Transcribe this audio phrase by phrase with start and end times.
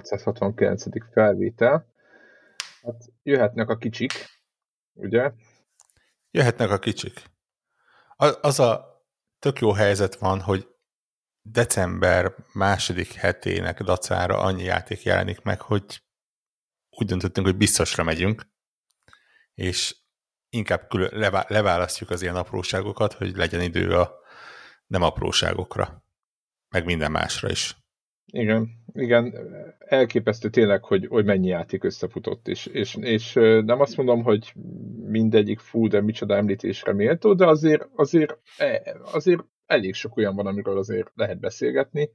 [0.00, 1.12] Sziasztok, Connector 669.
[1.12, 1.86] felvétel.
[2.82, 4.12] Hát jöhetnek a kicsik,
[4.92, 5.32] ugye?
[6.30, 7.22] Jöhetnek a kicsik.
[8.40, 9.02] Az a
[9.38, 10.68] tök jó helyzet van, hogy
[11.42, 16.02] december második hetének dacára annyi játék jelenik meg, hogy
[16.90, 18.46] úgy döntöttünk, hogy biztosra megyünk,
[19.54, 19.96] és
[20.48, 24.20] inkább külön leválasztjuk az ilyen apróságokat, hogy legyen idő a
[24.86, 26.04] nem apróságokra,
[26.68, 27.81] meg minden másra is.
[28.34, 29.34] Igen, igen,
[29.78, 33.32] elképesztő tényleg, hogy, hogy mennyi játék összefutott, és, és, és
[33.64, 34.52] nem azt mondom, hogy
[35.06, 40.46] mindegyik full, de micsoda említésre méltó, de azért, azért, e, azért elég sok olyan van,
[40.46, 42.10] amiről azért lehet beszélgetni,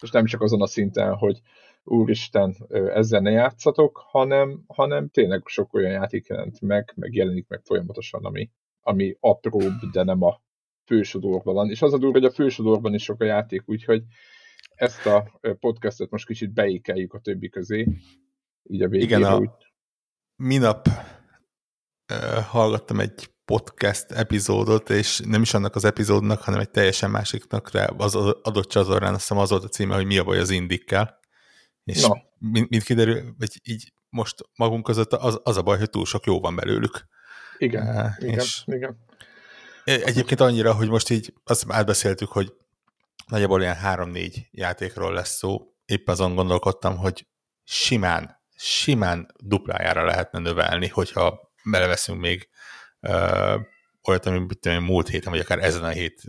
[0.00, 1.40] és nem csak azon a szinten, hogy
[1.84, 2.56] úristen,
[2.94, 8.24] ezzel ne játszatok, hanem, hanem tényleg sok olyan játék jelent meg, meg jelenik meg folyamatosan,
[8.24, 10.40] ami, ami apróbb, de nem a
[10.86, 11.70] fősodorban van.
[11.70, 14.02] És az a durva, hogy a fősodorban is sok a játék, úgyhogy
[14.80, 17.88] ezt a podcastet most kicsit beékeljük a többi közé.
[18.62, 19.50] Így a végére Igen, a úgy...
[20.36, 20.88] minap
[22.12, 27.70] uh, hallgattam egy podcast epizódot, és nem is annak az epizódnak, hanem egy teljesen másiknak,
[27.70, 30.50] de az adott csatornán azt hiszem az volt a címe, hogy mi a baj az
[30.50, 31.18] indikkel.
[31.84, 32.14] És no.
[32.38, 36.24] mint, mint kiderül, vagy így most magunk között az, az a baj, hogy túl sok
[36.24, 37.06] jó van belőlük.
[37.58, 38.98] Igen, uh, igen, és igen.
[39.84, 42.52] Egyébként annyira, hogy most így azt átbeszéltük, hogy
[43.30, 45.74] nagyjából ilyen három-négy játékról lesz szó.
[45.84, 47.26] Épp azon gondolkodtam, hogy
[47.64, 52.48] simán, simán duplájára lehetne növelni, hogyha beleveszünk még
[53.00, 53.60] uh,
[54.08, 56.22] olyat, ami tudom, múlt héten, vagy akár ezen a hét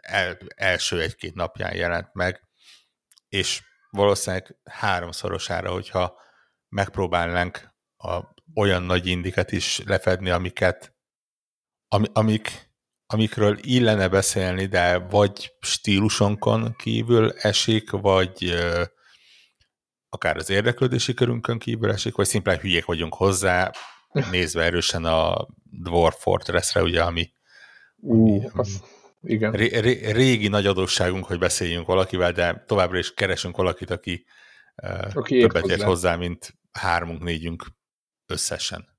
[0.00, 2.48] el, első egy-két napján jelent meg,
[3.28, 6.20] és valószínűleg háromszorosára, hogyha
[6.68, 8.20] megpróbálnánk a,
[8.54, 10.94] olyan nagy indiket is lefedni, amiket,
[11.88, 12.73] ami, amik
[13.14, 18.82] amikről illene beszélni, de vagy stílusonkon kívül esik, vagy ö,
[20.08, 23.70] akár az érdeklődési körünkön kívül esik, vagy szimplán hülyék vagyunk hozzá,
[24.30, 27.32] nézve erősen a Dwarf Fortress-re, ugye, ami,
[27.96, 28.82] uh, ami az,
[29.22, 29.52] igen.
[29.52, 34.24] Ré, ré, régi nagy adósságunk, hogy beszéljünk valakivel, de továbbra is keresünk valakit, aki,
[35.12, 35.74] aki többet hozzá.
[35.74, 37.66] ért hozzá, mint hármunk, négyünk
[38.26, 38.92] összesen.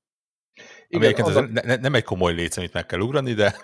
[0.88, 1.42] Igen, Ami az a...
[1.42, 3.56] ne, nem egy komoly léc, amit meg kell ugrani, de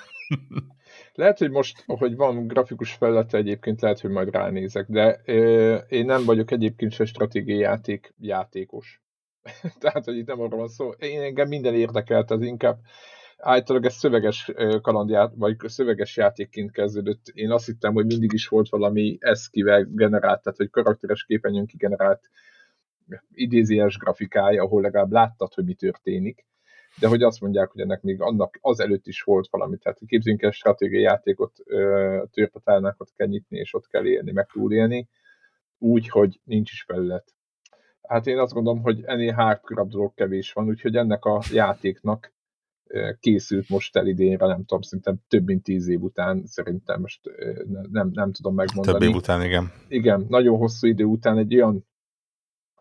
[1.14, 6.06] lehet, hogy most, hogy van grafikus felülete egyébként, lehet, hogy majd ránézek, de ö, én
[6.06, 9.02] nem vagyok egyébként se stratégiai játék játékos.
[9.80, 10.90] Tehát, hogy itt nem arról van szó.
[10.90, 12.80] Én engem minden érdekelt, az inkább
[13.38, 17.28] általában ez szöveges kalandját, vagy szöveges játékként kezdődött.
[17.34, 22.30] Én azt hittem, hogy mindig is volt valami eszkivel generált, tehát hogy karakteres képernyőn kigenerált
[23.34, 26.46] idézies grafikája, ahol legalább láttad, hogy mi történik
[27.00, 30.42] de hogy azt mondják, hogy ennek még annak az előtt is volt valami, tehát képzünk
[30.42, 31.54] el stratégiai játékot,
[32.32, 35.10] törpatálnákat kell nyitni, és ott kell élni, meg túlélni,
[35.78, 37.34] úgy, hogy nincs is felület.
[38.02, 42.34] Hát én azt gondolom, hogy ennél hardcore dolog kevés van, úgyhogy ennek a játéknak
[43.20, 47.22] készült most el idénre, nem tudom, szerintem több mint tíz év után, szerintem most
[47.92, 48.98] nem, nem tudom megmondani.
[49.00, 49.72] Több év után, igen.
[49.88, 51.86] Igen, nagyon hosszú idő után egy olyan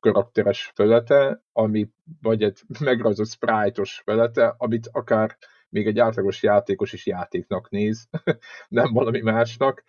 [0.00, 1.88] karakteres felete, ami
[2.22, 5.36] vagy egy megrajzolt sprite-os felete, amit akár
[5.68, 8.08] még egy átlagos játékos is játéknak néz,
[8.68, 9.84] nem valami másnak.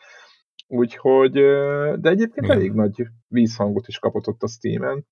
[0.68, 1.32] Úgyhogy,
[2.00, 2.58] de egyébként igen.
[2.58, 5.08] elég nagy vízhangot is kapott ott a Steam-en.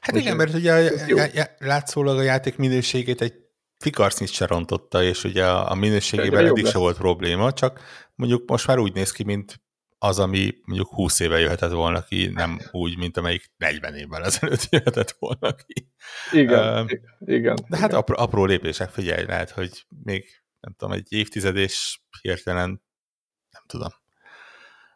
[0.00, 3.34] Hát igen, mert ugye a, a, látszólag a játék minőségét egy
[3.78, 7.80] fikarsznyit se rontotta, és ugye a minőségében eddig se volt probléma, csak
[8.14, 9.60] mondjuk most már úgy néz ki, mint
[10.02, 14.66] az, ami mondjuk 20 éve jöhetett volna ki, nem úgy, mint amelyik 40 évvel ezelőtt
[14.70, 15.90] jöhetett volna ki.
[16.32, 16.90] Igen, uh,
[17.20, 17.56] igen.
[17.68, 20.24] De hát Apró, apró lépések, figyelj, lehet, hogy még
[20.60, 22.82] nem tudom, egy évtized és hirtelen
[23.50, 23.90] nem tudom.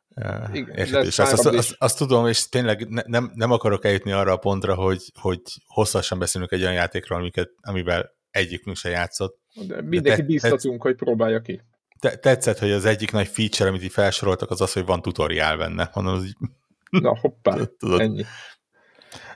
[0.09, 4.33] Uh, igen, azt, azt, azt, azt tudom, és tényleg ne, nem, nem akarok eljutni arra
[4.33, 9.41] a pontra, hogy, hogy hosszasan beszélünk egy olyan játékról, amiket, amivel egyikünk se játszott.
[9.67, 11.63] De mindenki De te, bíztatunk, te, hogy próbálja ki
[11.99, 15.57] te, tetszett, hogy az egyik nagy feature, amit így felsoroltak, az az, hogy van tutoriál
[15.57, 15.91] benne.
[15.95, 16.37] Mondom, az így...
[16.91, 18.01] Na hoppá, Tudod.
[18.01, 18.25] ennyi.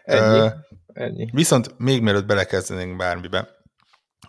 [0.03, 0.39] Ennyi.
[0.39, 0.53] Uh,
[0.87, 1.29] ennyi.
[1.33, 3.49] Viszont még mielőtt belekezdenénk bármibe,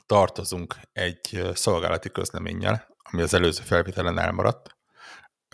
[0.05, 4.75] tartozunk egy szolgálati közleménnyel, ami az előző felvételen elmaradt.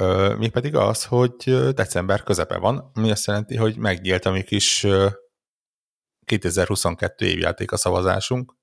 [0.02, 4.44] Uh, mi pedig az, hogy december közepe van, ami azt jelenti, hogy megnyílt a mi
[4.44, 5.12] kis uh,
[6.26, 8.56] 2022 évjáték a szavazásunk.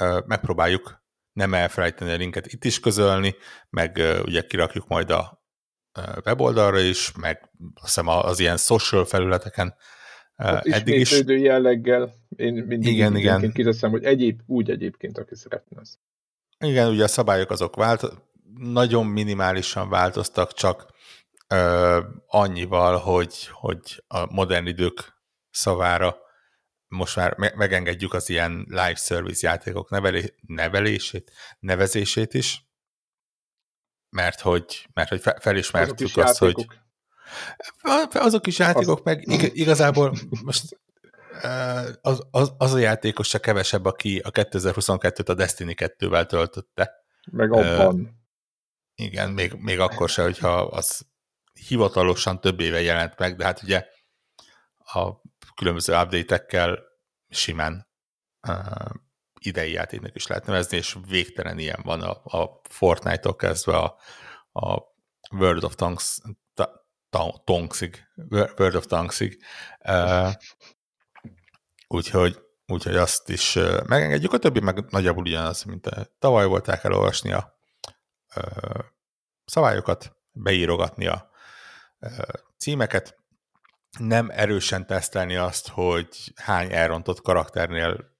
[0.00, 1.02] Uh, megpróbáljuk
[1.38, 3.34] nem elfelejteni a linket itt is közölni,
[3.70, 5.42] meg ugye kirakjuk majd a
[6.24, 9.74] weboldalra is, meg azt hiszem az ilyen social felületeken
[10.36, 11.22] uh, eddig is.
[11.26, 13.52] jelleggel, én mindig igen, igen.
[13.52, 15.98] kiteszem, hogy egyéb, úgy egyébként, aki szeretne az.
[16.58, 18.02] Igen, ugye a szabályok azok vált,
[18.58, 20.86] nagyon minimálisan változtak, csak
[21.48, 25.16] ö, annyival, hogy, hogy a modern idők
[25.50, 26.16] szavára
[26.88, 32.66] most már me- megengedjük az ilyen live service játékok nevelé- nevelését, nevezését is,
[34.10, 36.66] mert hogy, mert hogy felismertük azt, hogy
[38.12, 39.04] azok is játékok, azt...
[39.04, 39.22] meg
[39.56, 40.14] igazából
[40.44, 40.78] most
[42.00, 46.92] az, az, az a játékos csak kevesebb, aki a 2022-t a Destiny 2-vel töltötte.
[47.30, 47.94] Meg abban.
[47.94, 48.08] Uh,
[48.94, 51.06] igen, még, még akkor se, hogyha az
[51.66, 53.86] hivatalosan több éve jelent meg, de hát ugye
[54.76, 55.12] a
[55.58, 56.78] különböző update-ekkel
[57.28, 57.88] simán
[58.48, 58.90] uh,
[59.40, 63.98] idei játéknak is lehet nevezni, és végtelen ilyen van a, a Fortnite-tól kezdve a,
[64.52, 64.82] a
[65.30, 66.18] World of Tanks,
[67.10, 69.44] ta, Tanksig, World of Tanksig.
[71.86, 73.54] Úgyhogy, úgyhogy azt is
[73.86, 77.58] megengedjük, a többi meg nagyjából ugyanaz, mint a, tavaly volták elolvasni a
[78.36, 78.84] uh,
[79.44, 81.30] szabályokat, beírogatni a
[82.56, 83.17] címeket,
[83.98, 88.16] nem erősen tesztelni azt, hogy hány elrontott karakternél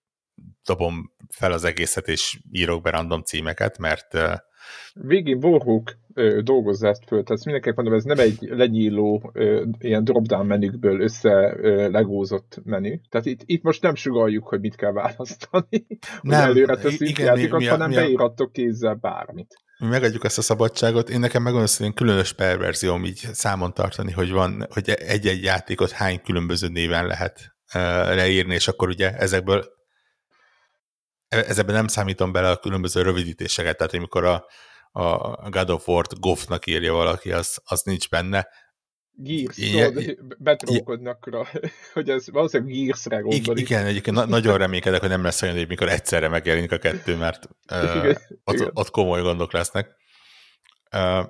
[0.65, 4.19] dobom fel az egészet, és írok be random címeket, mert...
[4.93, 5.99] Végén Warhawk
[6.43, 9.33] dolgozza ezt föl, tehát mindenképp mondom, ez nem egy lenyíló
[9.79, 11.57] ilyen drop-down menükből össze
[11.89, 13.01] legózott menü.
[13.09, 15.87] Tehát itt, itt most nem sugaljuk, hogy mit kell választani,
[16.23, 18.01] nem, előre teszünk igen, játékot, mi, mi, hanem mi a...
[18.01, 21.11] beírattok kézzel bármit mi megadjuk ezt a szabadságot.
[21.11, 26.23] Én nekem megmondom, hogy különös perverzióm így számon tartani, hogy van, hogy egy-egy játékot hány
[26.23, 27.57] különböző néven lehet
[28.15, 29.77] leírni, és akkor ugye ezekből
[31.29, 34.47] ezekben nem számítom bele a különböző rövidítéseket, tehát amikor a,
[34.91, 38.49] a God of War-t Goffnak írja valaki, az, az nincs benne,
[39.21, 41.43] Gears, tudod, betrókodnak rá,
[41.95, 43.71] hogy ez valószínűleg Gears-re gondolik.
[43.71, 47.17] Igen, egyébként na- nagyon reménykedek, hogy nem lesz olyan, hogy mikor egyszerre megjelenik a kettő,
[47.17, 48.71] mert uh, igen, ott, igen.
[48.73, 49.97] ott komoly gondok lesznek.
[50.93, 51.27] Uh,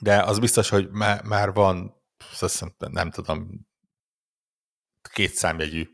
[0.00, 2.02] de az biztos, hogy má- már van,
[2.38, 3.66] hiszem, nem tudom,
[5.12, 5.88] két számjegyű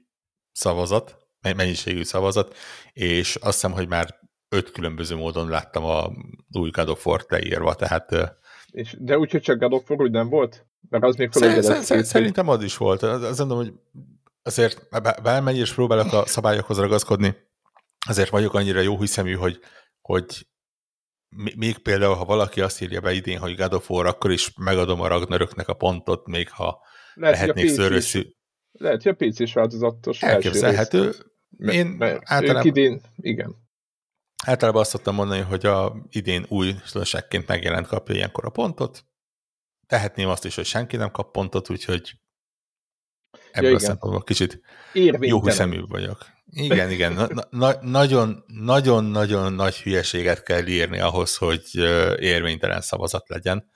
[0.53, 2.57] szavazat, mennyiségű szavazat,
[2.93, 6.11] és azt hiszem, hogy már öt különböző módon láttam a
[6.51, 8.37] új God of War-t leírva, tehát
[8.73, 10.67] és, de úgy, hogy csak God of War úgy nem volt?
[10.89, 13.03] Mert az még Szer- szer- Szerintem az is volt.
[13.03, 13.73] Azt mondom, hogy
[14.43, 14.89] azért
[15.23, 17.37] bármennyire is próbálok a szabályokhoz ragaszkodni,
[18.07, 19.59] azért vagyok annyira jó hiszemű, hogy,
[20.01, 20.47] hogy
[21.57, 25.01] még például, ha valaki azt írja be idén, hogy God of War, akkor is megadom
[25.01, 26.81] a Ragnaröknek a pontot, még ha
[27.15, 28.23] lehet, lehetnék szörösszű.
[28.73, 30.23] Lehet, hogy a PC is változatos.
[30.23, 31.13] Elképzelhető.
[31.59, 32.67] Én mert általában...
[32.67, 33.62] idén, igen.
[34.47, 39.05] Általában azt szoktam mondani, hogy a idén új tulajdonságként megjelent kapja ilyenkor a pontot.
[39.87, 42.21] Tehetném azt is, hogy senki nem kap pontot, úgyhogy
[43.51, 44.61] ebből ja, a szempontból kicsit
[45.21, 46.27] jó hiszemű vagyok.
[46.47, 47.47] Igen, igen.
[48.61, 51.75] Nagyon-nagyon nagy hülyeséget kell írni ahhoz, hogy
[52.19, 53.71] érvénytelen szavazat legyen.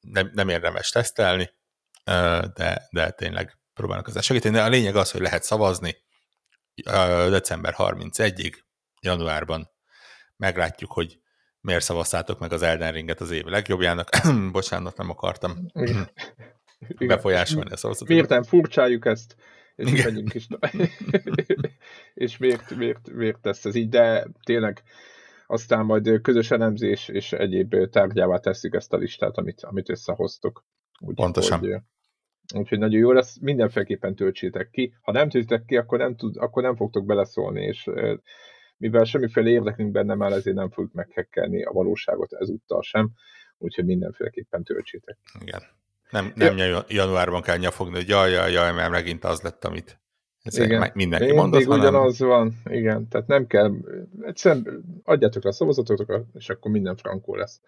[0.00, 1.50] Nem, nem érdemes tesztelni,
[2.54, 4.58] de, de tényleg próbálnak ezzel segíteni.
[4.58, 5.96] A lényeg az, hogy lehet szavazni
[7.30, 8.54] december 31-ig,
[9.00, 9.76] januárban
[10.38, 11.20] meglátjuk, hogy
[11.60, 14.08] miért szavaztátok meg az Elden Ringet az év legjobbjának.
[14.52, 15.66] Bocsánat, nem akartam
[17.06, 18.08] befolyásolni a szavazatot.
[18.08, 19.36] Miért nem furcsáljuk ezt?
[19.76, 20.26] És Igen.
[20.32, 20.46] is.
[22.14, 24.82] és miért, miért, miért tesz ez így, de tényleg
[25.46, 30.64] aztán majd közös elemzés és egyéb tárgyává tesszük ezt a listát, amit, amit összehoztok.
[31.00, 31.58] Úgy, Pontosan.
[31.58, 31.76] Hogy,
[32.54, 34.94] úgyhogy nagyon jó lesz, mindenféleképpen töltsétek ki.
[35.02, 37.90] Ha nem töltitek ki, akkor nem, tud, akkor nem fogtok beleszólni, és
[38.78, 43.10] mivel semmiféle érdekünk benne már, ezért nem fogjuk meghekkelni a valóságot ezúttal sem,
[43.58, 45.18] úgyhogy mindenféleképpen töltsétek.
[45.40, 45.62] Igen.
[46.10, 46.84] Nem, nem ja.
[46.88, 50.00] januárban kell nyafogni, hogy jaj, jaj, jaj, mert megint az lett, amit
[50.42, 50.90] igen.
[50.94, 51.80] mindenki Én mondott, hanem...
[51.80, 53.72] ugyanaz van, igen, tehát nem kell,
[54.20, 57.60] egyszerűen adjátok le a szavazatokat, és akkor minden frankó lesz.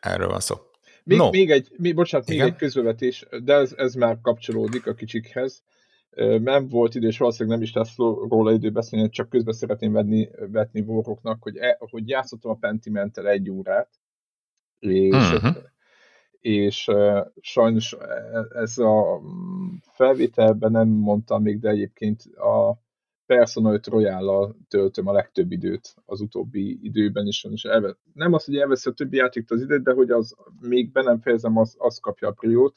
[0.00, 0.56] Erről van szó.
[1.04, 1.30] Még, no.
[1.30, 2.44] még egy, még, bocsánat, igen?
[2.44, 5.62] még egy közbevetés, de ez, ez már kapcsolódik a kicsikhez
[6.40, 7.96] nem volt idő, és valószínűleg nem is lesz
[8.28, 13.28] róla idő beszélni, csak közben szeretném venni, vetni voroknak, hogy, e, hogy játszottam a Pentimentel
[13.28, 13.88] egy órát,
[14.78, 15.56] és, uh-huh.
[16.40, 17.96] és uh, sajnos
[18.54, 19.20] ez a
[19.80, 22.82] felvételben nem mondtam még, de egyébként a
[23.26, 27.46] Persona 5 royal töltöm a legtöbb időt az utóbbi időben is.
[27.50, 30.92] És elve, nem az, hogy elvesz a többi játékt az időt, de hogy az még
[30.92, 32.74] be nem fejezem, az, az kapja a priót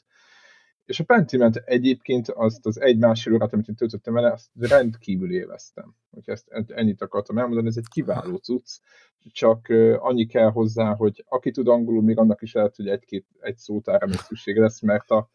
[0.86, 5.32] és a Pentiment egyébként azt az egy másfél órát, amit én töltöttem vele, azt rendkívül
[5.32, 5.94] élveztem.
[6.10, 8.78] Hogy ezt ennyit akartam elmondani, ez egy kiváló cucc,
[9.32, 9.66] csak
[9.98, 14.06] annyi kell hozzá, hogy aki tud angolul, még annak is lehet, hogy egy-két egy szótára
[14.06, 15.30] még szüksége lesz, mert a,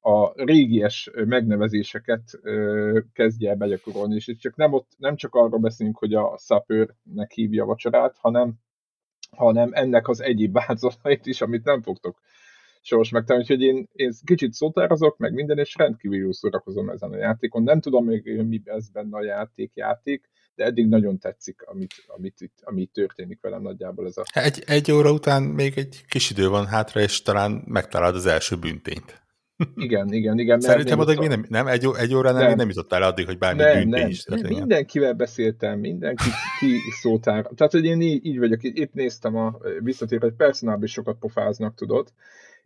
[0.00, 5.60] a régies megnevezéseket ö, kezdje el begyakorolni, és itt csak nem, ott, nem csak arról
[5.60, 8.54] beszélünk, hogy a szapőrnek hívja a vacsorát, hanem,
[9.30, 12.20] hanem ennek az egyéb változatait is, amit nem fogtok
[12.86, 17.16] sors megtalálni, úgyhogy én, én kicsit szótározok, meg minden, és rendkívül jó szórakozom ezen a
[17.16, 17.62] játékon.
[17.62, 22.40] Nem tudom még, mi ez benne a játék, játék, de eddig nagyon tetszik, amit, amit
[22.40, 24.22] itt, amit történik velem nagyjából ez a...
[24.32, 28.56] Egy, egy óra után még egy kis idő van hátra, és talán megtalálod az első
[28.56, 29.24] büntényt.
[29.74, 30.60] Igen, igen, igen.
[30.60, 32.48] Szerintem addig mi nem, nem, egy, egy óránál nem.
[32.48, 34.08] még nem jutottál addig, hogy bármi nem, büntény nem.
[34.08, 34.58] is történjen.
[34.58, 36.28] Mindenkivel beszéltem, mindenki
[36.58, 37.46] ki szótár.
[37.54, 41.74] Tehát, hogy én így, így vagyok, épp néztem a visszatér, hogy personálban is sokat pofáznak,
[41.74, 42.12] tudod,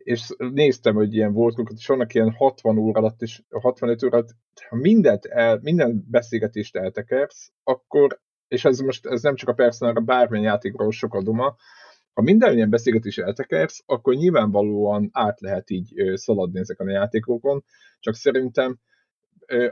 [0.03, 4.35] és néztem, hogy ilyen volt, és vannak ilyen 60 óra alatt, és 65 óra alatt,
[4.69, 9.99] ha mindent el, minden beszélgetést eltekersz, akkor, és ez most ez nem csak a personálra,
[9.99, 11.55] bármilyen játékról sok a duma,
[12.13, 17.63] ha minden ilyen beszélgetés eltekersz, akkor nyilvánvalóan át lehet így szaladni ezeken a játékokon,
[17.99, 18.79] csak szerintem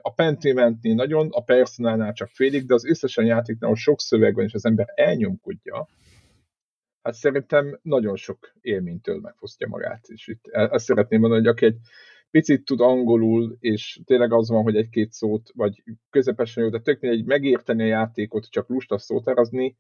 [0.01, 4.53] a Pentimentnél nagyon, a Personálnál csak félig, de az összesen játéknál sok szöveg van, és
[4.53, 5.87] az ember elnyomkodja,
[7.01, 10.07] hát szerintem nagyon sok élménytől megfosztja magát.
[10.07, 11.77] És itt ezt szeretném mondani, hogy aki egy
[12.31, 17.03] picit tud angolul, és tényleg az van, hogy egy-két szót, vagy közepesen jó, de tök
[17.03, 19.77] egy megérteni a játékot, csak lusta szótárazni,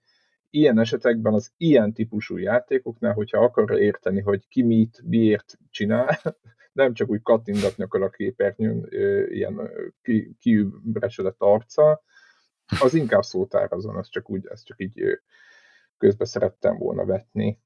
[0.49, 6.19] ilyen esetekben az ilyen típusú játékoknál, hogyha akar érteni, hogy ki mit, miért csinál,
[6.71, 8.87] nem csak úgy kattingatni akar a képernyőn,
[9.29, 9.71] ilyen
[10.39, 12.03] kiübresedett arca,
[12.81, 15.19] az inkább szótárazon, az csak úgy, ez csak így
[15.99, 17.59] közbe szerettem volna vetni.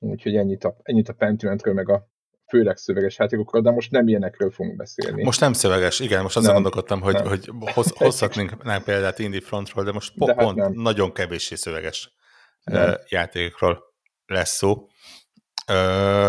[0.00, 2.08] Úgyhogy ennyit a, ennyit a Pentimentről, meg a
[2.48, 5.22] főleg szöveges játékokról, de most nem ilyenekről fogunk beszélni.
[5.22, 7.26] Most nem szöveges, igen, most azon gondolkodtam, hogy, nem.
[7.26, 11.54] hogy hoz, hozhatnénk nem példát Indie Frontról, de most de hát pont hát nagyon kevéssé
[11.54, 12.14] szöveges
[12.62, 12.94] nem.
[13.08, 13.82] játékokról
[14.26, 14.88] lesz szó.
[15.66, 16.28] Ö,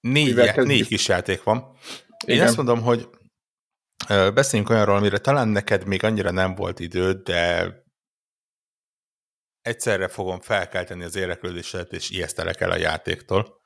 [0.00, 1.76] négy, négy kis játék van.
[2.26, 2.46] Én igen.
[2.46, 3.08] azt mondom, hogy
[4.34, 7.72] beszéljünk olyanról, amire talán neked még annyira nem volt időd, de
[9.64, 13.60] egyszerre fogom felkelteni az érdeklődésedet, és ijesztelek el a játéktól.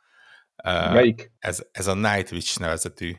[0.93, 1.33] Melyik?
[1.39, 3.13] Ez, ez a Night Witch nevezetű.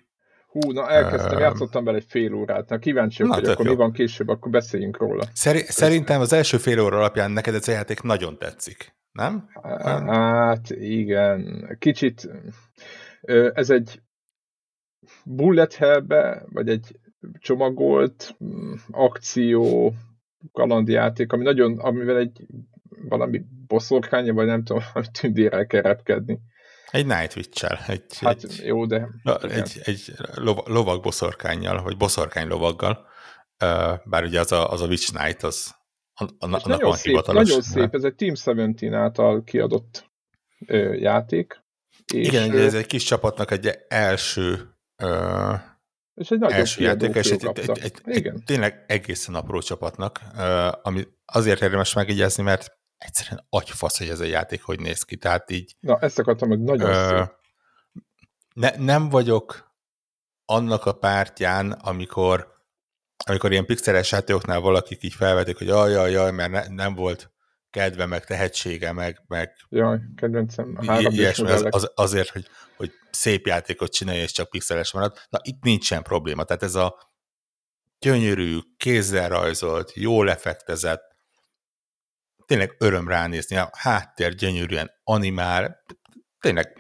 [0.48, 2.70] Hú, na elkezdtem, uh, játszottam bele egy fél órát.
[2.70, 3.72] Na kíváncsi vagyok, akkor jó.
[3.72, 5.24] mi van később, akkor beszéljünk róla.
[5.34, 9.50] Szeri, szerintem az első fél óra alapján neked ez a játék nagyon tetszik, nem?
[10.08, 12.30] Hát igen, kicsit
[13.54, 14.02] ez egy
[15.24, 17.00] bullet hellbe, vagy egy
[17.40, 19.94] csomagolt mm, akció
[20.52, 22.46] kalandjáték, ami nagyon, amivel egy
[22.90, 24.84] valami boszorkánya, vagy nem tudom,
[25.20, 26.40] tündérrel kell repkedni.
[26.92, 27.80] Egy Nightwitch-el.
[27.88, 29.10] Egy, hát egy, jó, de...
[29.42, 33.08] Egy, egy lov, lovag boszorkányjal, vagy boszorkány lovaggal.
[34.04, 35.78] Bár ugye az a, az a Witch Knight, az
[36.40, 37.48] nagyon van szép, hivatalos.
[37.48, 40.10] Nagyon szép, ez egy Team 17 által kiadott
[40.66, 41.64] ö, játék.
[42.14, 45.54] És Igen, ö, ez egy kis csapatnak egy első ö,
[46.20, 50.22] és egy első játék, és egy, egy, egy, egy, egy, tényleg egészen apró csapatnak,
[50.82, 55.52] ami azért érdemes megjegyezni, mert egyszerűen agyfasz, hogy ez a játék hogy néz ki, tehát
[55.52, 55.76] így...
[55.80, 57.24] Na, ezt akartam, hogy nagyon ö,
[58.54, 59.72] ne, Nem vagyok
[60.46, 62.58] annak a pártján, amikor
[63.26, 67.32] amikor ilyen pixeles játékoknál valakik így felvetik, hogy jaj, jaj, jaj, mert ne, nem volt
[67.70, 70.78] kedve, meg tehetsége, meg, meg Jaj, kedvencem.
[70.98, 75.18] Ilyesmi, az, az, azért, hogy, hogy szép játékot csinálja, és csak pixeles marad.
[75.30, 76.44] Na, itt nincsen probléma.
[76.44, 77.12] Tehát ez a
[78.00, 81.09] gyönyörű, kézzel rajzolt, jó lefektezett,
[82.50, 85.84] tényleg öröm ránézni, a háttér gyönyörűen animál,
[86.40, 86.74] tényleg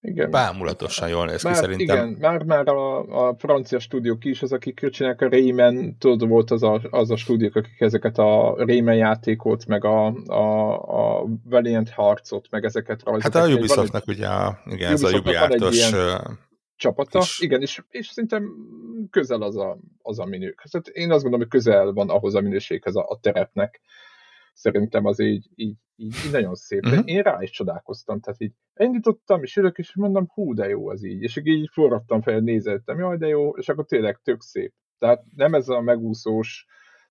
[0.00, 0.30] igen.
[0.30, 1.96] bámulatosan jól néz már, ki szerintem.
[1.96, 6.50] Igen, már, már a, a francia stúdiók is, az, akik csinálják a Rayman, tudod, volt
[6.50, 10.72] az a, az a stúdiók, akik ezeket a Rayman játékot, meg a, a,
[11.20, 13.42] a Valiant harcot, meg ezeket rajzolták.
[13.42, 15.92] Hát a Ubisoftnak ugye, a, igen, ez a Ubiartos
[16.76, 17.40] csapata, is.
[17.40, 18.44] igen, és, és szerintem
[19.10, 20.62] közel az a, az a minők.
[20.70, 23.80] Tehát én azt gondolom, hogy közel van ahhoz a minőséghez a, a terepnek
[24.52, 26.84] szerintem az így, így, így, így nagyon szép.
[26.84, 27.02] Uh-huh.
[27.04, 31.04] én rá is csodálkoztam, tehát így indítottam, és ülök, és mondom, hú, de jó az
[31.04, 31.22] így.
[31.22, 34.74] És így forradtam fel, nézettem, jaj, de jó, és akkor tényleg tök szép.
[34.98, 36.66] Tehát nem ez a megúszós,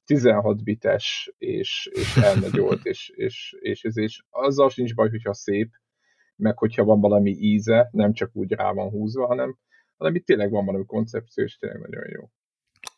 [0.05, 5.69] 16 bites, és, és elnagyolt, és, és, és, és, és azzal sincs baj, hogyha szép,
[6.35, 9.57] meg hogyha van valami íze, nem csak úgy rá van húzva, hanem,
[9.97, 12.29] hanem itt tényleg van valami koncepció, és tényleg nagyon jó.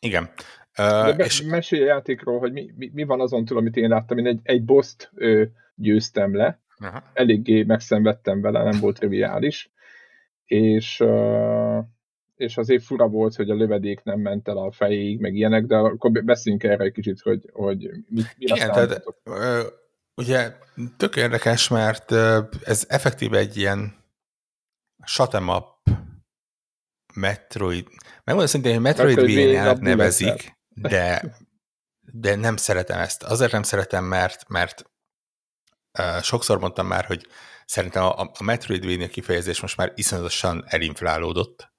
[0.00, 0.30] Igen.
[0.78, 1.42] Uh, De és...
[1.42, 4.18] mesélj a játékról, hogy mi, mi, mi van azon túl, amit én láttam.
[4.18, 7.02] Én egy, egy boszt ö, győztem le, Aha.
[7.12, 9.70] eléggé megszenvedtem vele, nem volt triviális,
[10.44, 11.78] és, uh,
[12.34, 15.76] és azért fura volt, hogy a lövedék nem ment el a fejéig, meg ilyenek, de
[15.76, 19.66] akkor beszéljünk erre egy kicsit, hogy, hogy mi, mi Igen, tehát, uh,
[20.14, 20.52] ugye
[20.96, 22.12] tök érdekes, mert
[22.64, 23.94] ez effektíve egy ilyen
[25.06, 25.73] shot'em up
[27.14, 27.86] Metroid,
[28.24, 31.36] megmondom szintén, hogy Metroidvania-nek nevezik, de,
[32.00, 33.22] de nem szeretem ezt.
[33.22, 34.84] Azért nem szeretem, mert, mert
[36.22, 37.26] sokszor mondtam már, hogy
[37.64, 41.72] szerintem a, a Metroidvania kifejezés most már iszonyatosan elinflálódott,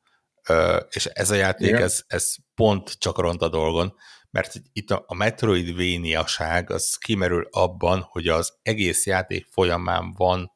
[0.90, 3.96] és ez a játék, ez, ez pont csak ront a dolgon,
[4.30, 10.52] mert itt a, a Metroidvania-ság az kimerül abban, hogy az egész játék folyamán van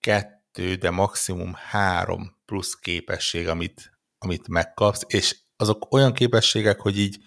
[0.00, 7.18] kettő, de maximum három plusz képesség, amit, amit megkapsz, és azok olyan képességek, hogy így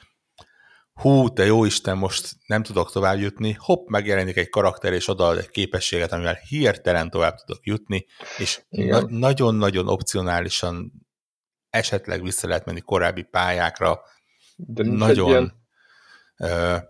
[0.93, 5.37] hú, te jó Isten, most nem tudok tovább jutni, hopp, megjelenik egy karakter, és odaad
[5.37, 8.05] egy képességet, amivel hirtelen tovább tudok jutni,
[8.37, 10.93] és na- nagyon-nagyon opcionálisan
[11.69, 13.99] esetleg vissza lehet menni korábbi pályákra,
[14.55, 15.61] de nagyon ilyen...
[16.37, 16.81] Uh,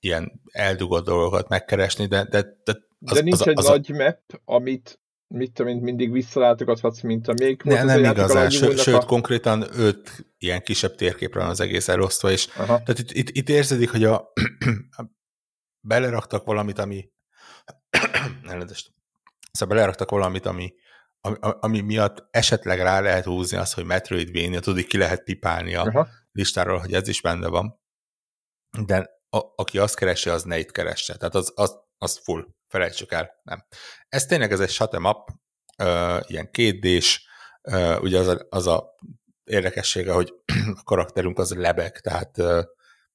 [0.00, 3.96] ilyen eldugott dolgokat megkeresni, de, de, de, az, de nincs az, egy az nagy a...
[3.96, 8.94] map, amit mit tudom én, mindig visszalátogathatsz, mint a még ne, Nem igazán, sőt, sőt,
[8.94, 9.06] a...
[9.06, 12.82] konkrétan öt ilyen kisebb térképre van az egész elosztva, és Aha.
[12.82, 14.32] tehát itt, itt, itt érződik, hogy a,
[15.88, 17.10] beleraktak valamit, ami
[18.50, 18.92] elnézést,
[19.52, 20.74] szóval beleraktak valamit, ami,
[21.20, 25.82] ami, ami miatt esetleg rá lehet húzni azt, hogy Metroidvania, tudod, ki lehet pipálni a
[25.82, 26.08] Aha.
[26.32, 27.80] listáról, hogy ez is benne van,
[28.86, 31.16] de a, aki azt keresi, az ne itt keresse.
[31.16, 33.64] Tehát az, az, az full felejtsük el, nem.
[34.08, 35.28] Ez tényleg ez egy shut up,
[35.82, 37.26] uh, ilyen kétdés,
[37.62, 38.94] uh, ugye az a, az a
[39.44, 40.34] érdekessége, hogy
[40.76, 42.62] a karakterünk az lebeg, tehát uh,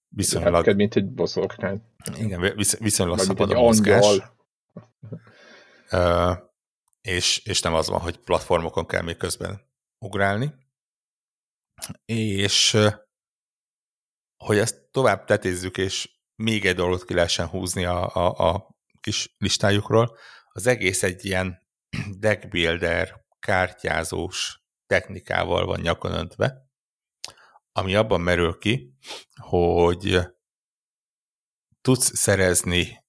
[0.08, 0.54] viszonylag...
[0.54, 1.82] Neked, mint egy boszorkány.
[2.18, 4.22] Igen, visz, viszonylag Vagy szabad a mozgás.
[5.92, 6.38] Uh,
[7.02, 9.62] és, és nem az van, hogy platformokon kell még közben
[9.98, 10.54] ugrálni.
[12.06, 12.78] És
[14.38, 19.36] hogy ezt tovább tetézzük, és még egy dolgot ki lehessen húzni a, a, a kis
[19.38, 20.18] listájukról,
[20.52, 21.68] az egész egy ilyen
[22.20, 26.70] deckbuilder, kártyázós technikával van nyakon öntve,
[27.72, 28.94] ami abban merül ki,
[29.36, 30.20] hogy
[31.82, 33.04] tudsz szerezni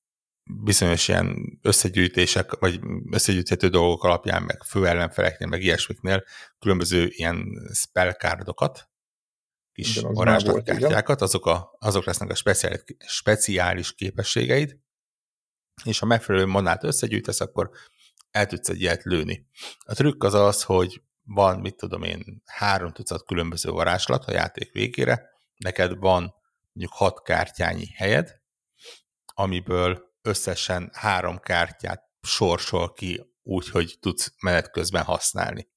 [0.44, 6.24] bizonyos ilyen összegyűjtések, vagy összegyűjthető dolgok alapján, meg fő ellenfeleknél, meg ilyesmiknél
[6.58, 8.90] különböző ilyen spellkárdokat,
[9.72, 14.78] kis varázslatkártyákat, azok, a, azok lesznek a speciális, speciális képességeid,
[15.84, 17.70] és ha megfelelő manát összegyűjtesz, akkor
[18.30, 19.46] el tudsz egy ilyet lőni.
[19.78, 24.72] A trükk az az, hogy van, mit tudom én, három tucat különböző varázslat a játék
[24.72, 26.34] végére, neked van
[26.72, 28.40] mondjuk hat kártyányi helyed,
[29.26, 35.68] amiből összesen három kártyát sorsol ki úgy, hogy tudsz menet közben használni.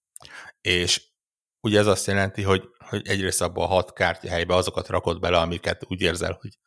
[0.62, 1.13] És
[1.60, 5.38] ugye ez azt jelenti, hogy, hogy egyrészt abban a hat kártya helybe azokat rakod bele,
[5.38, 6.58] amiket úgy érzel, hogy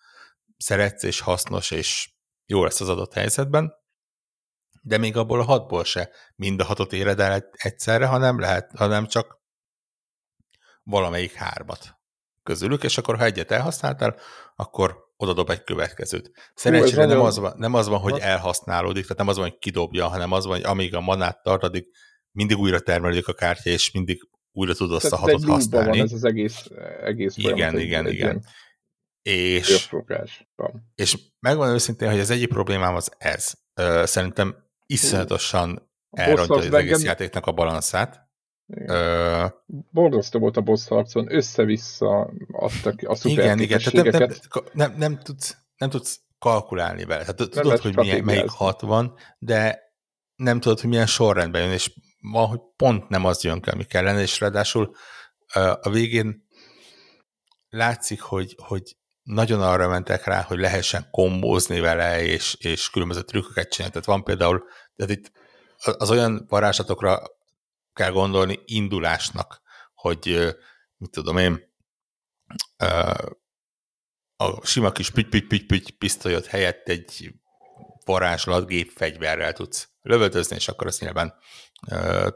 [0.57, 2.11] szeretsz és hasznos, és
[2.51, 3.73] jó lesz az adott helyzetben,
[4.83, 9.07] de még abból a hatból se mind a hatot éred el egyszerre, hanem lehet, hanem
[9.07, 9.41] csak
[10.83, 11.97] valamelyik hármat
[12.43, 14.17] közülük, és akkor ha egyet elhasználtál,
[14.57, 16.31] akkor oda dob egy következőt.
[16.55, 20.09] Szerencsére nem, az van, nem az van, hogy elhasználódik, tehát nem az van, hogy kidobja,
[20.09, 21.87] hanem az van, hogy amíg a manát tart, addig
[22.33, 25.97] mindig újra termelődik a kártya, és mindig újra tud azt a hatot használni.
[25.97, 26.67] Van ez az egész,
[27.03, 28.45] egész Igen, igen, egy, igen.
[29.22, 29.88] És,
[30.94, 33.52] és megvan őszintén, hogy az egyik problémám az ez.
[34.04, 38.26] Szerintem iszonyatosan elrontja az egész játéknak a balanszát.
[38.66, 39.46] Ö...
[39.90, 44.31] Borzasztó volt a boss harcon, össze-vissza adtak a szuper Igen, igen, tehát nem, nem,
[44.72, 47.20] nem, nem, tudsz, nem tudsz kalkulálni vele.
[47.20, 49.92] Tehát nem tudod, hogy milyen, melyik hat van, de
[50.37, 51.92] nem tudod, hogy milyen sorrendben jön, és
[52.33, 54.94] hogy pont nem az jön kell, ami kellene, és ráadásul
[55.81, 56.46] a végén
[57.68, 58.96] látszik, hogy, hogy
[59.29, 63.93] nagyon arra mentek rá, hogy lehessen kombózni vele, és, és különböző trükköket csinálni.
[63.93, 64.64] Tehát van például,
[64.97, 65.33] tehát itt
[65.97, 67.23] az olyan varázslatokra
[67.93, 69.61] kell gondolni indulásnak,
[69.95, 70.55] hogy
[70.97, 71.77] mit tudom én,
[74.37, 77.35] a sima kis püty, püty, püty, püty pisztolyot helyett egy
[78.05, 81.35] varázslat gépfegyverrel tudsz lövöldözni, és akkor azt nyilván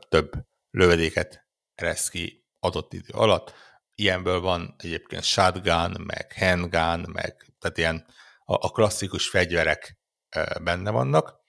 [0.09, 0.31] több
[0.71, 3.55] lövedéket eresz ki adott idő alatt
[3.95, 8.07] ilyenből van egyébként shotgun, meg handgun, meg tehát ilyen
[8.45, 9.99] a, a klasszikus fegyverek
[10.63, 11.41] benne vannak.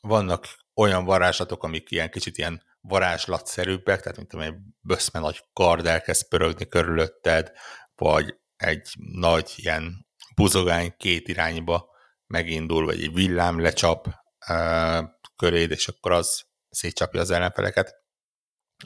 [0.00, 6.28] Vannak olyan varázslatok, amik ilyen kicsit ilyen varázslatszerűbbek, tehát mint egy böszme nagy kard elkezd
[6.28, 7.52] pörögni körülötted,
[7.94, 11.88] vagy egy nagy ilyen buzogány két irányba
[12.26, 14.06] megindul, vagy egy villám lecsap
[14.48, 15.04] uh,
[15.36, 17.94] köréd, és akkor az szétcsapja az ellenfeleket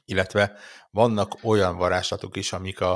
[0.04, 0.58] illetve
[0.90, 2.92] vannak olyan varázslatok is, amik a,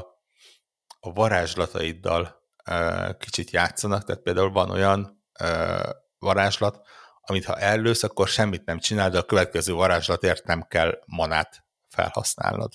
[1.01, 5.81] a varázslataiddal e, kicsit játszanak, tehát például van olyan e,
[6.19, 6.81] varázslat,
[7.21, 12.73] amit ha ellősz, akkor semmit nem csinál, de a következő varázslatért nem kell manát felhasználnod.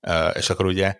[0.00, 0.96] E, és akkor ugye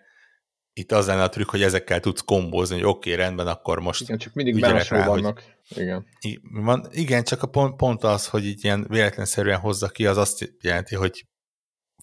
[0.73, 4.01] itt az lenne a trükk, hogy ezekkel tudsz kombózni, hogy oké, okay, rendben, akkor most
[4.01, 5.43] Igen, csak mindig máshol vannak.
[5.67, 6.05] Hogy, igen.
[6.51, 10.53] Van, igen, csak a pont, pont az, hogy így ilyen véletlenszerűen hozza ki, az azt
[10.61, 11.25] jelenti, hogy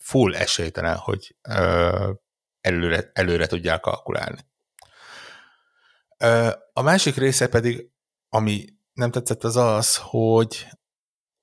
[0.07, 2.11] full esélytelen, hogy ö,
[2.61, 4.41] előre, előre tudják kalkulálni.
[6.19, 7.91] Ö, a másik része pedig,
[8.29, 10.67] ami nem tetszett, az az, hogy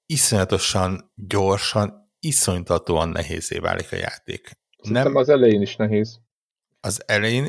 [0.05, 4.51] iszonyatosan gyorsan, iszonytatóan nehézé válik a játék.
[4.77, 6.19] Szerintem nem, az elején is nehéz.
[6.79, 7.45] Az elején,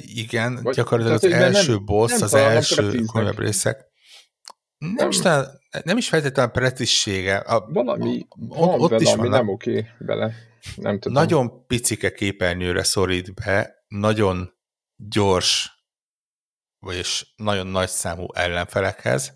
[0.00, 3.86] igen, Vagy, gyakorlatilag az első nem, boss, nem az első komolyabb részek.
[4.78, 7.36] Nem, nem, is, talán, nem is feltétlenül precissége.
[7.36, 10.34] A, Valami a, van ott vele, is van, nem oké okay bele.
[10.76, 11.22] Nem tudom.
[11.22, 14.54] Nagyon picike képernyőre szorít be, nagyon
[14.96, 15.70] gyors,
[16.78, 19.32] vagyis nagyon nagy számú ellenfelekhez,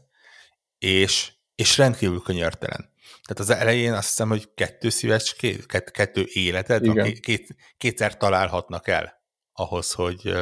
[0.79, 2.91] és, és rendkívül könyörtelen.
[3.23, 8.89] Tehát az elején azt hiszem, hogy kettő szívecské, kett, kettő életed, van, két, kétszer találhatnak
[8.89, 9.23] el
[9.53, 10.35] ahhoz, hogy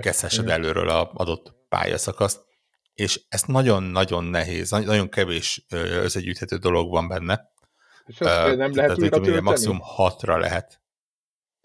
[0.00, 2.48] kezdhessed előről a adott pályaszakaszt.
[3.00, 7.52] És ez nagyon-nagyon nehéz, nagyon kevés összegyűjthető dolog van benne.
[8.06, 9.40] És azt uh, nem lehet újra tölteni?
[9.40, 10.82] Maximum hatra lehet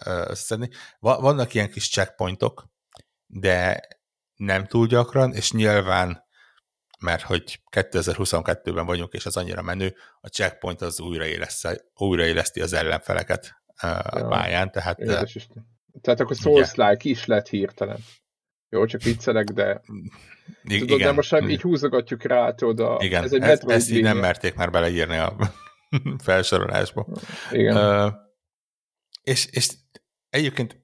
[0.06, 0.70] összedni.
[1.00, 2.66] Vannak ilyen kis checkpointok,
[3.26, 3.88] de
[4.36, 6.24] nem túl gyakran, és nyilván
[7.00, 13.62] mert hogy 2022-ben vagyunk, és az annyira menő, a checkpoint az újraéleszti, újraéleszti az ellenfeleket
[13.76, 14.98] a ja, pályán, tehát...
[16.02, 17.98] Tehát akkor Souls-like is lett hirtelen.
[18.70, 19.82] Jó, csak viccelek, de...
[20.64, 21.08] I- tudod, igen.
[21.08, 23.24] de most így húzogatjuk rá, tudod, a, igen.
[23.24, 25.36] ez egy ezt, ezt így nem merték már beleírni a
[26.24, 27.08] felsorolásba.
[27.52, 27.78] Igen.
[27.78, 28.14] Uh,
[29.22, 29.70] és, és
[30.30, 30.84] egyébként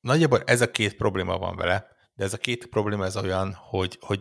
[0.00, 3.98] nagyjából ez a két probléma van vele, de ez a két probléma ez olyan, hogy,
[4.00, 4.20] hogy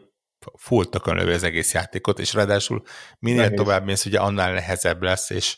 [0.58, 2.84] full lövi az egész játékot, és ráadásul
[3.19, 3.58] minél Nehéz.
[3.58, 5.58] tovább mész, ugye annál nehezebb lesz, és,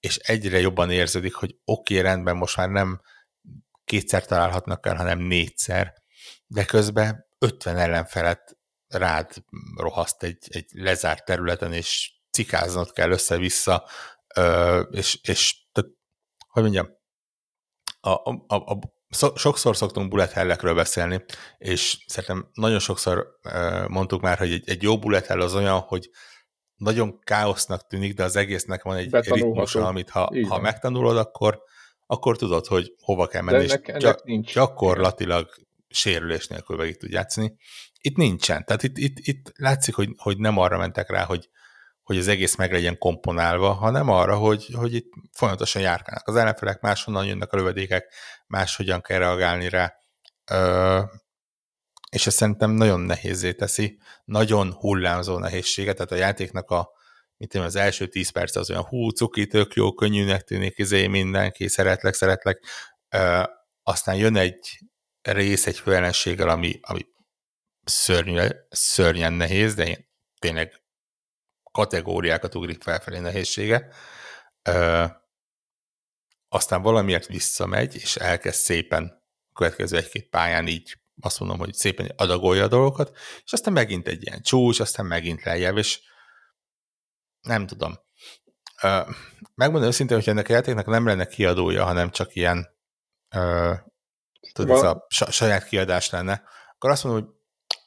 [0.00, 3.00] és egyre jobban érződik, hogy oké, okay, rendben, most már nem
[3.84, 5.94] kétszer találhatnak el, hanem négyszer,
[6.48, 8.58] de közben 50 ellenfelet
[8.88, 9.32] rád
[9.76, 13.88] rohaszt egy, egy lezárt területen, és cikáznod kell össze-vissza,
[14.90, 15.90] és, és tehát,
[16.48, 16.88] hogy mondjam,
[18.00, 18.78] a, a, a,
[19.34, 21.24] sokszor szoktunk bullet hellekről beszélni,
[21.58, 23.38] és szerintem nagyon sokszor
[23.88, 26.10] mondtuk már, hogy egy, egy jó bullet hell az olyan, hogy
[26.74, 31.62] nagyon káosznak tűnik, de az egésznek van egy ritmusa, amit ha, ha megtanulod, akkor,
[32.06, 34.54] akkor tudod, hogy hova kell menni, ennek, és ennek gyak, nincs.
[34.54, 35.50] gyakorlatilag
[35.88, 37.56] sérülés nélkül meg tud játszani.
[38.00, 38.64] Itt nincsen.
[38.64, 41.48] Tehát itt, itt, itt látszik, hogy, hogy nem arra mentek rá, hogy,
[42.02, 46.80] hogy az egész meg legyen komponálva, hanem arra, hogy, hogy itt folyamatosan járkálnak az ellenfelek,
[46.80, 48.14] máshonnan jönnek a lövedékek,
[48.46, 49.92] máshogyan kell reagálni rá,
[50.50, 51.02] Ö,
[52.10, 56.90] és ez szerintem nagyon nehézé teszi, nagyon hullámzó nehézséget, tehát a játéknak a
[57.36, 61.06] mit tudom, az első tíz perc az olyan hú, cuki, tök jó, könnyűnek tűnik, izé,
[61.06, 62.64] mindenki, szeretlek, szeretlek,
[63.08, 63.42] Ö,
[63.82, 64.78] aztán jön egy
[65.22, 67.06] rész egy főellenséggel, ami, ami
[67.84, 70.82] szörnyű, szörnyen nehéz, de én tényleg
[71.72, 73.92] kategóriákat ugrik felfelé nehézsége,
[74.62, 75.04] ö,
[76.48, 79.22] aztán valamiért visszamegy, és elkezd szépen
[79.54, 84.22] következő egy-két pályán így azt mondom, hogy szépen adagolja a dolgokat, és aztán megint egy
[84.22, 86.00] ilyen csúcs, aztán megint lejjebb, és
[87.40, 87.98] nem tudom.
[88.82, 89.00] Ö,
[89.54, 92.66] megmondom őszintén, hogy ennek a játéknak nem lenne kiadója, hanem csak ilyen
[93.34, 93.74] ö,
[94.64, 96.42] tudod, ez a saját kiadás lenne,
[96.74, 97.32] akkor azt mondom, hogy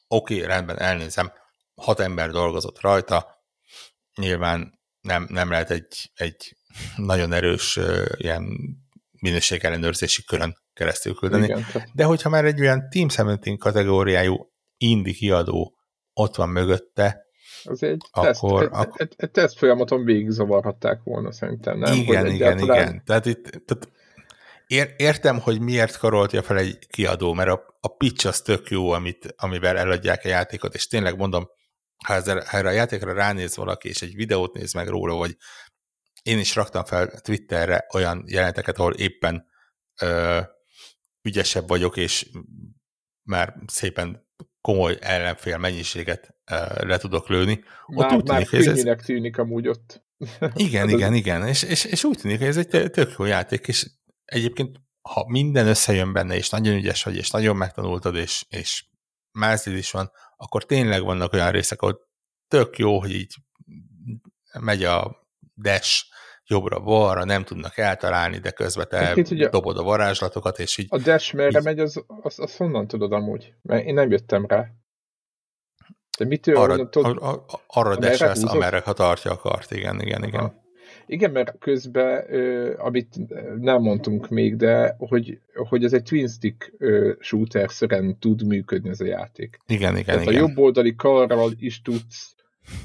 [0.08, 1.32] oké, okay, rendben, elnézem,
[1.76, 3.44] hat ember dolgozott rajta,
[4.16, 6.58] nyilván nem, nem lehet egy, egy
[6.96, 8.44] nagyon erős uh, ilyen
[9.12, 11.44] minőségellenőrzési körön keresztül küldeni.
[11.44, 15.78] Igen, De hogyha már egy olyan Team 17 kategóriájú indie kiadó
[16.14, 17.30] ott van mögötte,
[17.64, 18.70] az egy akkor, teszt, akkor...
[18.72, 21.94] Egy, egy, egy teszt folyamaton végig zavarhatták volna szerintem, nem?
[21.94, 23.04] Igen, hogy igen, igen.
[23.06, 23.90] Tehát itt tehát
[24.72, 28.90] ér, értem, hogy miért karoltja fel egy kiadó, mert a, a pitch az tök jó,
[28.90, 31.50] amit, amivel eladják a játékot, és tényleg mondom,
[32.06, 35.38] ha, ezzel, erre a játékra ránéz valaki, és egy videót néz meg róla, vagy
[36.24, 39.46] én is raktam fel Twitterre olyan jeleneteket, ahol éppen
[40.02, 40.40] ö,
[41.22, 42.30] ügyesebb vagyok, és
[43.24, 44.28] már szépen
[44.62, 47.64] komoly ellenfél mennyiséget ö, le tudok lőni.
[47.88, 49.06] Már, ott úgy már tűnik, hogy ez...
[49.06, 50.04] tűnik amúgy ott.
[50.54, 53.88] Igen, igen, igen, és, és, és úgy tűnik, hogy ez egy tök jó játék, és
[54.32, 58.86] egyébként ha minden összejön benne, és nagyon ügyes vagy, és nagyon megtanultad, és, és
[59.32, 62.10] mázlid is van, akkor tényleg vannak olyan részek, ahol
[62.48, 63.36] tök jó, hogy így
[64.60, 66.06] megy a dash
[66.46, 70.88] jobbra-balra, nem tudnak eltalálni, de közben te hát itt, dobod a varázslatokat, és így...
[70.90, 71.66] A dash merre így...
[71.66, 73.54] megy, az, az, az honnan tudod amúgy?
[73.62, 74.68] Mert én nem jöttem rá.
[76.18, 80.24] De mitől arra, tudod, a, a, arra desselsz, amerre ha tartja a kart, igen, igen,
[80.24, 80.40] igen.
[80.40, 80.61] Aha.
[81.12, 82.26] Igen, mert közben,
[82.78, 83.16] amit
[83.60, 86.74] nem mondtunk még, de hogy, hogy ez egy twin stick
[87.20, 89.58] shooter-szeren tud működni ez a játék.
[89.68, 90.44] Igen, igen, Tehát igen.
[90.44, 92.36] a jobb oldali karral is tudsz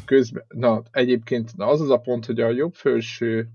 [0.04, 3.48] közben, na egyébként na az az a pont, hogy a jobb felső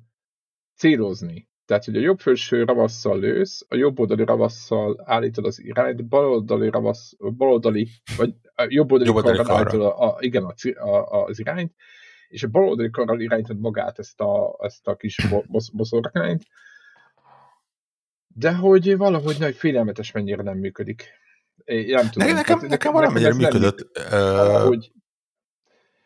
[0.75, 1.49] célozni.
[1.65, 6.25] Tehát, hogy a jobb felső ravasszal lősz, a jobb oldali ravasszal állítod az irányt, bal
[6.25, 10.43] oldali ravasz, bal oldali, vagy a jobb oldali, jobb oldali karral állítod a, a, igen,
[10.43, 11.73] a, a, az irányt,
[12.31, 15.27] és a bal oldali karral irányítod magát ezt a, ezt a kis
[15.73, 16.43] boszorkányt,
[18.27, 21.03] de hogy valahogy nagy félelmetes mennyire nem működik.
[21.63, 22.27] Én nem tudom.
[22.27, 23.97] Ne, nekem, nekem, nekem valamennyire működött.
[24.09, 24.91] Nem, hogy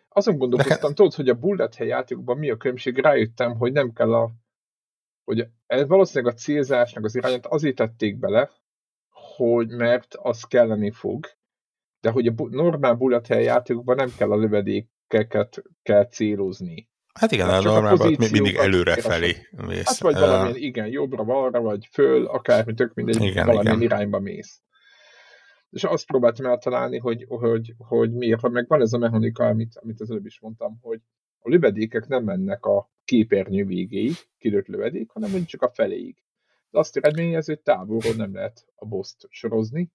[0.09, 0.95] azon gondolkoztam, nekem...
[0.95, 4.31] tudod, hogy a bullet hely játékokban mi a különbség, rájöttem, hogy nem kell a
[5.23, 8.49] hogy ez valószínűleg a célzásnak az irányát azért tették bele,
[9.09, 11.25] hogy mert az kelleni fog,
[11.99, 14.35] de hogy a normál bullet hely játékokban nem kell a
[15.15, 16.89] lövedékeket kell célozni.
[17.13, 19.36] Hát igen, a normálban mindig előre felé
[19.67, 19.86] mész.
[19.86, 23.88] Hát vagy valamilyen, igen, jobbra, balra, vagy föl, akármi, tök mindegy, igen, valamilyen igen.
[23.88, 24.62] irányba mész.
[25.69, 30.01] És azt próbáltam eltalálni, hogy, hogy, hogy miért, meg van ez a mechanika, amit, amit
[30.01, 30.99] az előbb is mondtam, hogy
[31.39, 36.15] a lövedékek nem mennek a képernyő végéig, kilőtt lövedék, hanem mondjuk csak a feléig.
[36.69, 39.91] De azt eredményez, hogy távolról nem lehet a boszt sorozni,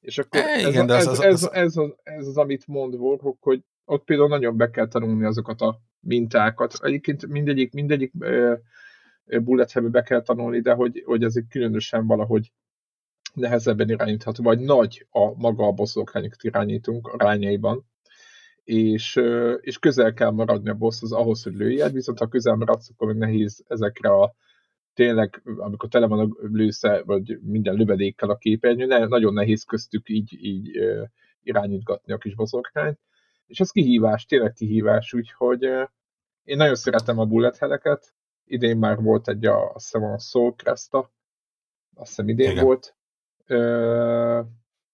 [0.00, 2.66] és akkor e, ez, igen, ez, az, ez, az, ez, ez, az, ez az, amit
[2.66, 6.74] mond Warhawk, hogy ott például nagyon be kell tanulni azokat a mintákat.
[6.82, 8.12] Egyébként mindegyik, mindegyik
[9.24, 12.52] bullet be kell tanulni, de hogy, hogy ez egy különösen valahogy
[13.34, 17.86] nehezebben irányítható, vagy nagy a maga a bosszorkányokat irányítunk arányaiban,
[18.64, 19.20] és,
[19.60, 23.16] és közel kell maradni a bosshoz ahhoz, hogy lőjed, viszont ha közel maradsz, akkor még
[23.16, 24.34] nehéz ezekre a
[24.94, 30.44] tényleg, amikor tele van a lősze, vagy minden lövedékkel a képernyő, nagyon nehéz köztük így,
[30.44, 30.70] így
[31.42, 32.98] irányítgatni a kis boszorkányt,
[33.52, 35.62] és ez kihívás, tényleg kihívás, úgyhogy
[36.42, 40.52] én nagyon szeretem a bullet heleket, idén már volt egy, a, azt hiszem a Soul
[40.52, 41.12] Cresta,
[41.94, 42.64] azt hiszem idén Igen.
[42.64, 42.96] volt,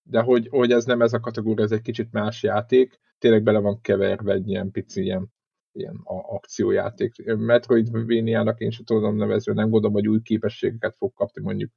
[0.03, 3.59] de hogy, hogy ez nem ez a kategória, ez egy kicsit más játék, tényleg bele
[3.59, 5.33] van keverve egy ilyen pici ilyen,
[5.73, 7.25] ilyen a, akciójáték.
[7.25, 11.73] Metroidvania-nak én sem tudom nevezni, nem gondolom, hogy új képességeket fog kapni, mondjuk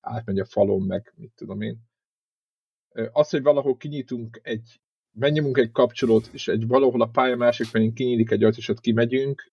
[0.00, 1.78] átmegy a falon, meg mit tudom én.
[3.12, 4.80] Az, hogy valahol kinyitunk egy,
[5.18, 9.52] megnyomunk egy kapcsolót, és egy valahol a pálya másik felén kinyílik egy és ott kimegyünk,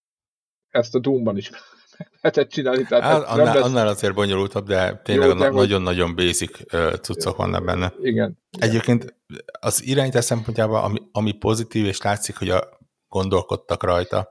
[0.70, 1.50] ezt a Doomban is
[2.22, 2.84] lehetett csinálni.
[2.84, 3.64] Tehát Á, annál, lesz...
[3.64, 7.94] annál azért bonyolultabb, de tényleg nagyon-nagyon basic uh, cuccok vannak benne.
[8.02, 8.38] Igen.
[8.60, 9.16] Egyébként
[9.60, 14.30] az irányítás szempontjában, ami, ami pozitív, és látszik, hogy a, gondolkodtak rajta,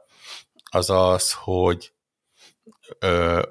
[0.71, 1.93] az az, hogy
[2.99, 3.43] ö,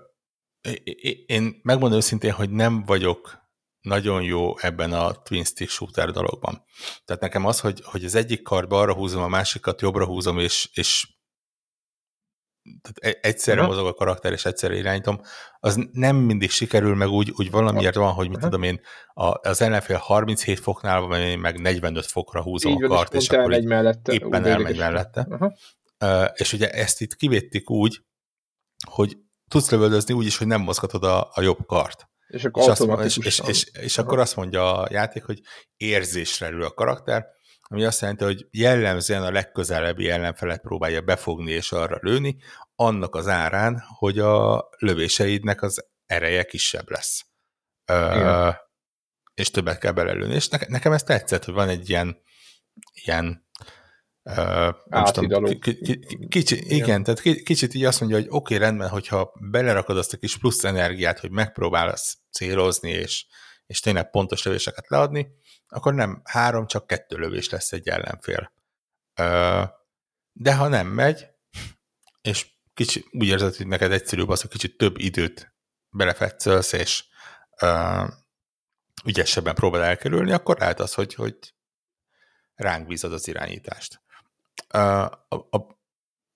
[1.26, 3.43] én megmondom őszintén, hogy nem vagyok
[3.84, 6.64] nagyon jó ebben a twin stick shooter dologban.
[7.06, 10.70] Tehát nekem az, hogy, hogy az egyik karba arra húzom, a másikat jobbra húzom, és,
[10.74, 11.08] és
[12.82, 13.70] tehát e- egyszerre Aha.
[13.70, 15.22] mozog a karakter, és egyszerre irányítom,
[15.60, 18.46] az nem mindig sikerül, meg úgy, úgy valamiért van, hogy mit Aha.
[18.46, 18.82] tudom én,
[19.14, 23.30] a, az ellenfél 37 foknál van, én meg 45 fokra húzom így a kart, és
[23.30, 25.28] akkor így mellette, éppen elmegy mellette.
[25.30, 25.54] Aha.
[26.00, 28.02] Uh, és ugye ezt itt kivétték úgy,
[28.90, 29.18] hogy
[29.48, 32.12] tudsz lövöldözni úgy is, hogy nem mozgatod a, a jobb kart.
[32.34, 35.42] És akkor, és, azt, és, és, és, akkor azt mondja a játék, hogy
[35.78, 37.26] érzésre ül a karakter,
[37.62, 42.38] ami azt jelenti, hogy jellemzően a legközelebbi ellenfelet próbálja befogni és arra lőni,
[42.76, 47.26] annak az árán, hogy a lövéseidnek az ereje kisebb lesz.
[47.86, 48.50] Ö,
[49.34, 50.34] és többet kell belelőni.
[50.34, 52.18] És nekem ez tetszett, hogy van egy ilyen,
[53.04, 53.46] ilyen
[54.24, 55.60] nem tudom,
[56.30, 56.78] kicsi, igen.
[56.78, 60.38] igen, tehát kicsit így azt mondja, hogy oké, okay, rendben, hogyha belerakod azt a kis
[60.38, 63.26] plusz energiát, hogy megpróbálsz célozni, és,
[63.66, 65.28] és tényleg pontos lövéseket leadni,
[65.68, 68.52] akkor nem három, csak kettő lövés lesz egy ellenfél.
[70.32, 71.28] De ha nem megy,
[72.22, 75.54] és kicsi, úgy érzed, hogy neked egyszerűbb az, hogy kicsit több időt
[75.90, 77.04] belefetszölsz, és
[79.06, 81.54] ügyesebben próbál elkerülni, akkor lehet az, hogy, hogy
[82.56, 84.02] ránk bízod az irányítást.
[84.74, 85.82] Uh, a, a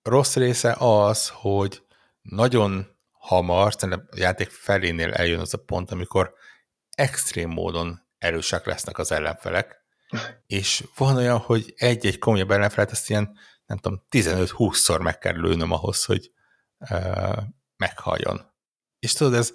[0.02, 1.86] rossz része az, hogy
[2.20, 2.97] nagyon
[3.28, 6.34] hamar, szerintem a játék felénél eljön az a pont, amikor
[6.90, 9.76] extrém módon erősek lesznek az ellenfelek,
[10.46, 15.72] és van olyan, hogy egy-egy komolyabb ellenfelet ezt ilyen, nem tudom, 15-20-szor meg kell lőnöm
[15.72, 16.30] ahhoz, hogy
[16.90, 17.42] uh,
[17.76, 18.40] meghalljon.
[18.98, 19.52] És tudod, ez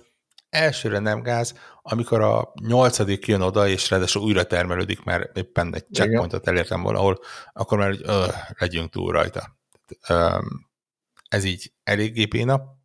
[0.49, 5.85] elsőre nem gáz, amikor a nyolcadik jön oda, és ráadásul újra termelődik, mert éppen egy
[5.91, 7.19] checkpointot elértem valahol,
[7.53, 9.57] akkor már hogy öh, legyünk túl rajta.
[10.09, 10.71] Um,
[11.27, 12.81] ez így eléggé béna.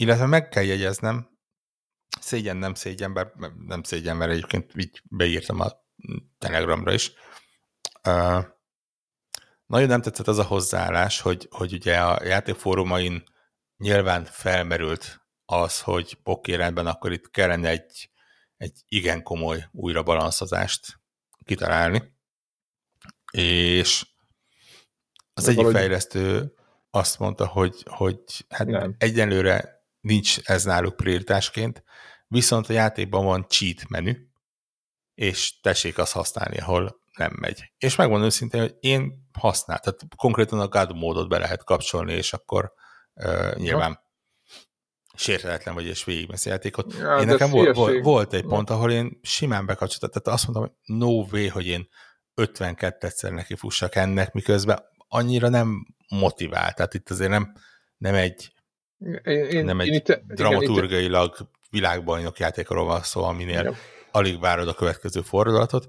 [0.00, 1.38] Illetve meg kell jegyeznem,
[2.20, 3.32] szégyen nem szégyen, bár
[3.66, 5.70] nem szégyen, mert egyébként így beírtam a
[6.38, 7.12] Telegramra is.
[8.08, 8.44] Uh,
[9.66, 13.24] nagyon nem tetszett az a hozzáállás, hogy, hogy ugye a játékfórumain
[13.76, 18.10] nyilván felmerült az, hogy oké, rendben, akkor itt kellene egy,
[18.56, 21.00] egy igen komoly újrabalanszozást
[21.44, 22.12] kitalálni.
[23.32, 24.06] És
[25.34, 25.80] az De egyik valahogy...
[25.80, 26.54] fejlesztő
[26.90, 28.94] azt mondta, hogy, hogy hát Nem.
[28.98, 31.84] egyenlőre nincs ez náluk prioritásként,
[32.26, 34.12] viszont a játékban van cheat menü,
[35.14, 37.72] és tessék azt használni, ahol nem megy.
[37.78, 42.32] És megmondom őszintén, hogy én használtam, tehát konkrétan a God módot be lehet kapcsolni, és
[42.32, 42.72] akkor
[43.14, 43.98] uh, nyilván
[45.14, 46.94] sérhetetlen vagy, és végigmész játékot.
[46.94, 50.66] Ja, én nekem volt, volt, volt egy pont, ahol én simán bekapcsoltam, tehát azt mondtam,
[50.66, 51.88] hogy no way, hogy én
[52.36, 56.72] 52-szer neki fussak ennek, miközben annyira nem motivál.
[56.72, 57.54] Tehát itt azért nem,
[57.96, 58.52] nem egy,
[59.24, 63.74] én, nem egy én itt, dramaturgailag igen, világbajnok játékról van szó, aminél igen.
[64.10, 65.86] alig várod a következő fordulatot,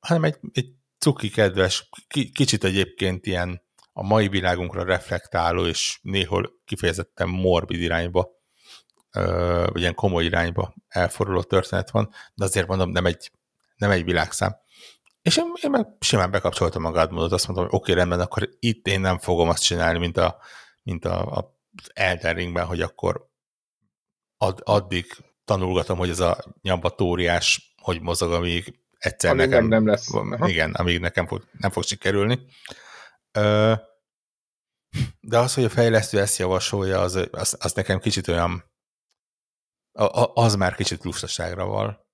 [0.00, 1.88] hanem egy, egy cuki kedves,
[2.32, 8.28] kicsit egyébként ilyen a mai világunkra reflektáló, és néhol kifejezetten morbid irányba,
[9.66, 13.30] vagy ilyen komoly irányba elforduló történet van, de azért mondom, nem egy,
[13.76, 14.56] nem egy világszám.
[15.22, 18.86] És én, én meg simán bekapcsoltam a azt mondtam, hogy oké, okay, rendben, akkor itt
[18.86, 20.38] én nem fogom azt csinálni, mint a,
[20.82, 21.51] mint a, a
[21.92, 23.30] Elden Ringben, hogy akkor
[24.36, 25.06] ad, addig
[25.44, 29.66] tanulgatom, hogy ez a nyambatóriás hogy mozog, amíg egyszer amíg nekem...
[29.66, 30.14] nem lesz.
[30.14, 30.48] Aha.
[30.48, 32.46] Igen, amíg nekem fog, nem fog sikerülni.
[35.20, 38.70] De az, hogy a fejlesztő ezt javasolja, az, az, az nekem kicsit olyan,
[40.34, 42.06] az már kicsit lustaságra van.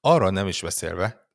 [0.00, 1.30] Arra nem is beszélve,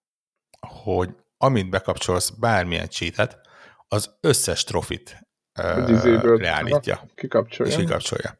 [0.67, 3.39] hogy amint bekapcsolsz bármilyen cheatet,
[3.87, 6.95] az összes trofit uh, leállítja.
[6.95, 7.71] Aha, kikapcsolja.
[7.71, 8.37] És kikapcsolja.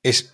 [0.00, 0.24] És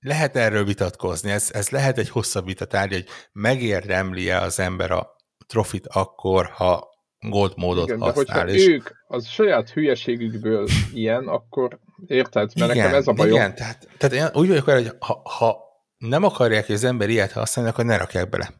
[0.00, 5.86] lehet erről vitatkozni, ez, ez lehet egy hosszabb vitatárgy, hogy megérdemli-e az ember a trofit
[5.86, 8.44] akkor, ha gold módot Igen, használ.
[8.44, 8.66] De és...
[8.66, 12.50] ők az saját hülyeségükből ilyen, akkor érted?
[12.58, 13.34] Mert igen, nekem ez a bajom.
[13.34, 15.58] Igen, tehát, tehát én úgy vagyok hogy ha, ha
[15.98, 18.50] nem akarják, hogy az ember ilyet használni, akkor ne rakják bele.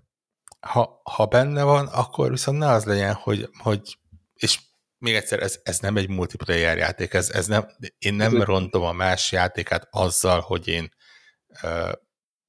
[0.61, 3.99] Ha, ha benne van, akkor viszont ne az legyen, hogy, hogy
[4.35, 4.61] és
[5.01, 7.67] még egyszer, ez, ez nem egy multiplayer játék, ez, ez nem,
[7.99, 10.95] én nem ez rontom a más játékát azzal, hogy én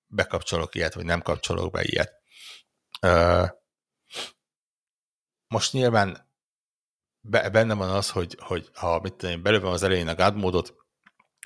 [0.08, 2.14] bekapcsolok ilyet, vagy nem kapcsolok be ilyet.
[5.48, 6.30] Most nyilván
[7.22, 10.76] benne van az, hogy, hogy ha mit tudom, belőlem az elején a God módot,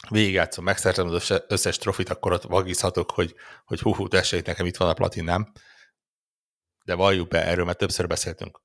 [0.09, 4.77] végigjátszom, megszerzem az összes trofit, akkor ott vagizhatok, hogy, hogy hú, hú, tessék, nekem itt
[4.77, 5.51] van a platinám.
[6.85, 8.64] De valljuk be, erről már többször beszéltünk.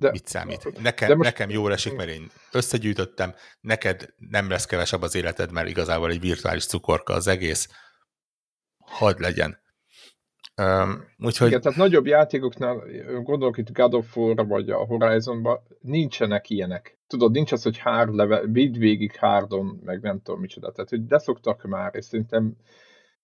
[0.00, 0.80] De, Mit számít?
[0.82, 1.30] Nekem, de most...
[1.30, 6.20] nekem jól esik, mert én összegyűjtöttem, neked nem lesz kevesebb az életed, mert igazából egy
[6.20, 7.68] virtuális cukorka az egész.
[8.78, 9.58] Hadd legyen.
[10.62, 11.48] Um, úgyhogy...
[11.48, 12.82] Igen, tehát nagyobb játékoknál,
[13.22, 16.98] gondolok itt God of War vagy a Horizonban, nincsenek ilyenek.
[17.06, 20.72] Tudod, nincs az, hogy hard level, vidd végig hardon, meg nem tudom micsoda.
[20.72, 22.56] Tehát, hogy leszoktak már, és szerintem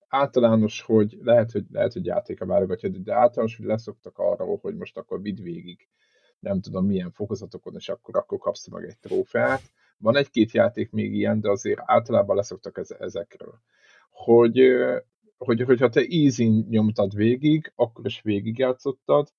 [0.08, 4.96] általános, hogy lehet, hogy, lehet, hogy játéka válogatja, de általános, hogy leszoktak arról, hogy most
[4.96, 5.88] akkor vidd végig
[6.38, 9.62] nem tudom milyen fokozatokon, és akkor, akkor kapsz meg egy trófeát.
[9.98, 13.60] Van egy-két játék még ilyen, de azért általában leszoktak ezekről.
[14.10, 14.60] Hogy,
[15.38, 19.32] hogy, hogyha te easy nyomtad végig, akkor is végigjátszottad,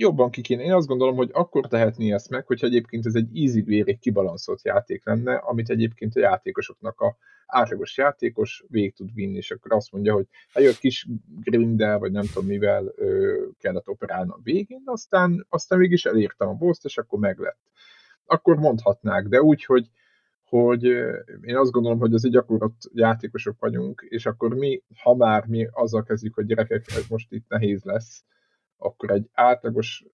[0.00, 0.62] jobban ki kéne.
[0.62, 3.28] Én azt gondolom, hogy akkor tehetné ezt meg, hogyha egyébként ez egy
[3.88, 9.50] egy kibalanszolt játék lenne, amit egyébként a játékosoknak a átlagos játékos végig tud vinni, és
[9.50, 11.06] akkor azt mondja, hogy hát egy kis
[11.40, 16.54] grindel, vagy nem tudom mivel ö, kellett operálni a végén, aztán, aztán mégis elértem a
[16.54, 17.60] boss és akkor meglett.
[18.24, 19.90] Akkor mondhatnák, de úgy, hogy,
[20.44, 20.84] hogy
[21.42, 25.68] én azt gondolom, hogy az egy gyakorlott játékosok vagyunk, és akkor mi, ha már mi
[25.70, 28.24] azzal kezdjük, hogy gyerekek, ez most itt nehéz lesz,
[28.80, 30.04] akkor egy átlagos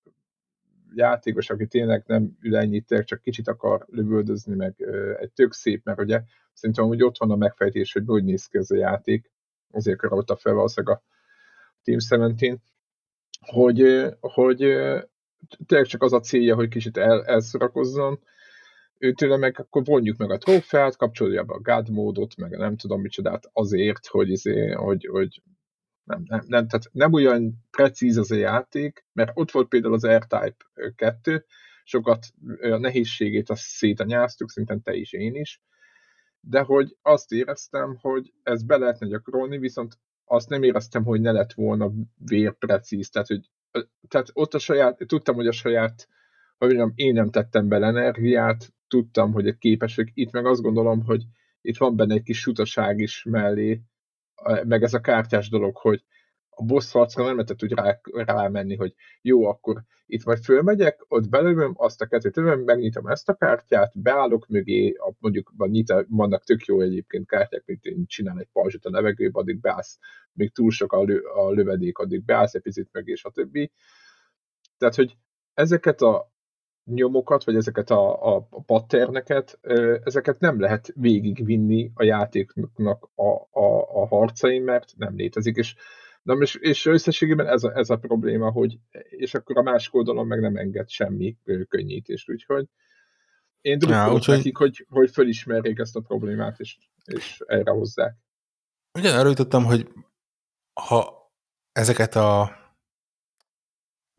[0.94, 4.74] játékos, aki tényleg nem ül ennyit, csak kicsit akar lövöldözni, meg
[5.20, 8.58] egy tök szép, mert ugye szerintem hogy ott van a megfejtés, hogy hogy néz ki
[8.58, 9.30] ez a játék,
[9.70, 11.02] azért karolta fel valószínűleg a
[11.82, 12.60] Team 17,
[13.40, 14.58] hogy, hogy
[15.66, 18.18] tényleg csak az a célja, hogy kicsit el, elszorakozzon,
[18.98, 23.00] őtőle meg akkor vonjuk meg a trófeát, kapcsolja be a God módot, meg nem tudom
[23.00, 25.42] micsodát azért, hogy, izé, hogy, hogy
[26.06, 30.06] nem, nem, nem, tehát nem olyan precíz az a játék, mert ott volt például az
[30.06, 30.56] R-Type
[30.94, 31.44] 2,
[31.84, 32.26] sokat
[32.60, 35.62] a nehézségét azt szétanyáztuk, szerintem te is, én is,
[36.40, 41.32] de hogy azt éreztem, hogy ez be lehetne gyakorolni, viszont azt nem éreztem, hogy ne
[41.32, 43.50] lett volna vérprecíz, tehát, hogy,
[44.08, 46.08] tehát ott a saját, tudtam, hogy a saját,
[46.58, 51.04] hogy mondjam, én nem tettem bele energiát, tudtam, hogy egy képesek, itt meg azt gondolom,
[51.04, 51.24] hogy
[51.60, 53.82] itt van benne egy kis sutaság is mellé,
[54.64, 56.04] meg ez a kártyás dolog, hogy
[56.58, 61.28] a boss harcra nem lehetett úgy rá, rámenni, hogy jó, akkor itt majd fölmegyek, ott
[61.28, 65.52] belőlem azt a kettőt megnyitom ezt a kártyát, beállok mögé, a, mondjuk
[66.08, 69.98] vannak tök jó egyébként kártyák, mint én csinál egy pajzsot a levegőbe, addig beállsz,
[70.32, 73.70] még túl sok a, lő, a lövedék, addig beállsz egy picit mögé, stb.
[74.78, 75.16] Tehát, hogy
[75.54, 76.34] ezeket a
[76.86, 79.58] nyomokat, vagy ezeket a, a patterneket,
[80.04, 83.30] ezeket nem lehet végigvinni a játéknak a,
[83.60, 85.74] a, a harcain, mert nem létezik, és,
[86.22, 88.78] nem, és, és összességében ez a, ez a probléma, hogy
[89.08, 91.36] és akkor a másik oldalon meg nem enged semmi
[91.68, 92.68] könnyítést, úgyhogy
[93.60, 94.36] én drukkolok úgyhogy...
[94.36, 98.16] nekik, hogy, hogy fölismerjék ezt a problémát, és, és erre hozzák.
[98.98, 99.88] Ugyan arra jutottam, hogy
[100.80, 101.30] ha
[101.72, 102.50] ezeket a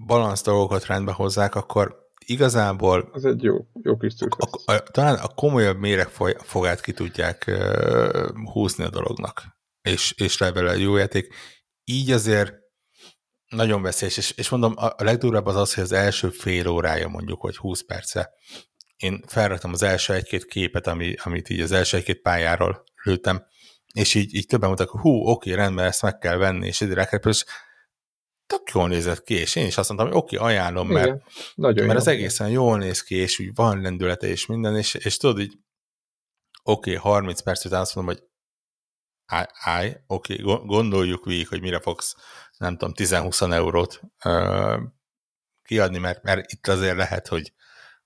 [0.05, 3.09] balansz dolgokat rendbe hozzák, akkor igazából...
[3.11, 8.51] Az egy jó, jó kis a, a, a, Talán a komolyabb méregfogát ki tudják uh,
[8.51, 9.43] húzni a dolognak,
[9.81, 11.33] és, és level jó játék.
[11.83, 12.53] Így azért
[13.47, 17.41] nagyon veszélyes, és, és mondom, a, legdurvább az az, hogy az első fél órája mondjuk,
[17.41, 18.33] vagy 20 perce,
[18.97, 23.45] én felraktam az első egy-két képet, ami, amit így az első egy-két pályáról lőttem,
[23.93, 26.93] és így, így többen mondtak, hogy hú, oké, rendben, ezt meg kell venni, és így
[27.23, 27.45] és
[28.47, 31.23] tök jól nézett ki, és én is azt mondtam, hogy oké, okay, ajánlom, mert, Igen,
[31.55, 35.17] nagyon mert az egészen jól néz ki, és úgy van lendülete, és minden, és, és
[35.17, 35.57] tudod, így
[36.63, 38.23] oké, okay, 30 perc után azt mondom, hogy
[39.25, 42.15] állj, állj oké, okay, gondoljuk végig, hogy mire fogsz,
[42.57, 44.81] nem tudom, 10-20 eurót uh,
[45.63, 47.53] kiadni, mert, mert itt azért lehet, hogy,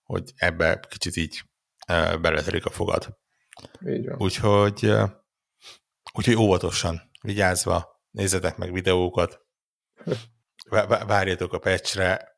[0.04, 1.42] hogy ebbe kicsit így
[1.88, 3.20] uh, beletörik a fogad.
[4.18, 5.10] Úgyhogy, uh,
[6.14, 9.42] úgyhogy óvatosan, vigyázva, nézzetek meg videókat,
[11.08, 12.38] Várjatok a pecsre,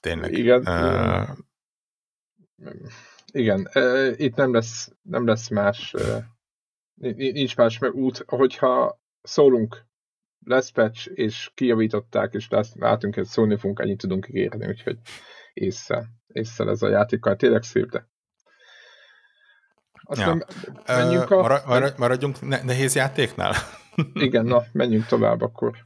[0.00, 0.32] tényleg.
[0.32, 0.60] Igen.
[0.66, 1.28] Uh,
[3.32, 6.22] igen, uh, itt nem lesz, nem lesz más, uh,
[7.14, 9.84] nincs más mert út, hogyha szólunk,
[10.44, 14.98] lesz patch, és kijavították, és lesz, látunk, hogy szólni fogunk, ennyit tudunk ígérni, úgyhogy
[15.52, 18.08] észre, észre ez a játékkal tényleg szép, de
[20.10, 20.46] aztán
[20.86, 20.96] ja.
[20.96, 21.92] menjünk a...
[21.96, 23.54] Maradjunk nehéz játéknál?
[24.12, 25.76] Igen, na, menjünk tovább akkor.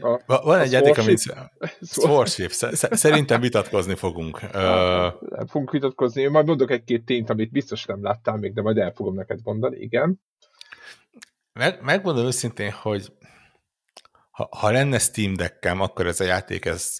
[0.00, 1.34] A, Van egy játék, amit
[1.96, 2.50] Warship.
[2.90, 4.40] Szerintem vitatkozni fogunk.
[5.36, 6.22] Nem fogunk vitatkozni.
[6.22, 9.38] Én majd mondok egy-két tényt, amit biztos nem láttál még, de majd el fogom neked
[9.42, 9.76] mondani.
[9.76, 10.20] Igen.
[11.52, 13.12] Meg, megmondom őszintén, hogy
[14.30, 16.96] ha, ha lenne Steam Deckem, akkor ez a játék ez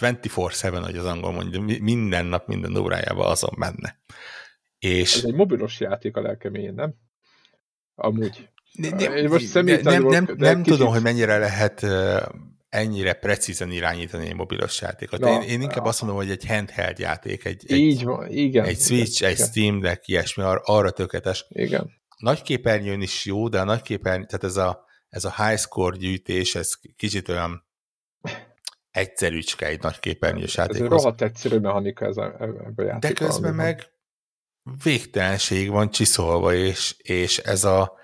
[0.00, 4.00] 24-7, hogy az angol mondja, minden nap, minden órájában azon menne.
[4.78, 5.16] És...
[5.16, 6.94] Ez egy mobilos játék a lelkeményen, nem?
[7.94, 8.48] Amúgy.
[8.72, 11.86] Nem, most nem, nem, nem, nem tudom, hogy mennyire lehet
[12.68, 15.20] ennyire precízen irányítani egy mobilos játékot.
[15.20, 18.78] Na, én, én inkább azt mondom, hogy egy handheld játék, egy, így van, igen, egy
[18.78, 19.48] Switch, igen, egy igen.
[19.48, 21.46] Steam Deck, ilyesmi, ar, arra tökéletes.
[21.48, 21.90] Igen.
[22.16, 25.96] Nagy képernyőn is jó, de a nagy képernyő, tehát ez a, ez a high score
[25.96, 27.64] gyűjtés, ez kicsit olyan
[28.90, 30.80] egyszerűcske egy nagy képernyős játékhoz.
[30.80, 33.92] Ez egy rohadt egyszerű mechanika ez a, ebbe a De közben meg
[34.82, 38.00] végtelenség van csiszolva, és, és ez a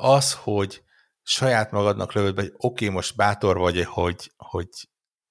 [0.00, 0.82] az, hogy
[1.22, 4.68] saját magadnak lövöd be, hogy oké, okay, most bátor vagy, hogy, hogy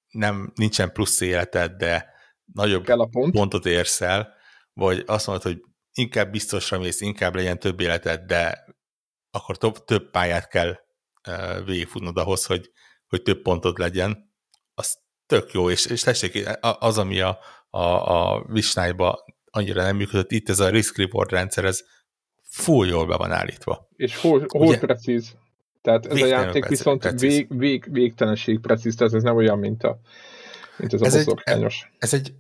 [0.10, 2.14] nem, nincsen plusz életed, de
[2.54, 3.34] nagyobb Kell a pont.
[3.34, 4.34] pontot érsz el,
[4.74, 5.62] vagy azt mondod, hogy
[5.94, 8.66] inkább biztosra mész, inkább legyen több életed, de
[9.32, 10.80] akkor több, több pályát kell
[11.28, 12.72] uh, végigfutnod ahhoz, hogy,
[13.08, 14.34] hogy több pontod legyen,
[14.74, 17.40] az tök jó, és, és tessék, az, ami a,
[17.70, 18.46] a, a
[19.52, 21.84] annyira nem működött, itt ez a risk-reward rendszer, ez
[22.54, 23.90] full jól be van állítva.
[23.96, 25.36] És hol, hol Ugye, precíz.
[25.82, 27.20] Tehát ez a játék viszont precíz.
[27.20, 30.00] vég, vég, végtelenség precíz, tehát ez nem olyan, mint, a,
[30.78, 32.34] mint az ez a egy, ez egy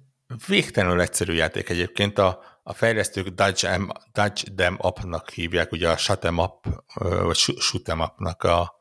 [0.47, 2.17] végtelenül egyszerű játék egyébként.
[2.17, 6.67] A, a fejlesztők Dodge, em, Dodge Them Up-nak hívják, ugye a Shut Up,
[7.23, 8.75] vagy Shoot Em Up-nak a, a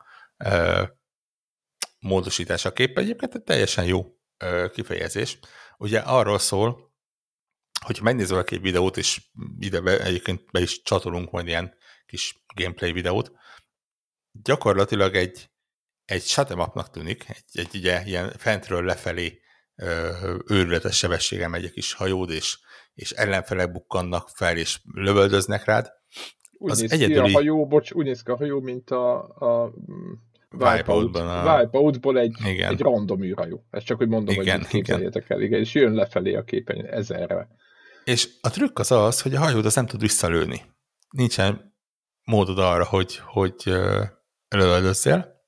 [1.99, 4.07] módosítása kép egyébként teljesen jó
[4.73, 5.39] kifejezés.
[5.79, 6.92] Ugye arról szól,
[7.83, 9.21] hogyha megnézel egy videót, és
[9.59, 11.75] ide be, egyébként be is csatolunk majd ilyen
[12.07, 13.33] kis gameplay videót,
[14.33, 15.51] gyakorlatilag egy,
[16.05, 19.41] egy shut'em tűnik, egy, egy ugye, ilyen fentről lefelé
[19.75, 20.11] ö,
[20.49, 22.59] őrületes sebességgel megy egy kis hajód, és,
[22.95, 25.91] és ellenfelek bukkannak fel, és lövöldöznek rád.
[26.59, 27.27] Úgy az néz egyedüli...
[27.27, 29.73] ki a hajó, bocs, úgy néz ki a hajó, mint a, a
[30.51, 31.29] Wipeout-ban.
[31.29, 31.59] A...
[31.59, 32.71] Wipeout-ból egy, igen.
[32.71, 33.67] egy random űrhajó.
[33.71, 37.49] Ezt csak hogy mondom, igen, hogy képzeljétek el, igen, és jön lefelé a képen ezerre.
[38.05, 40.63] És a trükk az az, hogy a hajód az nem tud visszalőni.
[41.11, 41.77] Nincsen
[42.25, 43.55] módod arra, hogy, hogy
[44.49, 45.41] lövöldözzél.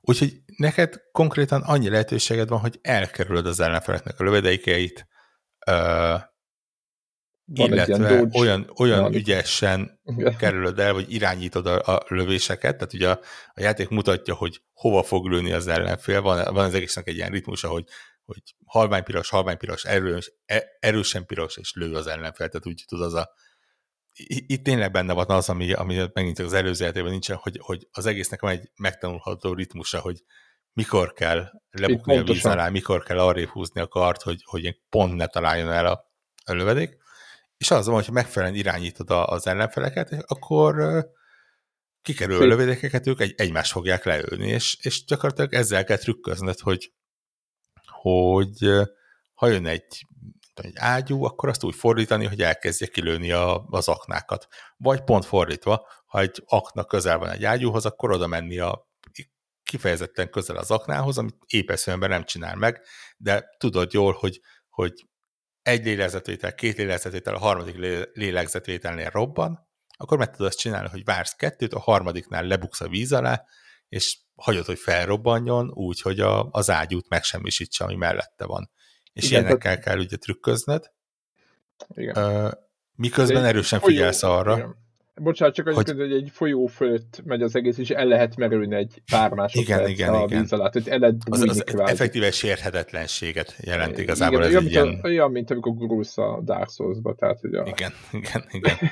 [0.00, 5.08] Úgyhogy neked konkrétan annyi lehetőséged van, hogy elkerülöd az ellenfeleknek a lövedékeit,
[7.52, 10.36] van illetve olyan, olyan ügyesen Igen.
[10.36, 13.20] kerülöd el, vagy irányítod a, a lövéseket, tehát ugye a,
[13.54, 17.30] a játék mutatja, hogy hova fog lőni az ellenfél, van, van az egésznek egy ilyen
[17.30, 17.84] ritmusa, hogy,
[18.24, 22.84] hogy halvány piros, halvány piros, erős, e- erősen piros, és lő az ellenfél, tehát úgy
[22.86, 23.30] tud az a
[24.28, 28.06] itt tényleg benne van az, ami, ami megint az előző játékban nincsen, hogy, hogy az
[28.06, 30.22] egésznek van egy megtanulható ritmusa, hogy
[30.72, 35.14] mikor kell lebukni a víz alá, mikor kell arrébb húzni a kart, hogy, hogy pont
[35.14, 36.12] ne találjon el a,
[36.44, 36.96] a lövedék.
[37.56, 41.04] És az van, hogyha megfelelően irányítod az ellenfeleket, akkor
[42.02, 46.92] kikerül a lövedékeket, ők egy, egymást fogják leölni, és, és gyakorlatilag ezzel kell trükköznöd, hogy,
[48.00, 48.70] hogy
[49.34, 50.06] ha jön egy,
[50.54, 54.48] egy ágyú, akkor azt úgy fordítani, hogy elkezdje kilőni a, az aknákat.
[54.76, 58.88] Vagy pont fordítva, ha egy akna közel van egy ágyúhoz, akkor oda menni a
[59.62, 62.80] kifejezetten közel az aknához, amit épeszően nem csinál meg,
[63.16, 64.92] de tudod jól, hogy, hogy
[65.62, 71.04] egy lélegzetvétel, két lélegzetvétel, a harmadik lé- lélegzetvételnél robban, akkor meg tudod azt csinálni, hogy
[71.04, 73.44] vársz kettőt, a harmadiknál lebuksz a víz alá,
[73.90, 78.70] és hagyod, hogy felrobbanjon, úgy, hogy a, az ágyút megsemmisítse, ami mellette van.
[79.12, 80.90] És Igen, ilyenekkel kell ugye trükköznöd,
[81.94, 82.58] Igen.
[82.96, 84.76] miközben erősen figyelsz arra, Igen.
[85.14, 86.12] Bocsánat, csak hogy- hogy...
[86.12, 90.14] egy folyó fölött megy az egész, és el lehet merülni egy pár másodperc Igen, igen,
[90.14, 90.40] a igen.
[90.40, 90.68] víz alá.
[90.68, 91.92] Tehát el lehet az, az kvázi.
[91.92, 95.00] effektíve sérhetetlenséget jelent igazából igen, ez olyan, egy mint, ilyen...
[95.02, 98.76] a, olyan, mint amikor gurulsz a Dark Souls-ba, tehát hogy a, Igen, igen, igen.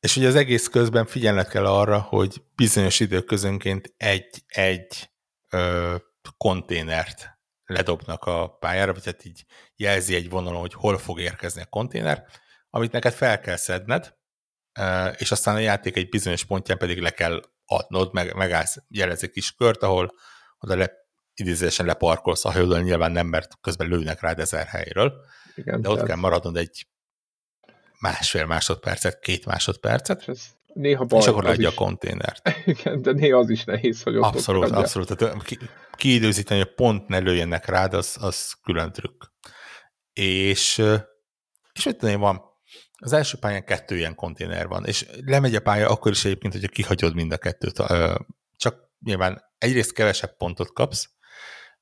[0.00, 5.10] És ugye az egész közben figyelned kell arra, hogy bizonyos időközönként egy-egy
[5.50, 5.96] ö,
[6.36, 9.44] konténert ledobnak a pályára, vagy hát így
[9.76, 12.24] jelzi egy vonalon, hogy hol fog érkezni a konténer,
[12.70, 14.16] amit neked fel kell szedned,
[15.16, 19.30] és aztán a játék egy bizonyos pontján pedig le kell adnod, meg, megállsz, jelez egy
[19.30, 20.14] kis kört, ahol
[20.58, 20.92] oda le,
[21.34, 25.24] idézésen leparkolsz a hajódon, nyilván nem, mert közben lőnek rád ezer helyről,
[25.54, 26.86] igen, de ott tehát, kell maradnod egy
[27.98, 30.42] másfél másodpercet, két másodpercet, és ez
[30.72, 32.50] néha baj, és akkor az leadja a konténert.
[32.64, 35.16] igen, de néha az is nehéz, hogy ott Abszolút, ott abszolút.
[35.16, 35.58] Tehát ki,
[35.92, 39.22] kiidőzíteni, hogy pont ne lőjenek rád, az, az külön trükk.
[40.12, 40.78] És,
[41.72, 42.42] és mit tudom én, van,
[42.98, 46.68] az első pályán kettő ilyen konténer van, és lemegy a pálya akkor is egyébként, hogyha
[46.68, 47.82] kihagyod mind a kettőt.
[48.56, 51.08] Csak nyilván egyrészt kevesebb pontot kapsz,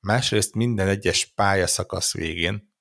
[0.01, 2.75] másrészt minden egyes pályaszakasz végén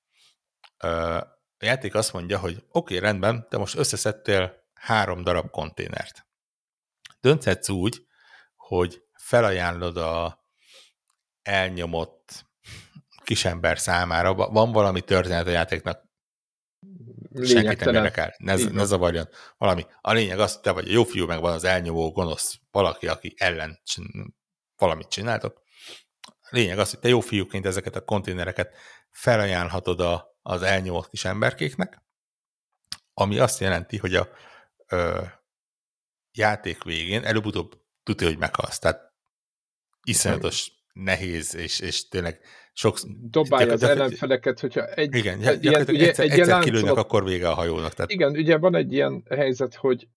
[1.58, 6.26] a játék azt mondja, hogy oké, okay, rendben, te most összeszedtél három darab konténert.
[7.20, 8.06] Dönthetsz úgy,
[8.56, 10.44] hogy felajánlod a
[11.42, 12.44] elnyomott
[13.24, 16.04] kisember számára, Va- van valami történet a játéknak,
[17.42, 19.28] senkit nem érdekel, ne, Így ne zavarjon.
[19.56, 19.86] Valami.
[20.00, 23.34] A lényeg az, te vagy a jó fiú, meg van az elnyomó gonosz valaki, aki
[23.36, 24.34] ellen csin-
[24.76, 25.62] valamit csináltok.
[26.26, 28.74] A lényeg az, hogy te jó fiúként ezeket a konténereket
[29.10, 32.02] felajánlhatod a, az elnyomott kis emberkéknek,
[33.14, 34.28] ami azt jelenti, hogy a
[34.88, 35.22] ö,
[36.32, 38.78] játék végén előbb-utóbb tudja, hogy meghalsz.
[38.78, 39.12] Tehát
[40.02, 42.40] iszonyatos nehéz, és, és tényleg
[42.72, 42.98] sok...
[43.30, 47.48] Dobálja az ellenfeleket, hogyha egy, Igen, egy ilyen, ugye, egyszer, egy egyszer kilőnek, akkor vége
[47.48, 47.94] a hajónak.
[47.94, 50.08] Tehát igen, ugye van egy ilyen helyzet, hogy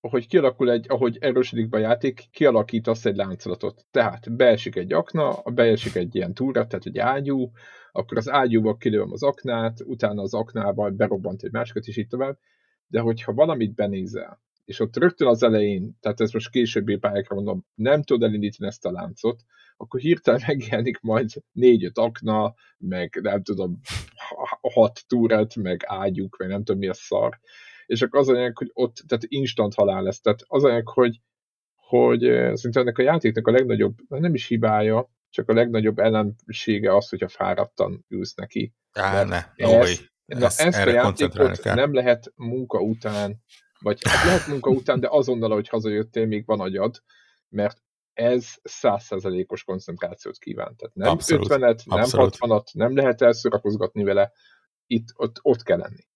[0.00, 3.86] hogy kialakul egy, ahogy erősödik be a játék, kialakítasz egy láncolatot.
[3.90, 7.50] Tehát beesik egy akna, beesik egy ilyen túra, tehát egy ágyú,
[7.92, 12.38] akkor az ágyúval kilőm az aknát, utána az aknával berobbant egy másikat, és így tovább.
[12.86, 17.64] De hogyha valamit benézel, és ott rögtön az elején, tehát ez most későbbi pályákra mondom,
[17.74, 19.42] nem tudod elindítani ezt a láncot,
[19.76, 23.80] akkor hirtelen megjelenik majd négy-öt akna, meg nem tudom,
[24.28, 27.38] ha- hat túrát, meg ágyuk, meg nem tudom mi a szar.
[27.86, 30.20] És akkor az anyag, hogy ott, tehát instant halál lesz.
[30.20, 31.20] Tehát az anyag, hogy,
[31.74, 37.08] hogy szerintem ennek a játéknak a legnagyobb, nem is hibája, csak a legnagyobb ellensége az,
[37.08, 38.74] hogyha fáradtan ülsz neki.
[38.92, 40.06] Á, ne, ez- no.
[40.36, 41.74] Na, Ezt, ezt a erre koncentrálni játékot kell.
[41.74, 43.42] nem lehet munka után,
[43.78, 47.02] vagy hát lehet munka után, de azonnal, hogy hazajöttél, még van agyad,
[47.48, 50.76] mert ez százszerzelékos koncentrációt kíván.
[50.76, 52.36] Tehát nem Abszolút, 50-et, nem abszolút.
[52.38, 54.32] 60-at, nem lehet elszórakozgatni vele,
[54.86, 56.06] itt, ott, ott kell lenni.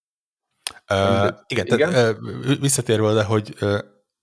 [0.91, 1.91] Uh, igen, Igen?
[1.91, 3.79] Tehát, uh, visszatérve oda, hogy uh,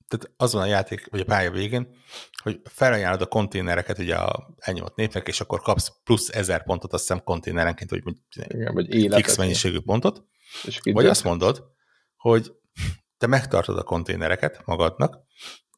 [0.10, 1.96] tehát az van a játék, vagy a pálya végén,
[2.44, 7.02] hogy felajánlod a konténereket ugye a elnyomott népnek, és akkor kapsz plusz ezer pontot, azt
[7.08, 8.04] hiszem konténerenként, vagy
[8.36, 9.18] Igen, vagy életet.
[9.26, 10.24] fix mennyiségű pontot,
[10.64, 11.64] És vagy azt mondod,
[12.16, 12.52] hogy
[13.18, 15.18] te megtartod a konténereket magadnak,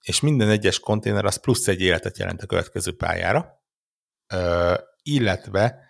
[0.02, 3.64] és minden egyes konténer az plusz egy életet jelent a következő pályára,
[4.34, 4.74] ö,
[5.04, 5.90] illetve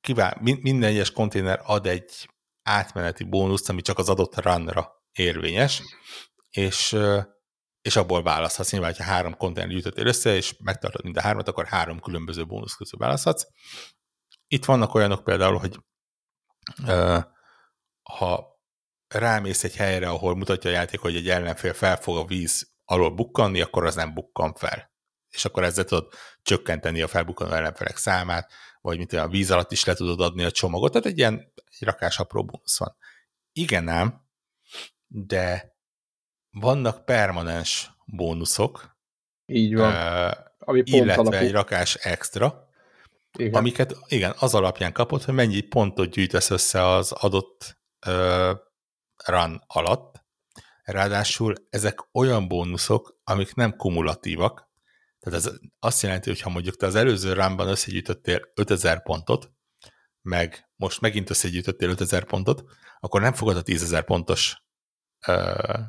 [0.00, 2.28] kivál, min- minden egyes konténer ad egy
[2.62, 5.82] átmeneti bónuszt, ami csak az adott runra érvényes,
[6.50, 6.96] és,
[7.82, 8.70] és abból választhatsz.
[8.70, 12.74] Nyilván, ha három konténer gyűjtöttél össze, és megtartod mind a hármat, akkor három különböző bónusz
[12.74, 13.46] közül választhatsz.
[14.46, 15.78] Itt vannak olyanok például, hogy
[16.86, 17.18] ö,
[18.02, 18.60] ha
[19.08, 23.10] rámész egy helyre, ahol mutatja a játék, hogy egy ellenfél fel fog a víz alól
[23.10, 24.90] bukkanni, akkor az nem bukkan fel.
[25.28, 26.12] És akkor ezzel tudod
[26.42, 30.50] csökkenteni a felbukkanó ellenfelek számát, vagy mint a víz alatt is le tudod adni a
[30.50, 32.96] csomagot, tehát egy ilyen egy rakás apró bónusz van.
[33.52, 34.28] Igen ám,
[35.06, 35.71] de
[36.52, 38.96] vannak permanens bónuszok,
[39.46, 39.92] Így van.
[39.92, 41.36] Uh, Ami illetve alapú.
[41.36, 42.68] egy rakás extra,
[43.38, 43.54] igen.
[43.54, 48.50] amiket igen, az alapján kapod, hogy mennyi pontot gyűjtesz össze az adott uh,
[49.24, 50.24] run alatt.
[50.82, 54.70] Ráadásul ezek olyan bónuszok, amik nem kumulatívak,
[55.22, 59.50] tehát ez azt jelenti, hogy ha mondjuk te az előző runban összegyűjtöttél 5000 pontot,
[60.22, 62.64] meg most megint összegyűjtöttél 5000 pontot,
[63.00, 64.61] akkor nem fogod a 10.000 pontos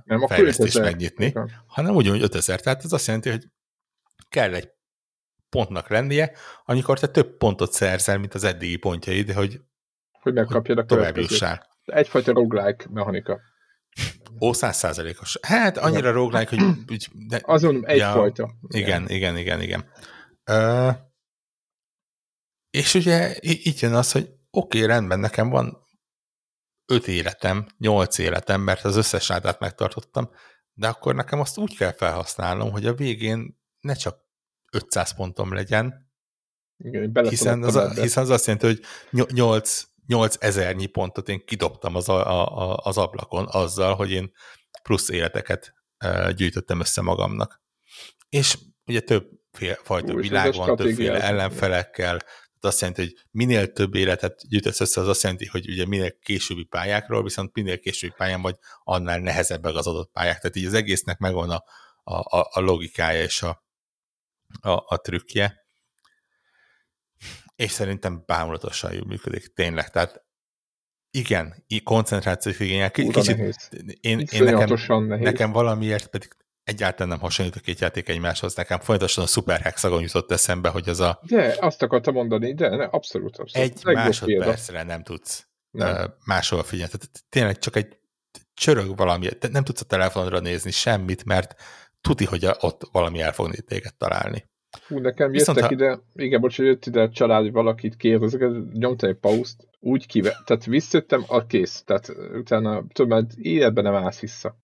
[0.03, 1.51] nem, fejlesztést megnyitni, Igen.
[1.67, 2.59] hanem ugyanúgy 5000.
[2.61, 3.47] Tehát ez azt jelenti, hogy
[4.29, 4.71] kell egy
[5.49, 6.31] pontnak lennie,
[6.65, 9.61] amikor te több pontot szerzel, mint az eddigi pontjaid, hogy,
[10.21, 11.67] hogy megkapjad a tovább jussál.
[11.85, 13.39] Egyfajta roguelike mechanika.
[14.39, 15.37] Ó, százszázalékos.
[15.41, 16.75] Hát annyira roguelike, hogy...
[16.87, 18.43] hogy de, Azon egyfajta.
[18.43, 19.85] Ja, igen, igen, igen, igen.
[20.51, 20.93] Uh,
[22.69, 25.82] és ugye így jön az, hogy oké, okay, rendben, nekem van
[26.85, 30.29] öt életem, nyolc életem, mert az összes rádát megtartottam,
[30.73, 34.21] de akkor nekem azt úgy kell felhasználnom, hogy a végén ne csak
[34.71, 36.11] 500 pontom legyen,
[36.77, 38.81] Igen, hiszen, az, hiszen az azt jelenti, hogy
[39.33, 44.31] 8, 8 ezernyi pontot én kidobtam az, a, a, az ablakon azzal, hogy én
[44.83, 45.73] plusz életeket
[46.35, 47.61] gyűjtöttem össze magamnak.
[48.29, 49.29] És ugye több
[49.83, 52.19] fajta világ van, többféle ellenfelekkel,
[52.65, 56.63] azt jelenti, hogy minél több életet gyűjtesz össze, az azt jelenti, hogy ugye minél későbbi
[56.63, 60.37] pályákról, viszont minél későbbi pályán vagy, annál nehezebbek az adott pályák.
[60.37, 61.63] Tehát így az egésznek megvan a,
[62.03, 63.63] a, a logikája és a,
[64.61, 65.65] a, a trükkje.
[67.55, 69.89] És szerintem bámulatosan jól működik, tényleg.
[69.89, 70.23] Tehát
[71.11, 72.91] igen, koncentrációs igényel.
[72.91, 73.69] Kicsit, nehéz.
[74.01, 75.23] én, én nekem, nehéz.
[75.23, 78.55] nekem valamiért pedig egyáltalán nem hasonlít a két játék egymáshoz.
[78.55, 81.19] Nekem folyamatosan a Super Hexagon jutott eszembe, hogy az a...
[81.21, 83.69] De, azt akartam mondani, de ne, abszolút, abszolút.
[83.69, 84.93] Egy másodpercre példa.
[84.93, 86.13] nem tudsz nem.
[86.25, 86.91] máshol figyelni.
[86.91, 87.97] Tehát tényleg csak egy
[88.53, 91.55] csörög valami, te nem tudsz a telefonra nézni semmit, mert
[92.01, 94.51] tudni, hogy ott valami el fog téged találni.
[94.87, 95.83] Hú, nekem Viszont jöttek ha...
[95.83, 98.41] ide, igen, bocs, hogy jött ide a család, hogy valakit kérdezek,
[98.73, 103.95] nyomtam egy pauszt, úgy kive, tehát visszajöttem, a kész, tehát utána, tudom, mert életben nem
[103.95, 104.57] állsz vissza.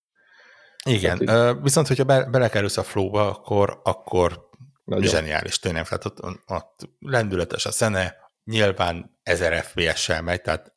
[0.84, 1.62] Igen, így...
[1.62, 4.48] viszont hogyha be, belekerülsz a flowba, akkor, akkor
[4.84, 5.08] Nagyon.
[5.08, 5.84] zseniális, tényleg.
[5.84, 10.74] Tehát ott, ott lendületes a szene, nyilván 1000 FPS-sel megy, tehát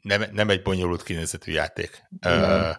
[0.00, 2.04] nem, nem egy bonyolult kinézetű játék.
[2.20, 2.76] Nem, uh,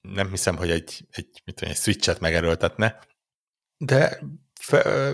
[0.00, 2.98] nem hiszem, hogy egy, egy, mit tudom, egy switchet megerőltetne,
[3.76, 4.20] de
[4.60, 5.12] fe,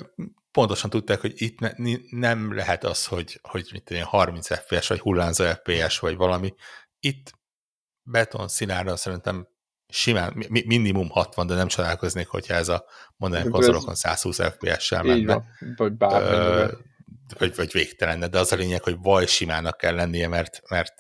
[0.51, 1.71] pontosan tudták, hogy itt ne,
[2.11, 6.55] nem lehet az, hogy, hogy mit tudom, 30 FPS, vagy hullámzó FPS, vagy valami.
[7.01, 7.33] Itt
[8.05, 9.49] beton színára szerintem
[9.89, 12.85] simán, mi, minimum 60, de nem csodálkoznék, hogyha ez a
[13.17, 15.45] modern konzolokon 120 FPS-sel menne.
[15.77, 16.79] vagy bármennyivel.
[17.39, 20.95] Vagy, vagy végtelen, de az a lényeg, hogy vaj simának kell lennie, mert, mert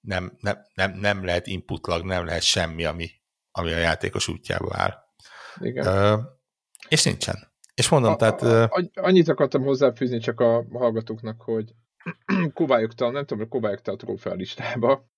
[0.00, 3.10] nem, nem, nem, nem lehet inputlag, nem lehet semmi, ami,
[3.50, 4.94] ami a játékos útjába áll.
[5.60, 5.86] Igen.
[5.86, 6.16] Ö,
[6.88, 7.52] és nincsen.
[7.74, 8.42] És mondom, a, tehát...
[8.42, 11.74] A, a, annyit akartam hozzáfűzni csak a hallgatóknak, hogy
[12.54, 15.10] kubályogta, nem tudom, hogy kubályogta a trófea listába,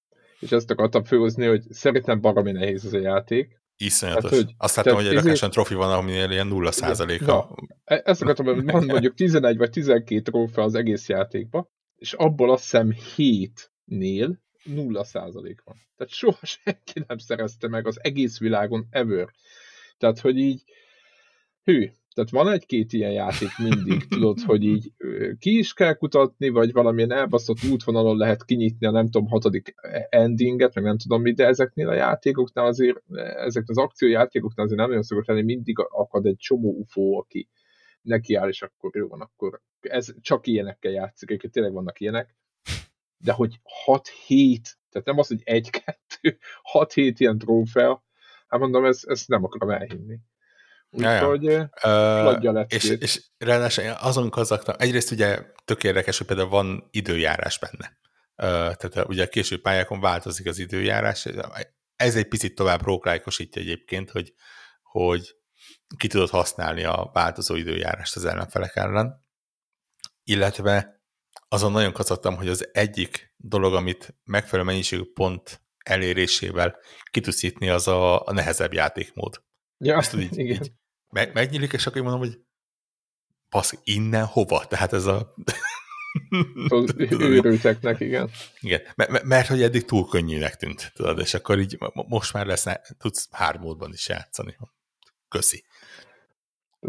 [0.42, 3.60] és ezt akartam főhozni, hogy szerintem baromi nehéz ez a játék.
[3.76, 4.30] Iszonyatos.
[4.30, 7.54] Hát, hogy, Azt láttam, hogy egy rakáson trofi van, aminél ilyen 0 százaléka.
[7.84, 12.52] E- ezt akartam, hogy van mondjuk 11 vagy 12 trófea az egész játékba, és abból
[12.52, 14.34] azt hiszem 7-nél
[14.64, 15.76] 0 százalék van.
[15.96, 19.28] Tehát soha senki nem szerezte meg az egész világon ever.
[19.98, 20.62] Tehát, hogy így,
[21.64, 24.92] hű, tehát van egy-két ilyen játék mindig, tudod, hogy így
[25.38, 29.74] ki is kell kutatni, vagy valamilyen elbaszott útvonalon lehet kinyitni a nem tudom, hatodik
[30.08, 33.02] endinget, meg nem tudom mit, de ezeknél a játékoknál azért,
[33.36, 37.48] ezek az akciójátékoknál azért nem nagyon szokott lenni, mindig akad egy csomó UFO, aki
[38.02, 42.36] nekiáll, és akkor jó van, akkor ez csak ilyenekkel játszik, egyébként tényleg vannak ilyenek,
[43.16, 44.58] de hogy 6-7,
[44.90, 46.36] tehát nem az, hogy 1-2,
[46.72, 48.04] 6-7 ilyen trófea,
[48.46, 50.18] hát mondom, ezt, ezt nem akarom elhinni.
[50.92, 56.88] Úgyhogy uh, lett és, és ráadásul azon kazaktam, egyrészt ugye tök érdekes, hogy például van
[56.90, 57.98] időjárás benne.
[58.36, 61.28] Uh, tehát ugye a késő pályákon változik az időjárás.
[61.96, 64.34] Ez egy picit tovább róklájkosítja egyébként, hogy,
[64.82, 65.36] hogy
[65.96, 69.24] ki tudod használni a változó időjárást az ellenfelek ellen.
[70.24, 71.02] Illetve
[71.48, 76.78] azon nagyon kacagtam, hogy az egyik dolog, amit megfelelő mennyiségű pont elérésével
[77.10, 79.42] ki tudsz nyitni, az a, a nehezebb játékmód.
[79.78, 80.62] Ja, Ezt így, igen.
[80.62, 80.72] Így
[81.12, 82.38] meg, megnyílik, és akkor mondom, hogy
[83.50, 84.66] basz, innen hova?
[84.66, 85.34] Tehát ez a...
[87.10, 88.30] Őrülteknek, igen.
[88.60, 92.66] Igen, mert, mert hogy eddig túl könnyűnek tűnt, tudod, és akkor így most már lesz,
[92.98, 94.56] tudsz hármódban is játszani.
[95.28, 95.64] Köszi.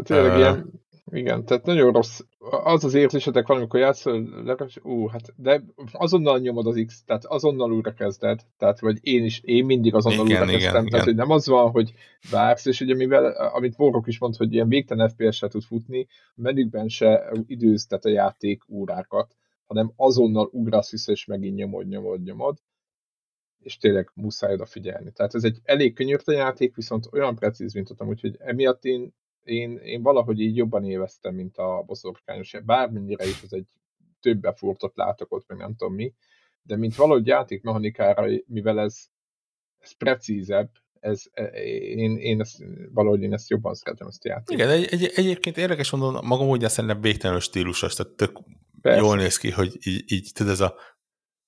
[0.02, 2.20] Tényleg uh, ilyen igen, tehát nagyon rossz.
[2.64, 7.72] Az az érzésetek valamikor játszol, legalábbis, ú, hát, de azonnal nyomod az X, tehát azonnal
[7.72, 11.16] újra kezded, tehát vagy én is, én mindig azonnal igen, újra kezdtem, igen, tehát igen.
[11.16, 11.92] hogy nem az van, hogy
[12.30, 16.40] vársz, és ugye mivel, amit Vorok is mond, hogy ilyen végtelen FPS-se tud futni, a
[16.40, 19.36] menükben se időztet a játék órákat,
[19.66, 22.58] hanem azonnal ugrasz vissza, és megint nyomod, nyomod, nyomod,
[23.58, 25.12] és tényleg muszáj oda figyelni.
[25.12, 29.14] Tehát ez egy elég könyörte játék, viszont olyan precíz, mint tudtam, úgyhogy emiatt én
[29.44, 32.56] én, én valahogy így jobban éveztem, mint a boszorkányos.
[32.64, 33.66] Bármennyire is ez egy
[34.20, 36.14] több effortot látok ott, meg nem tudom mi,
[36.62, 38.96] de mint valahogy játékmechanikára, mivel ez,
[39.78, 40.70] ez precízebb,
[41.00, 44.52] ez, e, én, én ezt, valahogy én ezt jobban szeretem, ezt a játékot.
[44.52, 48.38] Igen, egy, egy, egyébként érdekes mondom, magam úgy szerintem végtelenül stílusos, tehát tök
[48.82, 49.00] Persze.
[49.00, 50.74] jól néz ki, hogy így, így tudod, ez a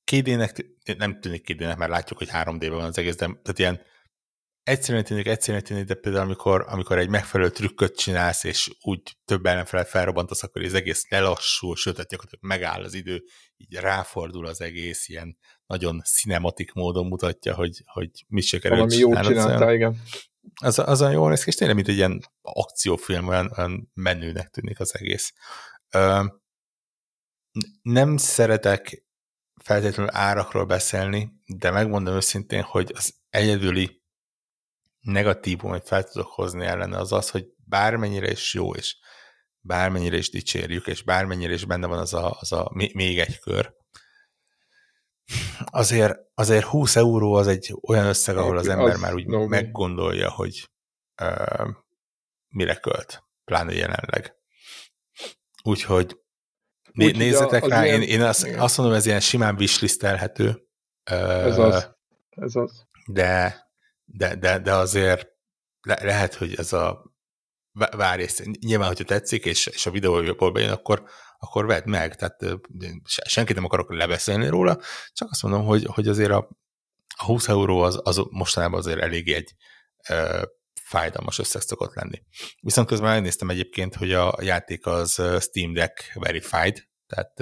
[0.05, 0.67] kédének,
[0.99, 3.81] nem tűnik kédének, mert látjuk, hogy 3D-ben van az egész, de tehát ilyen
[4.67, 9.47] egyszerűen tűnik, egyszerűen tűnik, de például amikor, amikor egy megfelelő trükköt csinálsz, és úgy több
[9.47, 13.23] ellenfelet felrobbantasz, akkor az egész lelassul, sőt, hát gyakorlatilag megáll az idő,
[13.57, 19.21] így ráfordul az egész, ilyen nagyon cinematik módon mutatja, hogy, hogy mit sikerült Valami jót
[19.21, 20.03] csináltál, igen.
[20.63, 24.49] Az, az olyan jól néz ki, és tényleg, mint egy ilyen akciófilm, olyan, olyan menőnek
[24.49, 25.33] tűnik az egész.
[25.91, 26.25] Ö,
[27.83, 29.05] nem szeretek
[29.63, 34.05] feltétlenül árakról beszélni, de megmondom őszintén, hogy az egyedüli
[35.07, 38.97] negatívum, hogy fel tudok hozni ellene, az az, hogy bármennyire is jó, és
[39.61, 43.75] bármennyire is dicsérjük, és bármennyire is benne van az a, az a még egy kör,
[45.65, 49.47] azért, azért 20 euró az egy olyan összeg, ahol az ember az már úgy no
[49.47, 50.71] meggondolja, hogy
[51.23, 51.69] uh,
[52.49, 54.35] mire költ, pláne jelenleg.
[55.63, 56.21] Úgyhogy
[56.93, 60.69] né, Úgy, nézzetek rá, ilyen, én, én azt, azt mondom, ez ilyen simán wishlistelhető.
[61.03, 61.95] Ez az.
[62.31, 62.87] Ez az.
[63.07, 63.66] De
[64.07, 65.29] de, de, de azért
[65.81, 67.15] le, lehet, hogy ez a
[67.97, 68.25] várj,
[68.61, 71.05] nyilván, hogyha tetszik, és, és a videó jobból bejön, akkor,
[71.39, 72.45] akkor vedd meg, tehát
[73.05, 74.81] senkit nem akarok lebeszélni róla,
[75.13, 76.49] csak azt mondom, hogy, hogy azért a,
[77.17, 79.55] a 20 euró az, az mostanában azért elég egy
[80.09, 80.43] ö,
[80.83, 82.23] fájdalmas összeg szokott lenni.
[82.61, 87.33] Viszont közben megnéztem egyébként, hogy a játék az Steam Deck verified, tehát,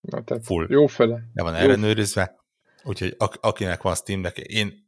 [0.00, 0.66] Na, tehát full.
[0.68, 1.20] Jó fele.
[1.32, 2.34] De van ellenőrizve,
[2.82, 4.83] úgyhogy akinek van Steam Deck, én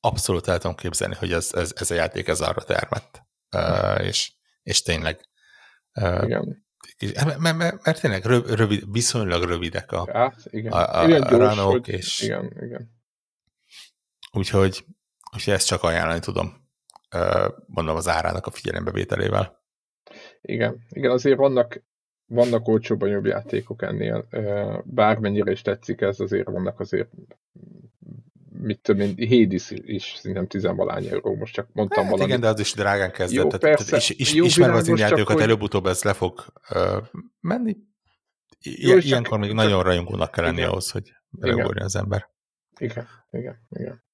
[0.00, 3.22] abszolút el tudom képzelni, hogy ez, ez, ez a játék ez arra termett.
[3.56, 4.32] Uh, és,
[4.62, 5.20] és tényleg
[5.94, 6.66] uh, igen.
[7.24, 10.72] Mert, mert, mert tényleg rövid, viszonylag rövidek a, hát, igen.
[10.72, 12.96] a, a, igen, a ranok, hogy, és igen, igen.
[14.32, 14.84] Úgyhogy,
[15.34, 16.66] úgyhogy ezt csak ajánlani tudom.
[17.14, 19.62] Uh, mondom az árának a figyelembevételével.
[20.40, 21.82] Igen, igen, azért vannak
[22.28, 24.28] vannak olcsóban jobb játékok ennél,
[24.84, 27.10] bármennyire is tetszik ez, azért vannak azért
[28.60, 32.28] mit tudom én, Hades is szerintem tizenvalány euró, most csak mondtam hát, valamit.
[32.28, 33.42] Igen, de az is drágán kezdett.
[33.42, 35.42] Jó, tehát, persze, és, is, jó ismerve az játékokat, hogy...
[35.42, 37.06] előbb-utóbb ez le fog uh,
[37.40, 37.76] menni.
[38.60, 39.58] I- jó, ilyenkor csak, még csak...
[39.58, 40.68] nagyon rajongónak kell lenni igen.
[40.68, 42.28] ahhoz, hogy beleugorja az ember.
[42.78, 44.04] Igen, igen, igen.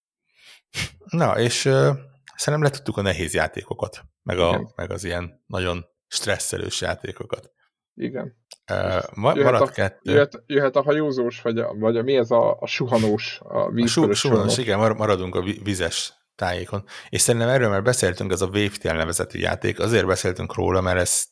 [1.04, 1.96] Na, és uh,
[2.36, 7.52] szerintem letudtuk a nehéz játékokat, meg, a, meg az ilyen nagyon stresszelős játékokat.
[7.94, 8.36] Igen.
[8.72, 10.12] Uh, jöhet, a, kettő.
[10.12, 14.14] Jöhet, jöhet a hajózós, vagy, a, vagy a, mi ez a, a suhanós, a a
[14.14, 16.84] suhanós, igen, maradunk a vizes tájékon.
[17.08, 21.28] És szerintem erről már beszéltünk, ez a Wavetail nevezetű játék, azért beszéltünk róla, mert ezt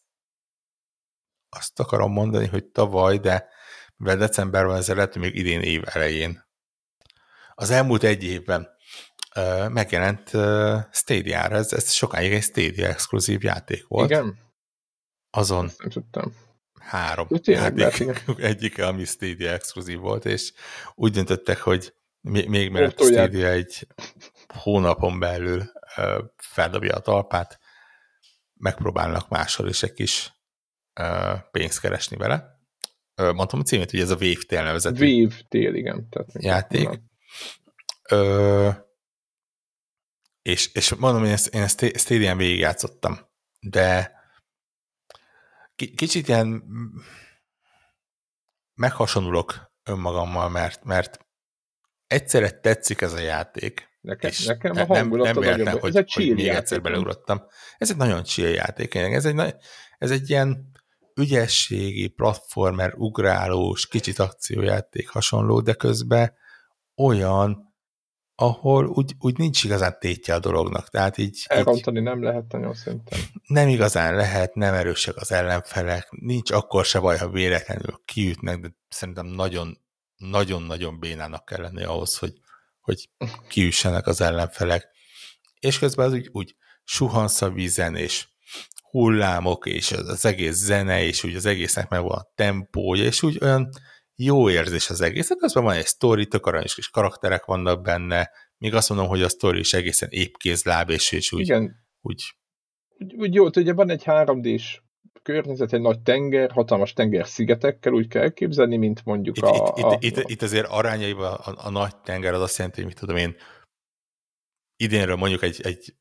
[1.48, 3.48] azt akarom mondani, hogy tavaly, de
[3.96, 6.44] mivel december van, ezzel lehet, hogy még idén év elején.
[7.54, 8.68] Az elmúlt egy évben
[9.36, 14.10] uh, megjelent uh, Stadia-ra, ez, ez sokáig egy Stadia exkluzív játék volt.
[14.10, 14.38] Igen?
[15.30, 15.70] Azon.
[15.78, 16.34] nem tudtam
[16.82, 20.52] három játék egyike, ami Stadia exkluzív volt, és
[20.94, 23.86] úgy döntöttek, hogy még mert a Stadia egy
[24.46, 25.72] hónapon belül
[26.36, 27.58] feldobja a talpát,
[28.54, 30.32] megpróbálnak máshol is egy kis
[31.50, 32.60] pénzt keresni vele.
[33.14, 36.08] Mondtam a címét, hogy ez a Wave Tail nevezetű Wave Tail, igen.
[36.08, 36.88] Tehát játék.
[38.08, 38.68] Ö,
[40.42, 43.18] és, és mondom, én ezt, én ezt Stadia-n végigjátszottam,
[43.60, 44.21] de
[45.74, 46.62] kicsit ilyen
[48.74, 51.26] meghasonulok önmagammal, mert, mert
[52.06, 56.12] egyszerre tetszik ez a játék, Nekem, és nekem a nem, nem véletlen, hogy, ez egy
[56.12, 57.46] hogy még egyszer beleugrottam.
[57.78, 58.94] Ez egy nagyon chill játék.
[58.94, 59.54] Ez egy,
[59.98, 60.72] ez egy ilyen
[61.14, 66.32] ügyességi, platformer, ugrálós, kicsit akciójáték hasonló, de közben
[66.96, 67.71] olyan,
[68.42, 70.88] ahol úgy, úgy nincs igazán tétje a dolognak.
[70.88, 73.18] Tehát így, Elrontani így nem lehet nagyon szerintem.
[73.46, 78.68] Nem igazán lehet, nem erősek az ellenfelek, nincs akkor se baj, ha véletlenül kiütnek, de
[78.88, 79.78] szerintem nagyon,
[80.16, 82.32] nagyon-nagyon bénának kell lenni ahhoz, hogy,
[82.80, 83.10] hogy
[83.48, 84.88] kiüssenek az ellenfelek.
[85.60, 88.28] És közben az úgy, úgy suhansz a vízen, és
[88.90, 93.38] hullámok, és az egész zene, és úgy az egésznek meg van a tempója, és úgy
[93.42, 93.68] olyan
[94.24, 95.30] jó érzés az egész.
[95.38, 99.28] Közben van egy sztori, tök aranyos kis karakterek vannak benne, még azt mondom, hogy a
[99.28, 101.76] sztori is egészen épkézláb, és, és úgy, Igen.
[102.00, 102.22] úgy...
[102.98, 104.80] Úgy, úgy jó, ugye van egy 3D-s
[105.22, 109.84] környezet, egy nagy tenger, hatalmas tenger szigetekkel, úgy kell elképzelni, mint mondjuk itt, a, itt,
[109.84, 112.88] a, itt, itt, itt azért arányaiban a, a, a nagy tenger az azt jelenti, hogy
[112.88, 113.36] mit tudom én,
[114.76, 115.94] idénről mondjuk egy, egy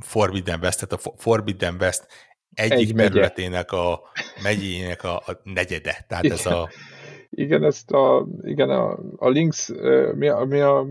[0.00, 2.06] Forbidden West, tehát a Forbidden West
[2.54, 4.00] egyik egy területének a
[4.42, 6.04] megyének a, a negyede.
[6.08, 6.36] Tehát igen.
[6.36, 6.70] ez a...
[7.34, 9.72] Igen, ezt a, igen, a, a Links,
[10.14, 10.86] mi a, mi a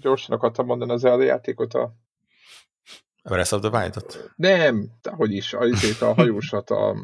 [0.00, 1.94] gyorsan akartam mondani az játékot, a
[3.28, 4.30] Breath of the Wild-ot?
[4.36, 6.96] Nem, hogy is, azért a hajósat, a...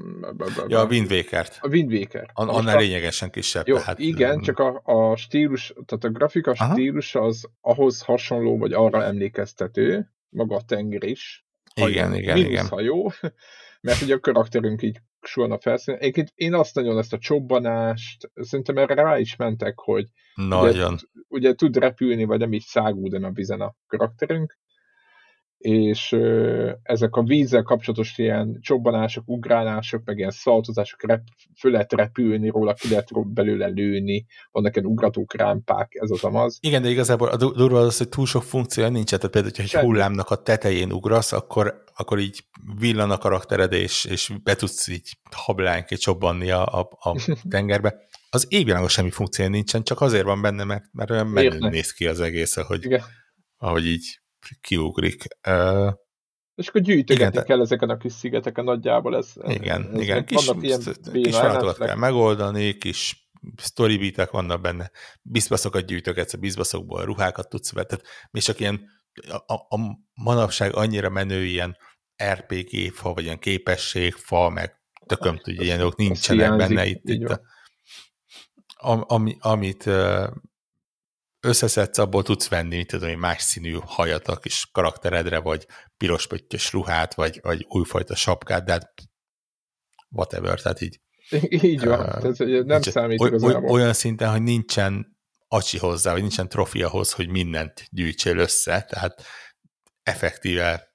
[0.69, 1.59] ja, a Wind Waker-t.
[1.61, 2.31] A Wind Waker.
[2.33, 2.81] An annál a...
[2.81, 3.69] lényegesen kisebb.
[3.69, 6.73] Jó, tehát, igen, csak a, a stílus, tehát a grafika Aha.
[6.73, 11.47] stílus az ahhoz hasonló, vagy arra emlékeztető, maga a tenger is.
[11.75, 12.69] Hajó, igen, igen, igen.
[12.69, 13.13] hajó,
[13.81, 16.01] mert ugye a karakterünk így suhan a felszínen.
[16.01, 20.93] Én, én azt nagyon ezt a csobbanást, szerintem erre rá is mentek, hogy Nagyon.
[20.93, 24.59] Ugye, ugye tud repülni, vagy nem így szágúdni a vizen a karakterünk,
[25.65, 31.23] és ö, ezek a vízzel kapcsolatos ilyen csobbanások, ugrálások, meg ilyen szaltozások, rep,
[31.57, 36.59] föl lehet repülni róla, ki lehet belőle lőni, vannak ilyen ugratók, rámpák, ez az amaz.
[36.61, 39.85] Igen, de igazából a durva az, hogy túl sok funkciója nincs, tehát például, hogyha egy
[39.85, 42.45] hullámnak a tetején ugrasz, akkor, akkor így
[42.79, 47.17] villan a karaktered, és, és be tudsz így hablánként csobbanni a, a, a
[47.49, 47.95] tengerbe.
[48.31, 52.07] Az égvilágon semmi funkciója nincsen, csak azért van benne, mert, mert olyan menő néz ki
[52.07, 53.03] az egész, Igen.
[53.57, 54.23] ahogy így
[54.61, 55.25] kiugrik.
[55.49, 55.93] Uh,
[56.55, 59.17] és akkor gyűjtögetni igen, kell ezeken a kis szigeteken nagyjából.
[59.17, 60.25] Ez, igen, ez, igen.
[60.25, 60.81] Kis, ilyen
[61.13, 61.37] kis
[61.79, 64.91] kell megoldani, kis storybeatek vannak benne,
[65.23, 68.81] bizbaszokat gyűjtögetsz, a bizbaszokból ruhákat tudsz venni, tehát még csak ilyen
[69.47, 71.77] a, a manapság annyira menő ilyen
[72.25, 77.03] RPG fa, vagy ilyen képességfa, meg tököm tudja, ilyen dolgok nincsenek benne itt.
[77.05, 77.41] itt
[78.77, 79.91] a, ami, amit
[81.45, 85.67] összeszedsz, abból tudsz venni, mit tudom, más színű hajat a kis karakteredre, vagy
[85.97, 88.93] piros pöttyös ruhát, vagy, vagy újfajta sapkát, de hát
[90.11, 91.01] whatever, tehát így.
[91.65, 93.55] Így van, uh, tehát nem nincs, számít oly.
[93.55, 95.19] Olyan szinten, hogy nincsen
[95.49, 99.23] acsi hozzá, vagy nincsen trofi ahhoz, hogy mindent gyűjtsél össze, tehát
[100.03, 100.95] effektíve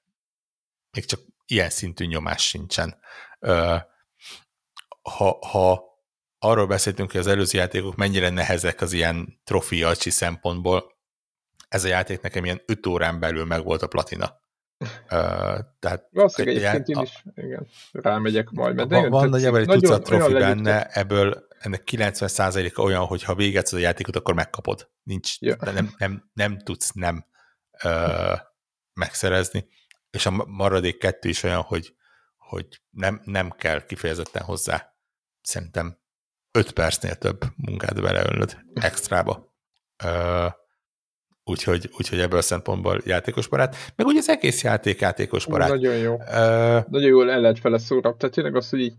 [0.90, 3.00] még csak ilyen szintű nyomás sincsen.
[3.40, 3.80] Uh,
[5.02, 5.89] ha, ha
[6.40, 10.98] arról beszéltünk, hogy az előző játékok mennyire nehezek az ilyen trofi acsi szempontból.
[11.68, 14.40] Ez a játék nekem ilyen 5 órán belül meg volt a platina.
[14.80, 18.74] Uh, tehát Valószínűleg egyébként én is igen, rámegyek majd.
[18.74, 23.72] Mert van, van nagyjából egy tucat trofi benne, ebből ennek 90%-a olyan, hogy ha végetsz
[23.72, 24.90] a játékot, akkor megkapod.
[25.02, 25.56] Nincs, ja.
[25.60, 27.24] nem, nem, nem tudsz nem
[27.84, 28.38] uh,
[28.94, 29.68] megszerezni.
[30.10, 31.94] És a maradék kettő is olyan, hogy,
[32.36, 34.94] hogy nem, nem kell kifejezetten hozzá
[35.42, 35.98] szerintem
[36.52, 39.54] 5 percnél több munkát beleölnöd extrába.
[41.44, 43.76] Úgyhogy, úgyhogy ebből a szempontból játékos barát.
[43.96, 45.68] Meg ugye az egész játék játékos barát.
[45.68, 46.14] Nagyon jó.
[46.14, 46.26] Uh,
[46.88, 48.16] Nagyon jól el lehet fele szóra.
[48.16, 48.94] Tehát tényleg az, hogy így,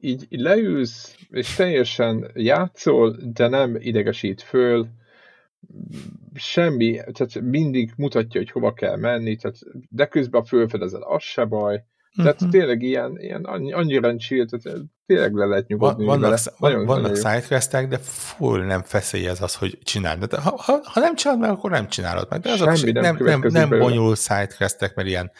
[0.00, 4.86] így, leülsz, és teljesen játszol, de nem idegesít föl,
[6.34, 9.56] semmi, tehát mindig mutatja, hogy hova kell menni, tehát,
[9.88, 11.84] de közben fölfedezel, az se baj,
[12.16, 12.50] tehát uh-huh.
[12.50, 17.88] tényleg ilyen, ilyen annyira chill, tehát tényleg le lehet nyugodni Van, Vannak, nagyon, vannak sidequestek,
[17.88, 20.24] de full nem feszélyez az, hogy csináld.
[20.24, 22.40] De ha, ha, ha nem csinálod meg, akkor nem csinálod meg.
[22.40, 25.30] De azok Semmi nem, nem, nem, nem bonyolul sidequestek, mert ilyen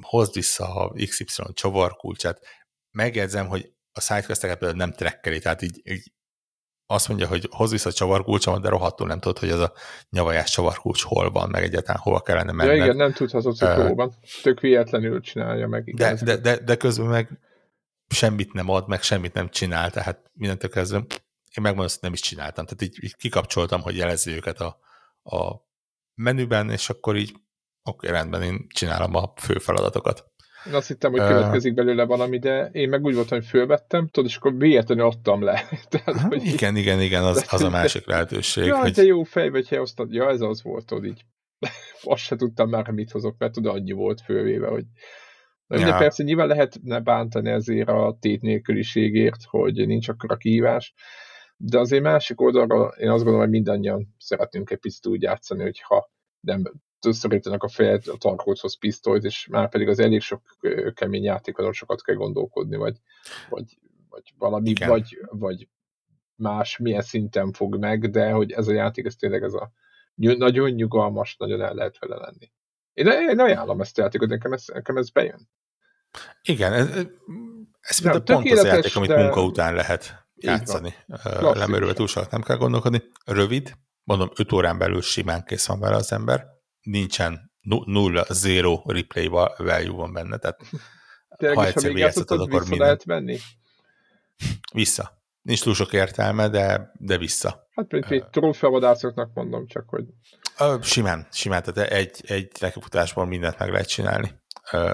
[0.00, 2.40] hozd vissza a XY csavarkulcsát.
[2.90, 6.12] Megjegyzem, hogy a sidequesteket például nem trekkeli, tehát így, így
[6.86, 9.72] azt mondja, hogy hoz vissza a csavarkulcsomat, de rohadtul nem tudod, hogy ez a
[10.10, 12.76] nyavajás csavarkulcs hol van, meg egyáltalán hova kellene menned.
[12.76, 14.14] Ja, igen, nem tudhatod, hogy hol van.
[14.42, 15.94] Tök véletlenül csinálja meg.
[15.94, 17.38] De, de, de, de, közben meg
[18.14, 21.04] semmit nem ad, meg semmit nem csinál, tehát mindentől kezdve
[21.50, 22.64] én megmondom, hogy nem is csináltam.
[22.64, 24.78] Tehát így, így kikapcsoltam, hogy jelezze őket a,
[25.22, 25.68] a
[26.14, 27.30] menüben, és akkor így
[27.82, 30.28] oké, okay, rendben, én csinálom a fő feladatokat.
[30.66, 34.30] Én azt hittem, hogy következik belőle valami, de én meg úgy voltam, hogy fölvettem, tudod,
[34.30, 35.68] és akkor véletlenül adtam le.
[35.88, 38.64] Tehát, hogy igen, igen, igen, az, az a másik lehetőség.
[38.64, 38.92] Ja, hogy...
[38.92, 40.12] te jó fej vagy, ha osztad.
[40.12, 41.24] Ja, ez az volt, tudod, így.
[42.02, 44.84] azt se tudtam már, mit hozok, mert tudod, annyi volt fölvéve, hogy
[45.78, 45.96] de ja.
[45.96, 50.94] persze nyilván lehetne bántani ezért a tét nélküliségért, hogy nincs akkor a kihívás,
[51.56, 56.10] de azért másik oldalra én azt gondolom, hogy mindannyian szeretnénk egy picit úgy játszani, hogyha
[56.40, 56.62] nem
[56.98, 60.42] szorítanak a fejet a tarkóchoz pisztolyt, és már pedig az elég sok
[60.94, 62.96] kemény játékon sokat kell gondolkodni, vagy,
[63.48, 65.68] vagy, vagy valami, vagy, vagy
[66.34, 69.72] más milyen szinten fog meg, de hogy ez a játék, ez tényleg ez a
[70.14, 72.52] nagyon nyugalmas, nagyon el lehet vele lenni.
[72.92, 75.48] Én, én ajánlom ezt a játékot, nekem ez, nekem ez bejön.
[76.42, 76.88] Igen, ez,
[77.80, 79.22] ez nem, pont az a játék, amit de...
[79.22, 80.94] munka után lehet játszani.
[81.40, 83.02] Lemörülve túl sokat nem kell gondolkodni.
[83.24, 86.46] Rövid, mondom, 5 órán belül simán kész van vele az ember.
[86.80, 87.50] Nincsen
[87.84, 90.60] nulla, zero replay value van benne, tehát
[91.36, 92.78] Tényleg ha egyszer végigjátszod, akkor minden...
[92.78, 93.38] lehet venni?
[94.72, 95.18] Vissza.
[95.42, 97.68] Nincs túl sok értelme, de, de vissza.
[97.74, 100.04] Hát például uh, trófeavadászoknak mondom csak, hogy...
[100.82, 104.40] Simán, simán, tehát egy, egy lekifutásból mindent meg lehet csinálni.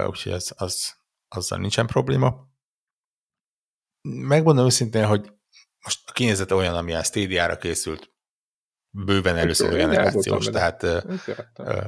[0.07, 0.97] Úgyhogy az, az,
[1.29, 2.49] azzal nincsen probléma.
[4.03, 5.33] Megmondom őszintén, hogy
[5.85, 8.11] most a kinézete olyan, ami a Stadia-ra készült,
[8.91, 10.81] bőven először generációs, tehát,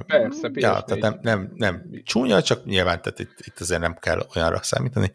[0.07, 4.27] Persze, ja, tehát nem, nem, nem csúnya, csak nyilván tehát itt, itt azért nem kell
[4.37, 5.13] olyanra számítani.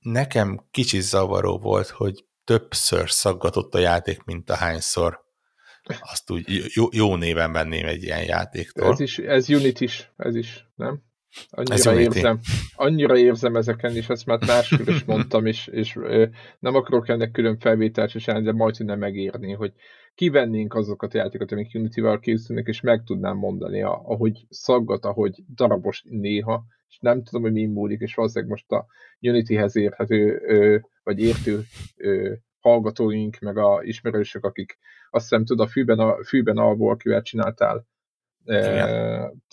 [0.00, 5.22] Nekem kicsi zavaró volt, hogy többször szaggatott a játék, mint a hányszor
[6.00, 8.92] azt úgy jó, jó néven venném egy ilyen játéktól.
[8.92, 11.02] Ez is, ez Unity is, ez is, nem?
[11.50, 12.38] Annyira érzem,
[12.74, 15.98] annyira érzem ezeken, és ezt már máskor is mondtam, és, és
[16.58, 19.72] nem akarok ennek külön felvételt sem de majd nem megírni, hogy
[20.14, 26.04] kivennénk azokat a játékokat, amik Unity-val készülnek, és meg tudnám mondani, ahogy szaggat, ahogy darabos
[26.08, 28.86] néha, és nem tudom, hogy mi múlik, és valószínűleg most a
[29.20, 30.42] Unity-hez érhető,
[31.02, 31.64] vagy értő
[32.60, 34.78] hallgatóink, meg a ismerősök, akik
[35.10, 37.86] azt hiszem tud a fűben, a, fűben alból, akivel csináltál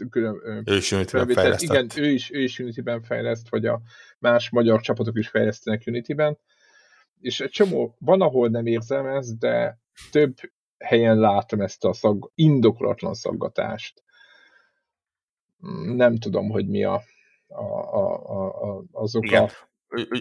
[0.09, 1.55] külön, ő is Unity-ben.
[1.57, 3.81] Igen, ő is, ő is Unity-ben fejleszt, vagy a
[4.19, 6.37] más magyar csapatok is fejlesztenek Unity-ben.
[7.19, 9.79] És egy csomó, van, ahol nem érzem ezt, de
[10.11, 10.35] több
[10.77, 14.03] helyen látom ezt a szag, indokolatlan szaggatást.
[15.83, 17.01] Nem tudom, hogy mi a,
[17.47, 17.63] a,
[17.95, 18.15] a,
[18.69, 19.27] a, az oka.
[19.27, 19.49] Igen.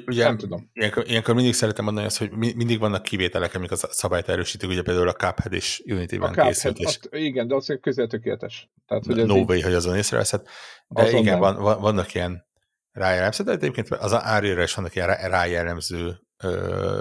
[0.06, 0.70] Ugye, nem tudom.
[0.72, 4.82] Ilyenkor, ilyenkor mindig szeretem mondani azt, hogy mindig vannak kivételek, amik a szabályt erősítik, ugye
[4.82, 6.78] például a Cuphead is Unity-ben készült.
[6.78, 8.70] És azt, igen, de az közel tökéletes.
[8.86, 9.62] Tehát, hogy no way, így...
[9.62, 10.42] hogy azon észreveszed.
[10.88, 12.46] De azon igen, van, van, vannak ilyen
[12.92, 16.20] rájellemző, de egyébként az árére is vannak ilyen rájellemző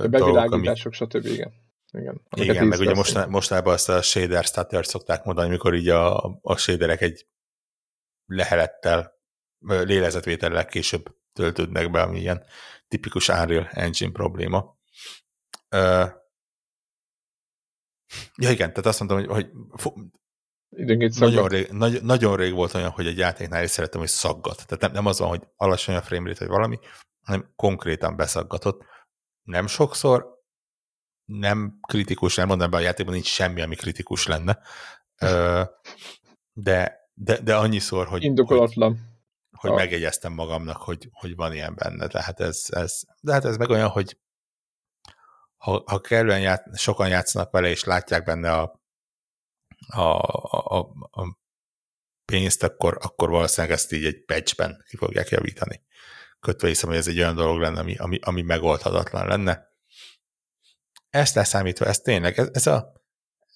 [0.09, 1.25] Bevilágítások, stb.
[1.25, 1.51] Igen.
[1.91, 6.23] Igen, igen meg ugye most, mostában azt a shader stutter szokták mondani, amikor így a,
[6.41, 7.27] a shaderek egy
[8.25, 9.13] lehelettel,
[9.59, 12.43] lélezetvétellel később töltődnek be, ami ilyen
[12.87, 14.77] tipikus Unreal Engine probléma.
[15.75, 16.09] Uh,
[18.35, 19.99] ja igen, tehát azt mondtam, hogy, hogy
[21.19, 24.65] nagyon rég, nagy, nagyon rég volt olyan, hogy egy játéknál is szerettem, hogy szaggat.
[24.65, 26.79] Tehát nem, nem az van, hogy alacsony a frame rate, vagy valami,
[27.25, 28.83] hanem konkrétan beszaggatott.
[29.43, 30.37] Nem sokszor,
[31.25, 34.59] nem kritikus, nem mondanám be a játékban nincs semmi, ami kritikus lenne,
[36.53, 38.23] de, de, de annyiszor, hogy...
[38.23, 38.91] Indokolatlan.
[38.91, 38.99] Hogy,
[39.59, 42.07] hogy megjegyeztem magamnak, hogy, hogy van ilyen benne.
[42.07, 44.17] Tehát ez, ez, de hát ez meg olyan, hogy
[45.57, 48.81] ha, ha kellően ját, sokan játszanak vele, és látják benne a,
[49.87, 50.17] a,
[50.57, 50.77] a,
[51.11, 51.37] a
[52.25, 55.83] pénzt, akkor, akkor valószínűleg ezt így egy patchben ki fogják javítani.
[56.39, 59.67] Kötve hiszem, hogy ez egy olyan dolog lenne, ami, ami, ami megoldhatatlan lenne.
[61.09, 62.93] Ezt leszámítva, ez tényleg, ez, ez a,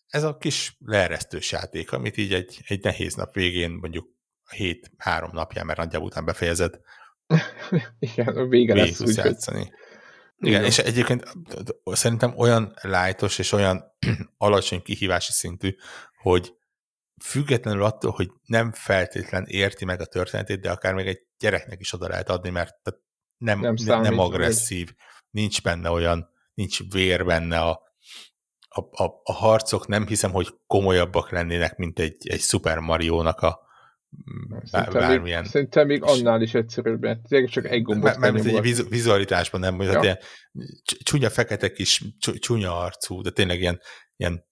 [0.08, 4.13] ez a kis leeresztős játék, amit így egy, egy nehéz nap végén mondjuk
[4.50, 6.80] hét három napján, mert nagyjából után befejezed.
[8.00, 9.58] Igen, a vége lesz úgy, játszani.
[9.58, 9.72] Hogy...
[10.38, 11.24] Igen, Igen, és egyébként
[11.86, 13.84] szerintem olyan lájtos és olyan
[14.38, 15.76] alacsony kihívási szintű,
[16.22, 16.54] hogy
[17.24, 21.94] függetlenül attól, hogy nem feltétlen érti meg a történetét, de akár még egy gyereknek is
[21.94, 22.76] oda lehet adni, mert
[23.38, 24.96] nem, nem, számít, nem agresszív, vagy.
[25.30, 27.82] nincs benne olyan, nincs vér benne a,
[28.68, 33.63] a, a, a harcok, nem hiszem, hogy komolyabbak lennének, mint egy, egy Super Mario-nak a,
[34.64, 35.42] Szerintem bármilyen.
[35.42, 39.76] Még, szerintem még annál is egyszerűbb, mert csak egy gombot Mert egy vizu, vizualitásban nem,
[39.76, 40.02] hogy ja.
[40.02, 40.18] ilyen
[41.04, 42.04] csúnya fekete kis
[42.40, 43.80] csúnya arcú, de tényleg ilyen,
[44.16, 44.46] ilyen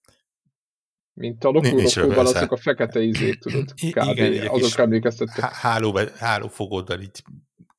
[1.14, 4.18] mint a lokúrokóban azok a fekete ízék, tudod, kb.
[4.18, 5.44] Igen, azok emlékeztettek.
[5.44, 7.22] Háló, hálófogóddal így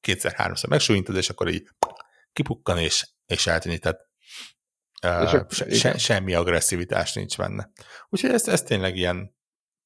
[0.01, 1.67] kétszer-háromszor megsúlyintod, és akkor így
[2.33, 3.79] kipukkan, és, és eltűnik.
[3.79, 3.99] Tehát
[5.23, 7.71] és uh, se, semmi agresszivitás nincs benne.
[8.09, 9.35] Úgyhogy ez, ez tényleg ilyen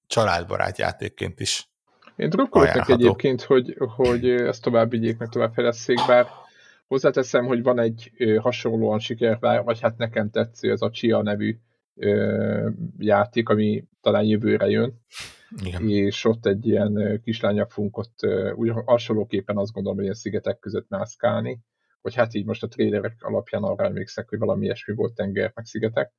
[0.07, 1.69] családbarát játékként is
[2.17, 6.27] én drukkolok egyébként, hogy, hogy ezt tovább vigyék, meg tovább fejleszék, bár
[6.87, 11.57] hozzáteszem, hogy van egy ö, hasonlóan siker, vagy hát nekem tetsző, ez a Chia nevű
[11.95, 15.01] ö, játék, ami talán jövőre jön.
[15.63, 15.89] Igen.
[15.89, 18.19] És ott egy ilyen kislányak fogunk ott
[18.55, 21.59] úgy hasonlóképpen azt gondolom, hogy ilyen szigetek között mászkálni,
[22.01, 25.65] hogy hát így most a trélerek alapján arra emlékszek, hogy valami ilyesmi volt tenger, meg
[25.65, 26.13] szigetek.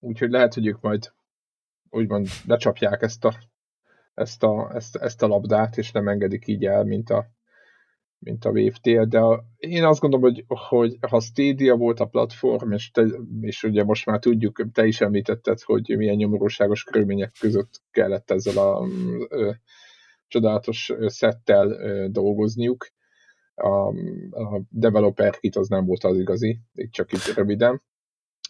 [0.00, 1.12] Úgyhogy lehet, hogy ők majd
[1.90, 3.34] úgymond becsapják ezt a,
[4.14, 7.26] ezt a, ezt, ezt a labdát, és nem engedik így el, mint a,
[8.18, 12.72] mint a Wave de a, én azt gondolom, hogy, hogy ha Stadia volt a platform,
[12.72, 13.06] és, te,
[13.40, 18.58] és ugye most már tudjuk, te is említetted, hogy milyen nyomorúságos körülmények között kellett ezzel
[18.58, 18.86] a
[19.28, 19.50] ö,
[20.28, 22.86] csodálatos szettel ö, dolgozniuk.
[23.54, 23.68] A,
[24.30, 27.82] a developer kit az nem volt az igazi, itt csak itt röviden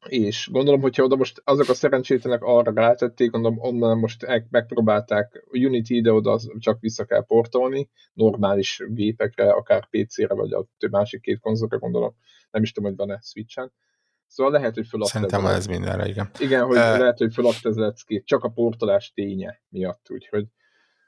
[0.09, 5.91] és gondolom, hogyha oda most azok a szerencsétlenek arra rátették, gondolom onnan most megpróbálták Unity
[5.91, 11.79] ide oda csak vissza kell portolni, normális gépekre, akár PC-re, vagy a másik két konzolra
[11.79, 12.17] gondolom,
[12.51, 13.73] nem is tudom, hogy van-e Switch-en.
[14.27, 16.31] Szóval lehet, hogy föladta Szerintem ez, ez mindenre, igen.
[16.39, 20.47] Igen, hogy uh, lehet, hogy föladta ez leckét, csak a portolás ténye miatt, úgyhogy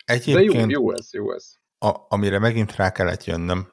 [0.07, 1.53] Egyébként De jó, jó ez, jó ez.
[1.79, 3.73] A, amire megint rá kellett jönnöm,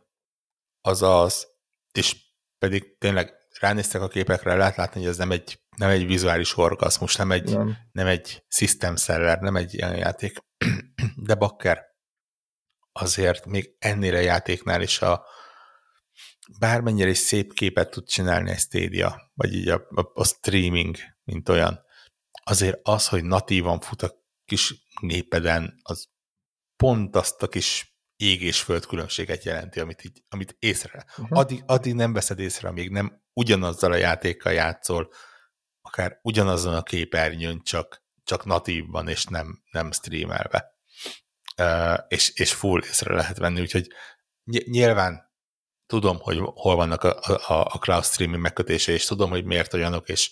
[0.82, 1.48] az az,
[1.92, 2.16] és
[2.58, 7.16] pedig tényleg ránéztek a képekre, lehet látni, hogy ez nem egy, nem egy vizuális orgazmus,
[7.16, 7.78] nem egy, nem.
[7.92, 10.38] nem egy system seller, nem egy ilyen játék.
[11.28, 11.82] De bakker,
[12.92, 15.26] azért még ennél a játéknál is a
[16.60, 21.50] bármennyire is szép képet tud csinálni egy Stadia, vagy így a, a, a streaming, mint
[21.50, 21.82] olyan,
[22.44, 24.14] azért az, hogy natívan fut a
[24.46, 26.10] kis gépeden, az
[26.76, 31.06] pont azt a kis ég és föld különbséget jelenti, amit, így, amit észre.
[31.18, 31.38] Uh-huh.
[31.38, 35.14] Addig, addig nem veszed észre, amíg nem ugyanazzal a játékkal játszol,
[35.82, 40.72] akár ugyanazon a képernyőn, csak, csak natívban, és nem, nem streamelve.
[41.58, 43.88] Uh, és, és full észre lehet venni, úgyhogy
[44.66, 45.32] nyilván
[45.86, 50.10] tudom, hogy hol vannak a, a, a cloud streaming megkötése, és tudom, hogy miért olyanok,
[50.10, 50.32] és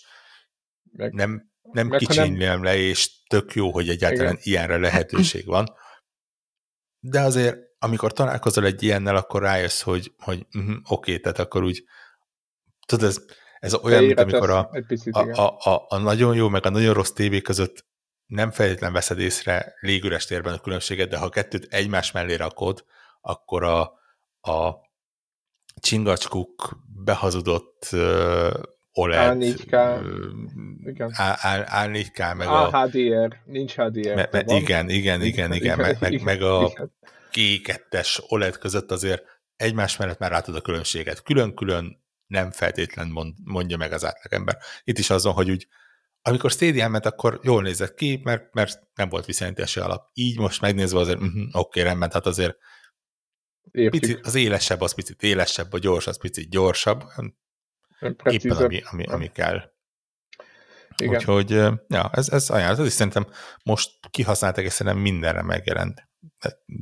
[0.92, 2.62] meg, nem, nem kicsinylem nem...
[2.62, 4.42] le, és tök jó, hogy egyáltalán Igen.
[4.42, 5.74] ilyenre lehetőség van.
[7.00, 11.62] De azért, amikor találkozol egy ilyennel, akkor rájössz, hogy, hogy uh-huh, oké, okay, tehát akkor
[11.62, 11.84] úgy
[12.86, 13.24] tudod, ez,
[13.58, 16.94] ez olyan, mint amikor a, picit, a, a, a, a nagyon jó, meg a nagyon
[16.94, 17.84] rossz tévé között
[18.26, 22.84] nem feltétlenül veszed észre légüres térben a különbséget, de ha a kettőt egymás mellé rakod,
[23.20, 23.80] akkor a,
[24.40, 24.74] a
[25.80, 28.52] csingacskuk behazudott uh,
[28.92, 30.00] OLED A4K,
[30.84, 31.10] igen.
[31.66, 32.68] A, 4 k meg a...
[32.68, 34.14] a HDR, nincs HDR.
[34.14, 36.72] Me, me, igen, igen, igen, igen, meg, meg, meg a
[37.32, 39.22] G2-es OLED között azért
[39.56, 41.22] egymás mellett már látod a különbséget.
[41.22, 42.01] Külön-külön
[42.32, 44.56] nem feltétlen mond, mondja meg az átlagember.
[44.84, 45.66] Itt is azon, hogy úgy,
[46.22, 50.10] amikor Stadia ment, akkor jól nézett ki, mert, mert nem volt viszonyítási alap.
[50.12, 52.56] Így most megnézve azért, uh-huh, oké, okay, rendben, hát azért
[53.70, 57.04] picit, az élesebb az picit élesebb, a gyors az picit gyorsabb.
[58.24, 59.70] Éppen ami, ami, ami kell.
[60.96, 61.14] Igen.
[61.14, 61.50] Úgyhogy,
[61.88, 63.26] ja, ez, ez ajánlat, ez is szerintem
[63.64, 66.08] most kihasználtak, és szerintem mindenre megjelent.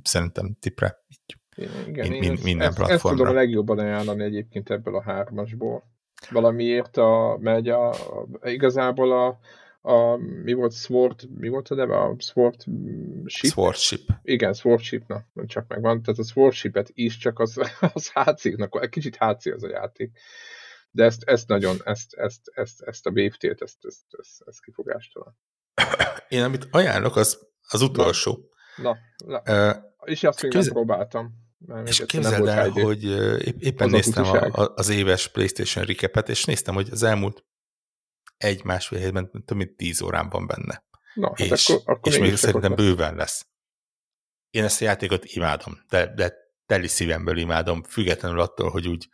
[0.02, 1.39] Szerintem tipre így
[1.86, 2.92] igen, min, min, minden ezt, platformra.
[2.92, 5.84] Ezt tudom a legjobban ajánlani egyébként ebből a hármasból.
[6.30, 9.38] Valamiért a, megy a, a igazából a,
[9.92, 11.96] a, mi volt Sword, mi volt a neve?
[11.96, 12.64] A Sword
[13.26, 13.50] Ship?
[13.50, 14.08] Sword Ship.
[14.22, 16.02] Igen, Sword Ship, na, csak megvan.
[16.02, 17.60] Tehát a Sword Ship-et is csak az,
[17.94, 20.18] az HC-nak, egy kicsit HC az a játék.
[20.90, 25.38] De ezt, ezt nagyon, ezt, ezt, ezt, ezt a BFT-t, ezt, ezt, ezt, ezt kifogástalan.
[26.28, 28.48] Én amit ajánlok, az az utolsó.
[28.76, 28.96] Na,
[29.26, 29.42] na.
[29.44, 29.70] na.
[29.70, 31.48] Uh, és azt még nem próbáltam.
[31.84, 33.04] És képzeld el, hogy
[33.58, 37.44] éppen az néztem a, a, az éves PlayStation recapet, és néztem, hogy az elmúlt
[38.36, 40.84] egy-másfél hétben több mint tíz órán van benne.
[41.14, 42.80] Na, hát és, akkor, akkor és még szerintem lesz.
[42.80, 43.46] bőven lesz.
[44.50, 46.34] Én ezt a játékot imádom, de, de
[46.66, 49.08] teli szívemből imádom, függetlenül attól, hogy úgy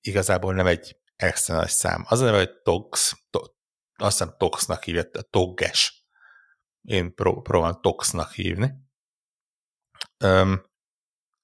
[0.00, 2.04] igazából nem egy extra nagy szám.
[2.08, 3.40] Az a neve, hogy Tox, to,
[3.96, 6.06] azt hiszem Toxnak hívja, Togges.
[6.82, 8.72] Én pró- próbálom Toxnak hívni.
[10.24, 10.70] Um,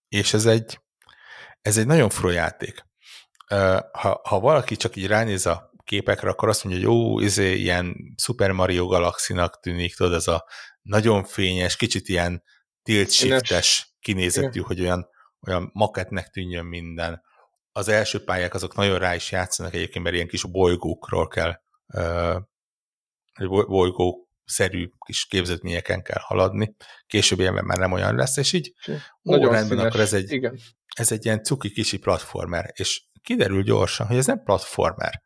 [0.09, 0.80] és ez egy,
[1.60, 2.86] ez egy nagyon fura játék.
[3.93, 7.97] Ha, ha valaki csak így ránéz a képekre, akkor azt mondja, hogy jó, izé, ilyen
[8.22, 10.47] Super Mario Galaxy-nak tűnik, tudod, ez a
[10.82, 12.43] nagyon fényes, kicsit ilyen
[12.82, 14.64] tilt shiftes kinézetű, Igen.
[14.64, 15.09] hogy olyan,
[15.47, 17.22] olyan maketnek tűnjön minden.
[17.72, 21.60] Az első pályák azok nagyon rá is játszanak egyébként, mert ilyen kis bolygókról kell,
[23.47, 26.76] bolygók szerű kis képzetményeken kell haladni.
[27.06, 28.74] Később ilyenben már nem olyan lesz, és így
[29.22, 30.58] Nagyon rendben, akkor ez egy, Igen.
[30.94, 35.22] ez egy ilyen cuki kisi platformer, és kiderül gyorsan, hogy ez nem platformer.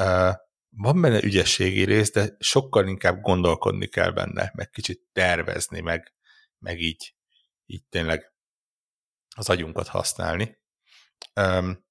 [0.00, 0.34] Uh,
[0.68, 6.14] van benne ügyességi rész, de sokkal inkább gondolkodni kell benne, meg kicsit tervezni, meg,
[6.58, 7.14] meg így,
[7.66, 8.32] így tényleg
[9.36, 10.58] az agyunkat használni.
[11.40, 11.85] Um,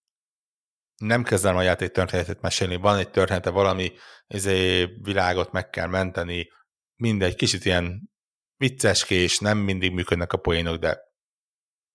[0.97, 3.93] nem kezdem a játék történetet mesélni, van egy története, valami
[4.27, 6.51] izé, világot meg kell menteni,
[6.95, 8.09] mindegy, kicsit ilyen
[8.57, 10.99] vicceskés, nem mindig működnek a poénok, de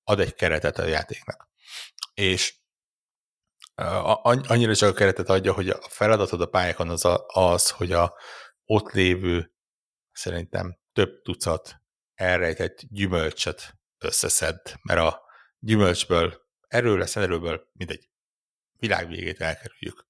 [0.04, 1.48] ad egy keretet a játéknak.
[2.14, 2.58] És
[4.22, 8.14] annyira csak a keretet adja, hogy a feladatod a pályákon az, a, az hogy a
[8.64, 9.52] ott lévő
[10.12, 11.76] szerintem több tucat
[12.14, 15.22] elrejtett gyümölcsöt összeszed, mert a
[15.58, 18.09] gyümölcsből erről lesz, erőből mindegy
[18.80, 20.08] világvégét elkerüljük.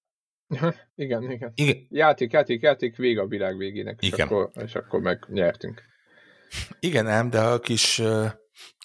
[0.94, 1.86] igen, igen, igen.
[1.90, 4.26] Játék, játék, játék, vége a világ végének, és, igen.
[4.26, 5.82] Akkor, és akkor meg nyertünk.
[6.80, 8.26] Igen, ám, de a kis uh,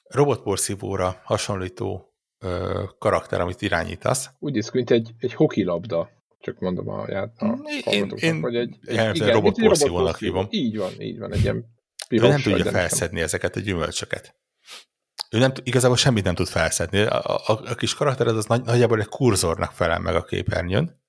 [0.08, 4.30] robotporszívóra hasonlító uh, karakter, amit irányítasz.
[4.40, 6.10] Úgy néz mint egy, egy hokilabda,
[6.40, 7.32] csak mondom a, a
[7.86, 10.48] én, én, hogy egy, egy igen, robotporszívónak hívom.
[10.50, 11.66] Így van, így van, egy ilyen
[12.08, 14.36] piros, nem tudja felszedni ezeket a gyümölcsöket.
[15.30, 17.02] Ő nem, igazából semmit nem tud felszedni.
[17.02, 21.04] A, a, a kis karakter az nagy, nagyjából egy kurzornak felel meg a képernyőn,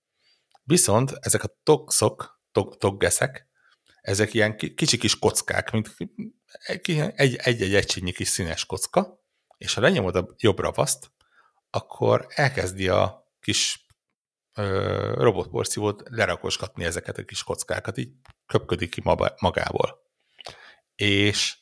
[0.62, 3.46] viszont ezek a toxok, tog, toggeszek,
[4.00, 5.96] ezek ilyen kicsi kis kockák, mint
[7.16, 9.24] egy-egy egységnyi kis színes kocka,
[9.58, 11.10] és ha lenyomod a jobb ravaszt,
[11.70, 13.86] akkor elkezdi a kis
[15.14, 18.12] robotporszívót lerakosgatni ezeket a kis kockákat, így
[18.46, 19.02] köpködik ki
[19.38, 19.98] magából.
[20.94, 21.56] És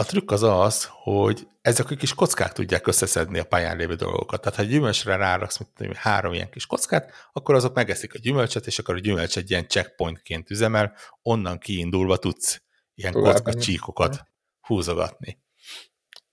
[0.00, 4.40] a trükk az az, hogy ezek a kis kockák tudják összeszedni a pályán lévő dolgokat.
[4.40, 8.66] Tehát ha gyümölcsre ráraksz mint tudom, három ilyen kis kockát, akkor azok megeszik a gyümölcset,
[8.66, 12.62] és akkor a gyümölcs egy ilyen checkpointként üzemel, onnan kiindulva tudsz
[12.94, 14.26] ilyen kocka csíkokat
[14.60, 15.42] húzogatni.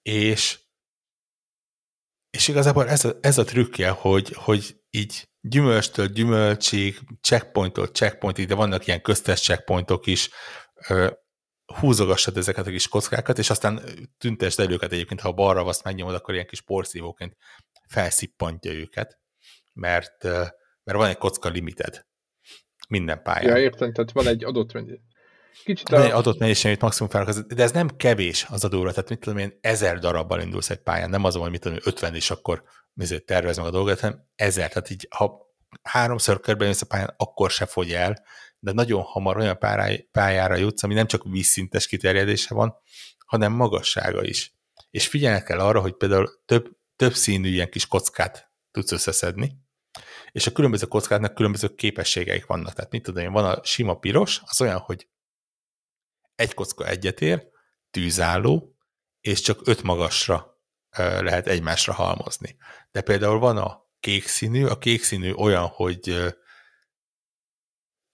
[0.02, 0.60] És,
[2.30, 8.56] és igazából ez a, ez a trükkje, hogy, hogy így gyümölcstől gyümölcsig, checkpointtól checkpointig, de
[8.56, 10.30] vannak ilyen köztes checkpointok is,
[11.74, 13.82] húzogassad ezeket a kis kockákat, és aztán
[14.18, 17.38] tüntesd el őket egyébként, ha balra azt megnyomod, akkor ilyen kis porszívóként
[17.88, 19.20] felszippantja őket,
[19.74, 20.24] mert,
[20.84, 22.06] mert van egy kocka limited
[22.90, 23.56] minden pályán.
[23.56, 25.02] Ja, értem, tehát van egy adott mennyiség.
[25.64, 26.04] Kicsit a...
[26.04, 29.20] Egy adott mennyiség, amit maximum felraksz, de ez nem kevés az a durva, tehát mit
[29.20, 32.64] tudom én, ezer darabbal indulsz egy pályán, nem az, hogy mit tudom, 50 is akkor
[33.26, 35.46] tervez meg a dolgot, hanem ezer, tehát így, ha
[35.82, 38.24] háromszor körbe a pályán, akkor se fogy el,
[38.60, 39.58] de nagyon hamar olyan
[40.12, 42.76] pályára jutsz, ami nem csak vízszintes kiterjedése van,
[43.26, 44.56] hanem magassága is.
[44.90, 49.58] És figyelni kell arra, hogy például több, több színű ilyen kis kockát tudsz összeszedni,
[50.32, 52.74] és a különböző kockáknak különböző képességeik vannak.
[52.74, 55.08] Tehát mit tudom én, van a sima piros, az olyan, hogy
[56.36, 57.48] egy kocka egyet ér,
[57.92, 58.76] tűzálló,
[59.22, 60.62] és csak öt magasra
[61.20, 62.58] lehet egymásra halmozni.
[62.92, 66.36] De például van a kék színű, a kék színű olyan, hogy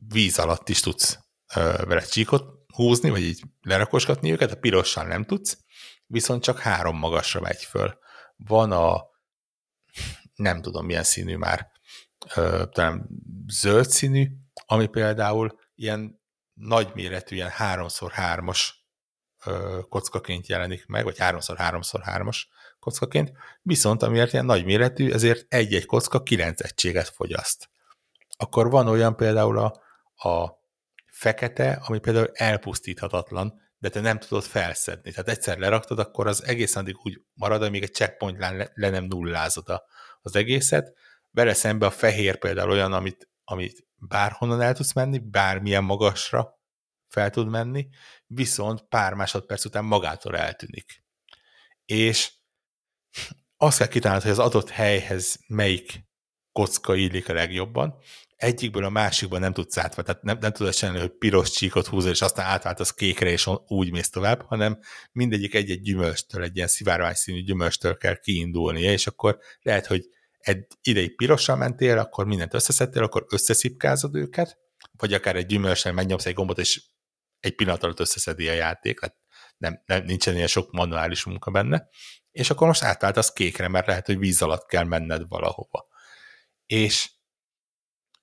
[0.07, 1.19] víz alatt is tudsz
[1.55, 5.57] vele csíkot húzni, vagy így lerakosgatni őket, a pirossal nem tudsz,
[6.05, 7.97] viszont csak három magasra megy föl.
[8.35, 9.03] Van a,
[10.35, 11.71] nem tudom milyen színű már,
[12.71, 13.09] talán
[13.47, 14.27] zöld színű,
[14.65, 16.21] ami például ilyen
[16.53, 18.61] nagyméretű, ilyen 3x3-as
[19.89, 22.37] kockaként jelenik meg, vagy 3x3x3-as
[22.79, 23.31] kockaként,
[23.61, 27.69] viszont amiért ilyen nagyméretű, ezért egy-egy kocka 9 egységet fogyaszt.
[28.37, 29.82] Akkor van olyan például a
[30.25, 30.61] a
[31.05, 35.11] fekete, ami például elpusztíthatatlan, de te nem tudod felszedni.
[35.11, 39.03] Tehát egyszer leraktad, akkor az egész addig úgy marad, amíg egy checkpoint le, le nem
[39.03, 39.83] nullázod a,
[40.21, 40.93] az egészet.
[41.31, 46.59] Vele szembe a fehér például olyan, amit, amit bárhonnan el tudsz menni, bármilyen magasra
[47.07, 47.87] fel tud menni,
[48.25, 51.03] viszont pár másodperc után magától eltűnik.
[51.85, 52.31] És
[53.57, 56.05] azt kell kitalálni, hogy az adott helyhez melyik
[56.51, 57.97] kocka illik a legjobban,
[58.35, 62.11] egyikből a másikban nem tudsz átvenni, tehát nem, nem tudod csinálni, hogy piros csíkot húzol,
[62.11, 64.79] és aztán átváltasz kékre, és úgy mész tovább, hanem
[65.11, 70.05] mindegyik egy-egy gyümölcstől, egy ilyen szivárvány színű gyümölcstől kell kiindulnia, és akkor lehet, hogy
[70.37, 74.57] egy ideig pirossal mentél, akkor mindent összeszedtél, akkor összeszipkázod őket,
[74.97, 76.83] vagy akár egy gyümölcsel megnyomsz egy gombot, és
[77.39, 79.15] egy pillanat alatt összeszedi a játék, tehát
[79.57, 81.89] nem, nem, nincsen ilyen sok manuális munka benne,
[82.31, 85.87] és akkor most átváltasz kékre, mert lehet, hogy víz alatt kell menned valahova.
[86.65, 87.11] És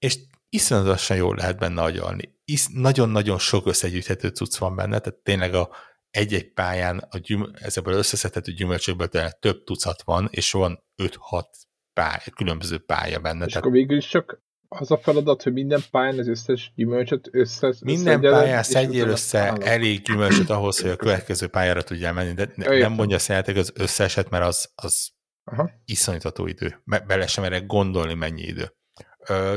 [0.00, 0.18] és
[0.48, 2.38] iszonyatosan jól lehet benne agyalni.
[2.72, 5.70] nagyon-nagyon sok összegyűjthető cucc van benne, tehát tényleg a
[6.10, 9.08] egy-egy pályán a gyüm, ezekből összeszedhető gyümölcsökből
[9.40, 11.44] több tucat van, és van 5-6
[11.92, 13.44] pálya, különböző pálya benne.
[13.44, 13.56] És tehát...
[13.56, 18.20] akkor végül is csak az a feladat, hogy minden pályán az összes gyümölcsöt össze Minden
[18.20, 22.92] pályán szedjél össze elég gyümölcsöt ahhoz, hogy a következő pályára tudjál menni, de ne, nem
[22.92, 25.10] mondja játék az összeset, mert az, az
[25.44, 25.70] Aha.
[25.84, 26.82] iszonytató idő.
[26.84, 28.74] Bele sem erre gondolni, mennyi idő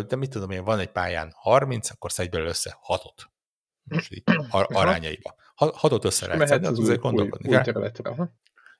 [0.07, 3.23] de mit tudom én, van egy pályán 30, akkor szedj belőle össze 6-ot.
[3.83, 5.35] Most így arányaiba.
[5.57, 8.09] 6-ot össze lehet szedni, az azért gondolkodni új, új területre.
[8.09, 8.29] Aha.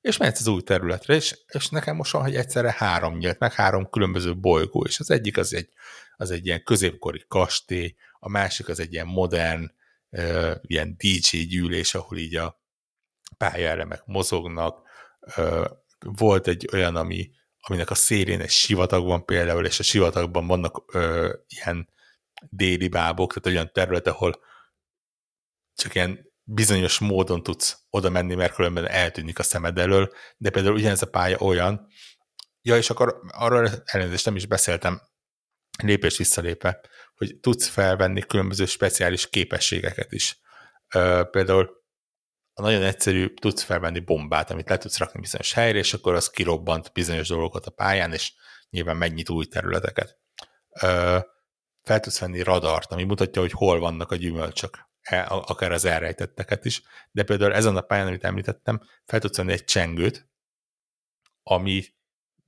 [0.01, 3.53] És mehetsz az új területre, és, és nekem most van, hogy egyszerre három nyílt, meg
[3.53, 5.69] három különböző bolygó, és az egyik az egy,
[6.17, 9.71] az egy ilyen középkori kastély, a másik az egy ilyen modern,
[10.09, 12.61] uh, ilyen DJ gyűlés, ahol így a
[13.37, 14.81] pályaelemek mozognak.
[15.37, 15.65] Uh,
[15.99, 17.29] volt egy olyan, ami
[17.67, 21.89] aminek a szélén egy sivatag van például, és a sivatagban vannak ö, ilyen
[22.49, 24.43] déli bábok, tehát olyan terület, ahol
[25.75, 30.75] csak ilyen bizonyos módon tudsz oda menni, mert különben eltűnik a szemed elől, de például
[30.75, 31.87] ugyanez a pálya olyan,
[32.61, 35.01] ja, és akkor arról elnézést nem is beszéltem,
[35.83, 36.79] lépés visszalépve,
[37.15, 40.41] hogy tudsz felvenni különböző speciális képességeket is.
[40.93, 41.82] Ö, például
[42.61, 46.93] nagyon egyszerű, tudsz felvenni bombát, amit le tudsz rakni bizonyos helyre, és akkor az kirobbant
[46.93, 48.33] bizonyos dolgokat a pályán, és
[48.69, 50.17] nyilván megnyit új területeket.
[50.81, 51.19] Ö,
[51.81, 56.65] fel tudsz venni radart, ami mutatja, hogy hol vannak a gyümölcsök, e, akár az elrejtetteket
[56.65, 56.81] is,
[57.11, 60.29] de például ezen a pályán, amit említettem, fel tudsz venni egy csengőt,
[61.43, 61.83] ami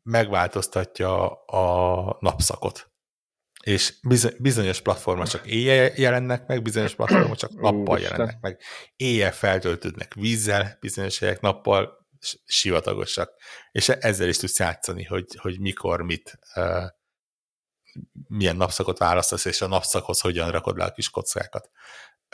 [0.04, 2.95] megváltoztatja a napszakot
[3.66, 3.94] és
[4.40, 8.62] bizonyos platformok csak éjjel jelennek meg, bizonyos platformok csak nappal jelennek meg.
[8.96, 12.08] Éjjel feltöltődnek vízzel, bizonyos helyek nappal
[12.46, 13.32] sivatagosak.
[13.72, 16.84] És ezzel is tudsz játszani, hogy, hogy mikor, mit, uh,
[18.28, 21.70] milyen napszakot választasz, és a napszakhoz hogyan rakod le a kis kockákat.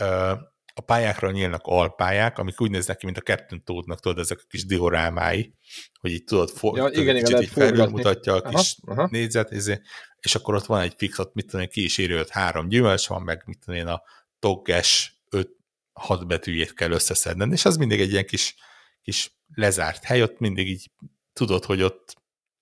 [0.01, 0.31] Uh,
[0.73, 4.47] a pályákra nyílnak alpályák, amik úgy néznek ki, mint a Captain Toadnak, tudod, ezek a
[4.47, 5.55] kis diorámái,
[5.99, 9.07] hogy így tudod, for, ja, igen, kicsit igen, így felül mutatja a kis aha, aha.
[9.11, 9.81] négyzet, ezért,
[10.21, 13.07] és akkor ott van egy fixot, mit tudom én, ki is írja, hogy három gyümölcs
[13.07, 14.03] van, meg mit tudom én, a
[14.39, 15.49] togges öt,
[15.93, 18.55] hat betűjét kell összeszedni, és az mindig egy ilyen kis,
[19.01, 20.91] kis lezárt hely, ott mindig így
[21.33, 22.15] tudod, hogy ott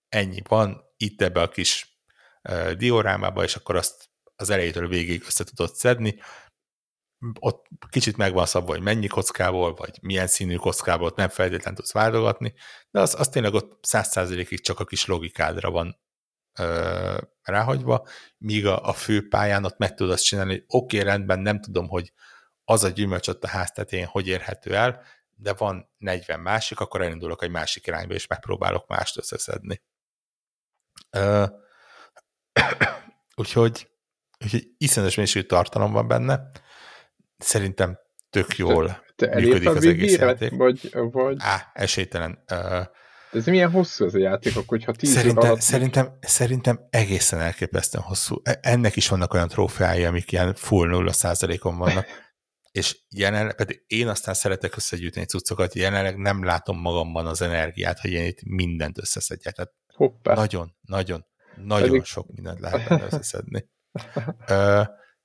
[0.10, 2.00] ennyi van, itt ebbe a kis
[2.50, 6.20] uh, diorámába, és akkor azt az elejétől végig össze tudod szedni,
[7.40, 11.80] ott kicsit meg van szabva, hogy mennyi kockából, vagy milyen színű kockából, ott nem feltétlenül
[11.80, 12.54] tudsz váltogatni,
[12.92, 16.00] de az, az tényleg ott száz százalékig csak a kis logikádra van
[16.60, 18.08] ö, ráhagyva,
[18.38, 21.62] míg a, a fő pályán ott meg tudod azt csinálni, hogy oké, okay, rendben, nem
[21.62, 22.14] tudom, hogy
[22.64, 27.44] az a gyümölcs ott a háztetén hogy érhető el, de van 40 másik, akkor elindulok
[27.44, 29.82] egy másik irányba, és megpróbálok mást összeszedni.
[31.10, 31.46] Ö,
[33.36, 33.90] úgyhogy,
[34.44, 36.50] úgyhogy iszonyatos mélységű tartalom van benne,
[37.38, 38.00] szerintem
[38.30, 40.52] tök jól te, te működik az egész játék.
[40.52, 41.38] Vagy, vagy...
[41.40, 42.44] Á, esélytelen.
[42.52, 42.86] Uh,
[43.32, 45.62] de ez milyen hosszú az a játék, akkor, hogyha tíz szerintem, alatt...
[45.62, 48.36] szerintem, szerintem egészen elképesztően hosszú.
[48.44, 52.06] E, ennek is vannak olyan trófeái, amik ilyen full nulla százalékon vannak.
[52.72, 58.12] és jelenleg, pedig én aztán szeretek összegyűjteni cuccokat, jelenleg nem látom magamban az energiát, hogy
[58.12, 59.54] én itt mindent összeszedjek.
[59.54, 60.34] Tehát Hoppá.
[60.34, 61.26] nagyon, nagyon,
[61.56, 62.04] nagyon pedig...
[62.04, 63.70] sok mindent lehet benne összeszedni.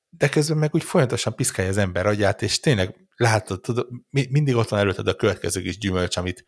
[0.08, 4.68] de közben meg úgy folyamatosan piszkálja az ember agyát, és tényleg látod, tudod, mindig ott
[4.68, 6.44] van előtted a következő kis gyümölcs, amit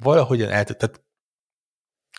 [0.00, 1.04] valahogyan el tehát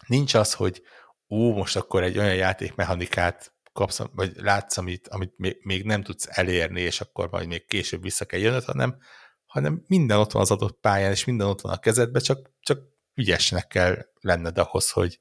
[0.08, 0.82] nincs az, hogy
[1.30, 6.28] ó, most akkor egy olyan játékmechanikát kapsz, vagy látsz, amit, amit még, még nem tudsz
[6.30, 8.98] elérni, és akkor majd még később vissza kell jönnöd, hanem,
[9.46, 12.80] hanem minden ott van az adott pályán, és minden ott van a kezedben, csak, csak
[13.14, 15.20] ügyesnek kell lenned ahhoz, hogy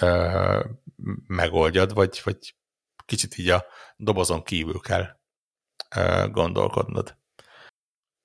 [0.00, 0.64] ö,
[1.26, 2.56] megoldjad, vagy, vagy
[3.06, 3.64] kicsit így a
[3.96, 5.18] dobozon kívül kell
[6.30, 7.19] gondolkodnod.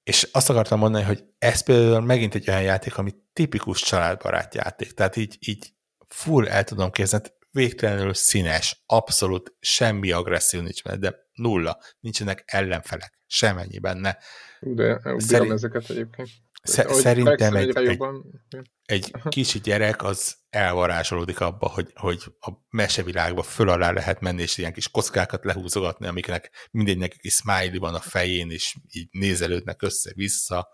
[0.06, 4.92] És azt akartam mondani, hogy ez például megint egy olyan játék, ami tipikus családbarát játék.
[4.92, 5.74] Tehát így, így
[6.08, 13.20] full el tudom képzelni, végtelenül színes, abszolút semmi agresszió nincs benne, de nulla, nincsenek ellenfelek,
[13.28, 14.18] semennyi benne.
[14.60, 15.52] De Szerint...
[15.52, 16.30] ezeket egyébként.
[16.66, 18.44] Sze- szerintem egy, egy, jobban...
[18.86, 24.58] egy kicsi gyerek az elvarázsolódik abba, hogy, hogy a mesevilágba föl alá lehet menni, és
[24.58, 30.70] ilyen kis kockákat lehúzogatni, amiknek mindegynek egy smiley van a fején, és így nézelődnek össze-vissza.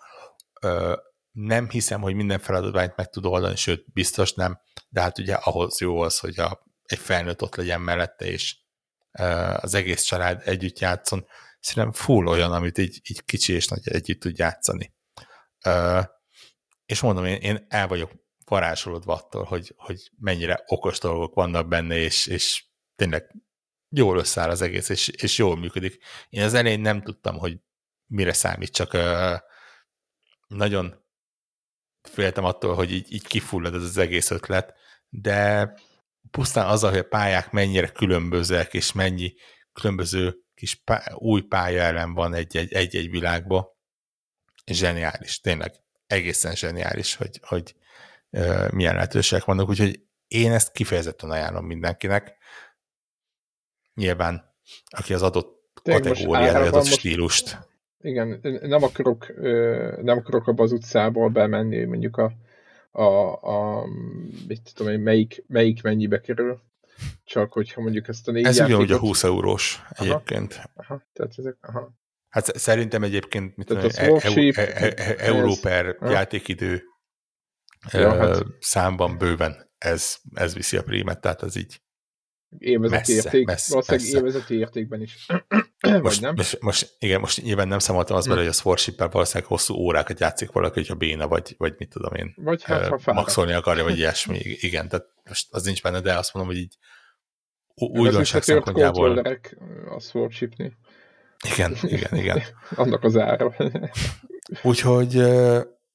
[1.32, 4.60] Nem hiszem, hogy minden feladványt meg tud oldani, sőt, biztos nem,
[4.90, 8.56] de hát ugye ahhoz jó az, hogy a, egy felnőtt ott legyen mellette, és
[9.58, 11.26] az egész család együtt játszon.
[11.60, 14.94] Szerintem full olyan, amit így, így kicsi és nagy együtt tud játszani.
[16.86, 18.12] És mondom, én, én el vagyok
[18.46, 22.66] varázsolódva attól, hogy, hogy mennyire okos dolgok vannak benne, és, és
[22.96, 23.36] tényleg
[23.90, 26.04] jól összeáll az egész, és, és jól működik.
[26.30, 27.60] Én az elején nem tudtam, hogy
[28.06, 28.98] mire számít, csak
[30.48, 31.06] nagyon
[32.02, 34.74] féltem attól, hogy így, így kifullad ez az egész ötlet,
[35.10, 35.74] de
[36.32, 39.34] pusztán az, hogy a pályák mennyire különbözőek, és mennyi
[39.74, 43.68] különböző kis pá- új pálya ellen van egy-egy világban,
[44.66, 45.74] zseniális, tényleg
[46.08, 47.76] egészen zseniális, hogy, hogy
[48.72, 52.38] milyen lehetőségek vannak, úgyhogy én ezt kifejezetten ajánlom mindenkinek.
[53.94, 54.54] Nyilván,
[54.86, 57.58] aki az adott kategóriára, az adott stílust.
[58.02, 59.34] Igen, nem akarok,
[60.02, 62.34] nem akarok abba az utcából bemenni, mondjuk a,
[62.92, 63.86] a, a
[64.48, 66.62] mit tudom én, melyik, melyik mennyibe kerül,
[67.24, 68.82] csak hogyha mondjuk ezt a négy Ez játékot...
[68.82, 70.54] ugyanúgy a 20 eurós egyébként.
[70.54, 71.94] Aha, aha, tehát ezek, aha.
[72.32, 76.84] Hát szerintem egyébként mit tudom, e, e, e, e, euró per játékidő
[77.92, 78.46] ja, hát.
[78.60, 81.82] számban bőven ez, ez viszi a prímet, tehát az így
[82.58, 84.20] Évezeti Messze, érték, messze, valószínűleg messze.
[84.20, 85.26] évezeti értékben is.
[85.80, 86.34] Most, Vagy nem?
[86.36, 90.20] Most, most, igen, most nyilván nem számoltam az bele, hogy a Swarshippel valószínűleg hosszú órákat
[90.20, 93.26] játszik valaki, hogyha béna, vagy, vagy mit tudom én, Vagy hát, ha fáradt.
[93.26, 94.40] maxolni akarja, vagy ilyesmi.
[94.44, 96.78] Igen, tehát most az nincs benne, de azt mondom, hogy így
[97.76, 99.06] az újdonság szempontjából.
[99.06, 99.58] kontrollerek
[99.96, 100.72] a Swordshipnél.
[101.50, 102.42] Igen, igen, igen.
[102.76, 103.54] Annak az ára.
[104.64, 105.18] Úgyhogy,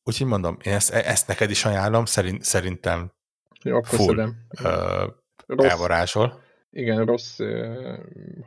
[0.03, 3.13] úgyhogy mondom, én ezt, ezt neked is ajánlom, szerint, szerintem
[3.63, 4.29] Jó, akkor Full.
[4.63, 5.07] ö,
[5.47, 6.41] elvarázsol.
[6.71, 7.37] igen, rossz,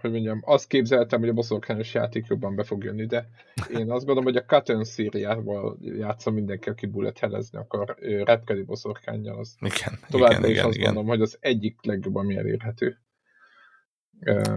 [0.01, 3.29] hogy mondjam, azt képzeltem, hogy a boszorkányos játék jobban be fog jönni, de
[3.71, 9.55] én azt gondolom, hogy a Cotton szériával játszom mindenki, aki bullet akar, repkedi boszorkányjal, az
[9.59, 10.93] Igen, továbbra igen, is igen, azt igen.
[10.93, 12.97] mondom, hogy az egyik legjobb, ami elérhető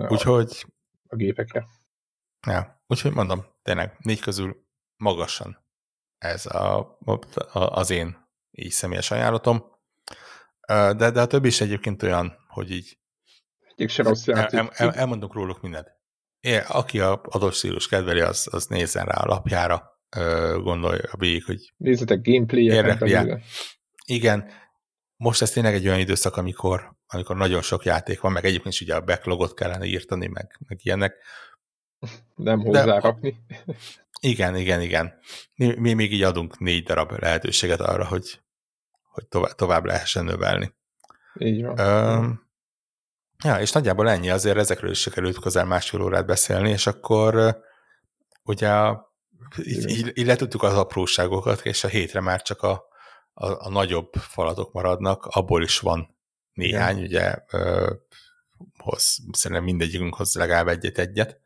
[0.09, 0.67] Úgyhogy,
[1.09, 1.67] a gépekre.
[2.47, 4.67] Ja, úgyhogy mondom, tényleg négy közül
[4.97, 5.65] magasan
[6.19, 6.99] ez a,
[7.53, 8.17] a, az én
[8.51, 9.65] így személyes ajánlatom.
[10.69, 12.99] De, de a többi is egyébként olyan, hogy így
[13.77, 15.87] Egyik se rossz el, el, el, elmondunk róluk mindent.
[16.41, 20.01] É, aki a adott stílus kedveli, az, az nézzen rá a lapjára,
[20.63, 22.21] gondolja végig, hogy Nézzetek
[22.99, 23.41] belőle.
[24.07, 24.51] igen,
[25.17, 28.81] most ez tényleg egy olyan időszak, amikor, amikor nagyon sok játék van, meg egyébként is
[28.81, 31.15] ugye a backlogot kellene írtani, meg, meg ilyenek.
[32.35, 33.37] Nem De- hozzárakni.
[34.21, 35.19] Igen, igen, igen.
[35.55, 38.41] Mi, mi még így adunk négy darab lehetőséget arra, hogy,
[39.03, 40.75] hogy tovább, tovább lehessen növelni.
[41.39, 41.79] Így van.
[41.79, 42.47] Öm,
[43.45, 47.61] ja, és nagyjából ennyi, azért ezekről is sikerült közel másfél órát beszélni, és akkor
[48.43, 48.95] ugye
[49.63, 52.85] így, így, így letudtuk az apróságokat, és a hétre már csak a,
[53.33, 56.17] a, a nagyobb falatok maradnak, abból is van
[56.53, 57.07] néhány, Igen.
[57.09, 57.93] ugye ö,
[58.79, 61.41] hoz, szerintem mindegyikünk hoz legalább egyet-egyet.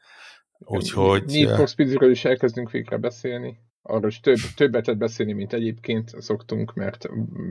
[0.59, 3.59] Úgyhogy Need for Speedről is elkezdünk végre beszélni.
[3.83, 7.09] Arról is több, többet lehet beszélni, mint egyébként szoktunk, mert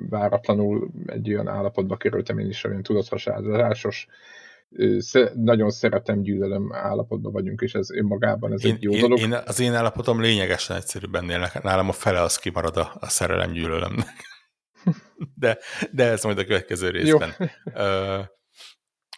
[0.09, 4.07] váratlanul egy olyan állapotba kerültem én is, olyan tudathasázásos,
[5.33, 9.19] nagyon szeretem, gyűlölöm állapotban vagyunk, és ez önmagában ez én, egy jó én, dolog.
[9.19, 13.51] én, az én állapotom lényegesen egyszerűbb ennél, nálam a fele az kimarad a, a szerelem
[13.51, 14.33] gyűlölemnek.
[15.35, 15.57] De,
[15.91, 17.29] de ez majd a következő részben.
[17.73, 18.19] Ö,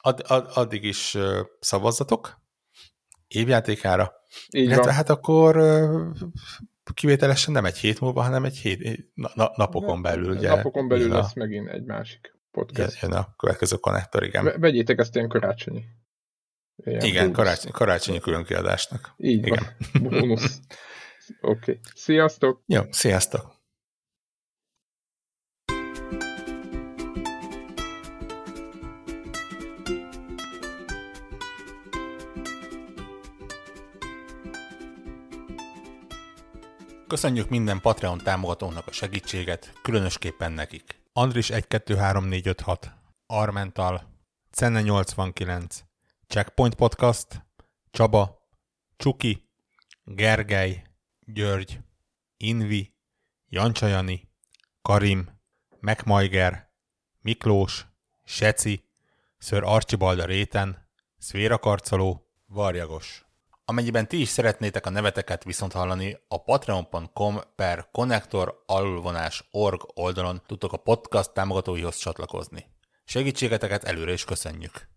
[0.02, 1.18] Ad, ad, addig is
[1.60, 2.42] szavazzatok
[3.28, 4.14] évjátékára,
[4.50, 4.94] Így illetve van.
[4.94, 6.02] hát akkor ö,
[6.94, 10.36] kivételesen nem egy hét múlva, hanem egy hét, na, na, napokon belül.
[10.36, 13.02] Ugye, Napokon belül jön a, lesz megint egy másik podcast.
[13.02, 14.44] jön a következő konnektor, igen.
[14.44, 15.84] Ve- Vegyétek ezt ilyen karácsonyi.
[16.86, 17.36] Ilyen igen, bónusz.
[17.38, 19.14] karácsony, karácsonyi különkiadásnak.
[19.18, 19.64] Így Igen.
[19.94, 20.04] van.
[20.04, 20.60] Bónusz.
[21.42, 21.72] Oké.
[21.72, 21.80] Okay.
[21.96, 22.62] Sziasztok!
[22.66, 23.56] Jó, sziasztok!
[37.08, 41.02] Köszönjük minden Patreon támogatónak a segítséget, különösképpen nekik.
[41.14, 42.92] Andris 123456,
[43.28, 44.04] Armental,
[44.52, 45.84] Cenne 89,
[46.28, 47.46] Checkpoint Podcast,
[47.92, 48.50] Csaba,
[48.98, 49.50] Csuki,
[50.04, 50.84] Gergely,
[51.20, 51.80] György,
[52.38, 52.94] Invi,
[53.50, 54.30] Jancsajani,
[54.82, 55.30] Karim,
[55.80, 56.70] Megmajger,
[57.22, 57.86] Miklós,
[58.24, 58.84] Seci,
[59.38, 63.27] Ször Archibald a réten, Szvéra Karcoló, Varjagos.
[63.70, 67.90] Amennyiben ti is szeretnétek a neveteket viszont hallani, a patreon.com per
[68.66, 72.66] alulvonás org oldalon tudtok a podcast támogatóihoz csatlakozni.
[73.06, 74.97] Segítségeteket előre is köszönjük!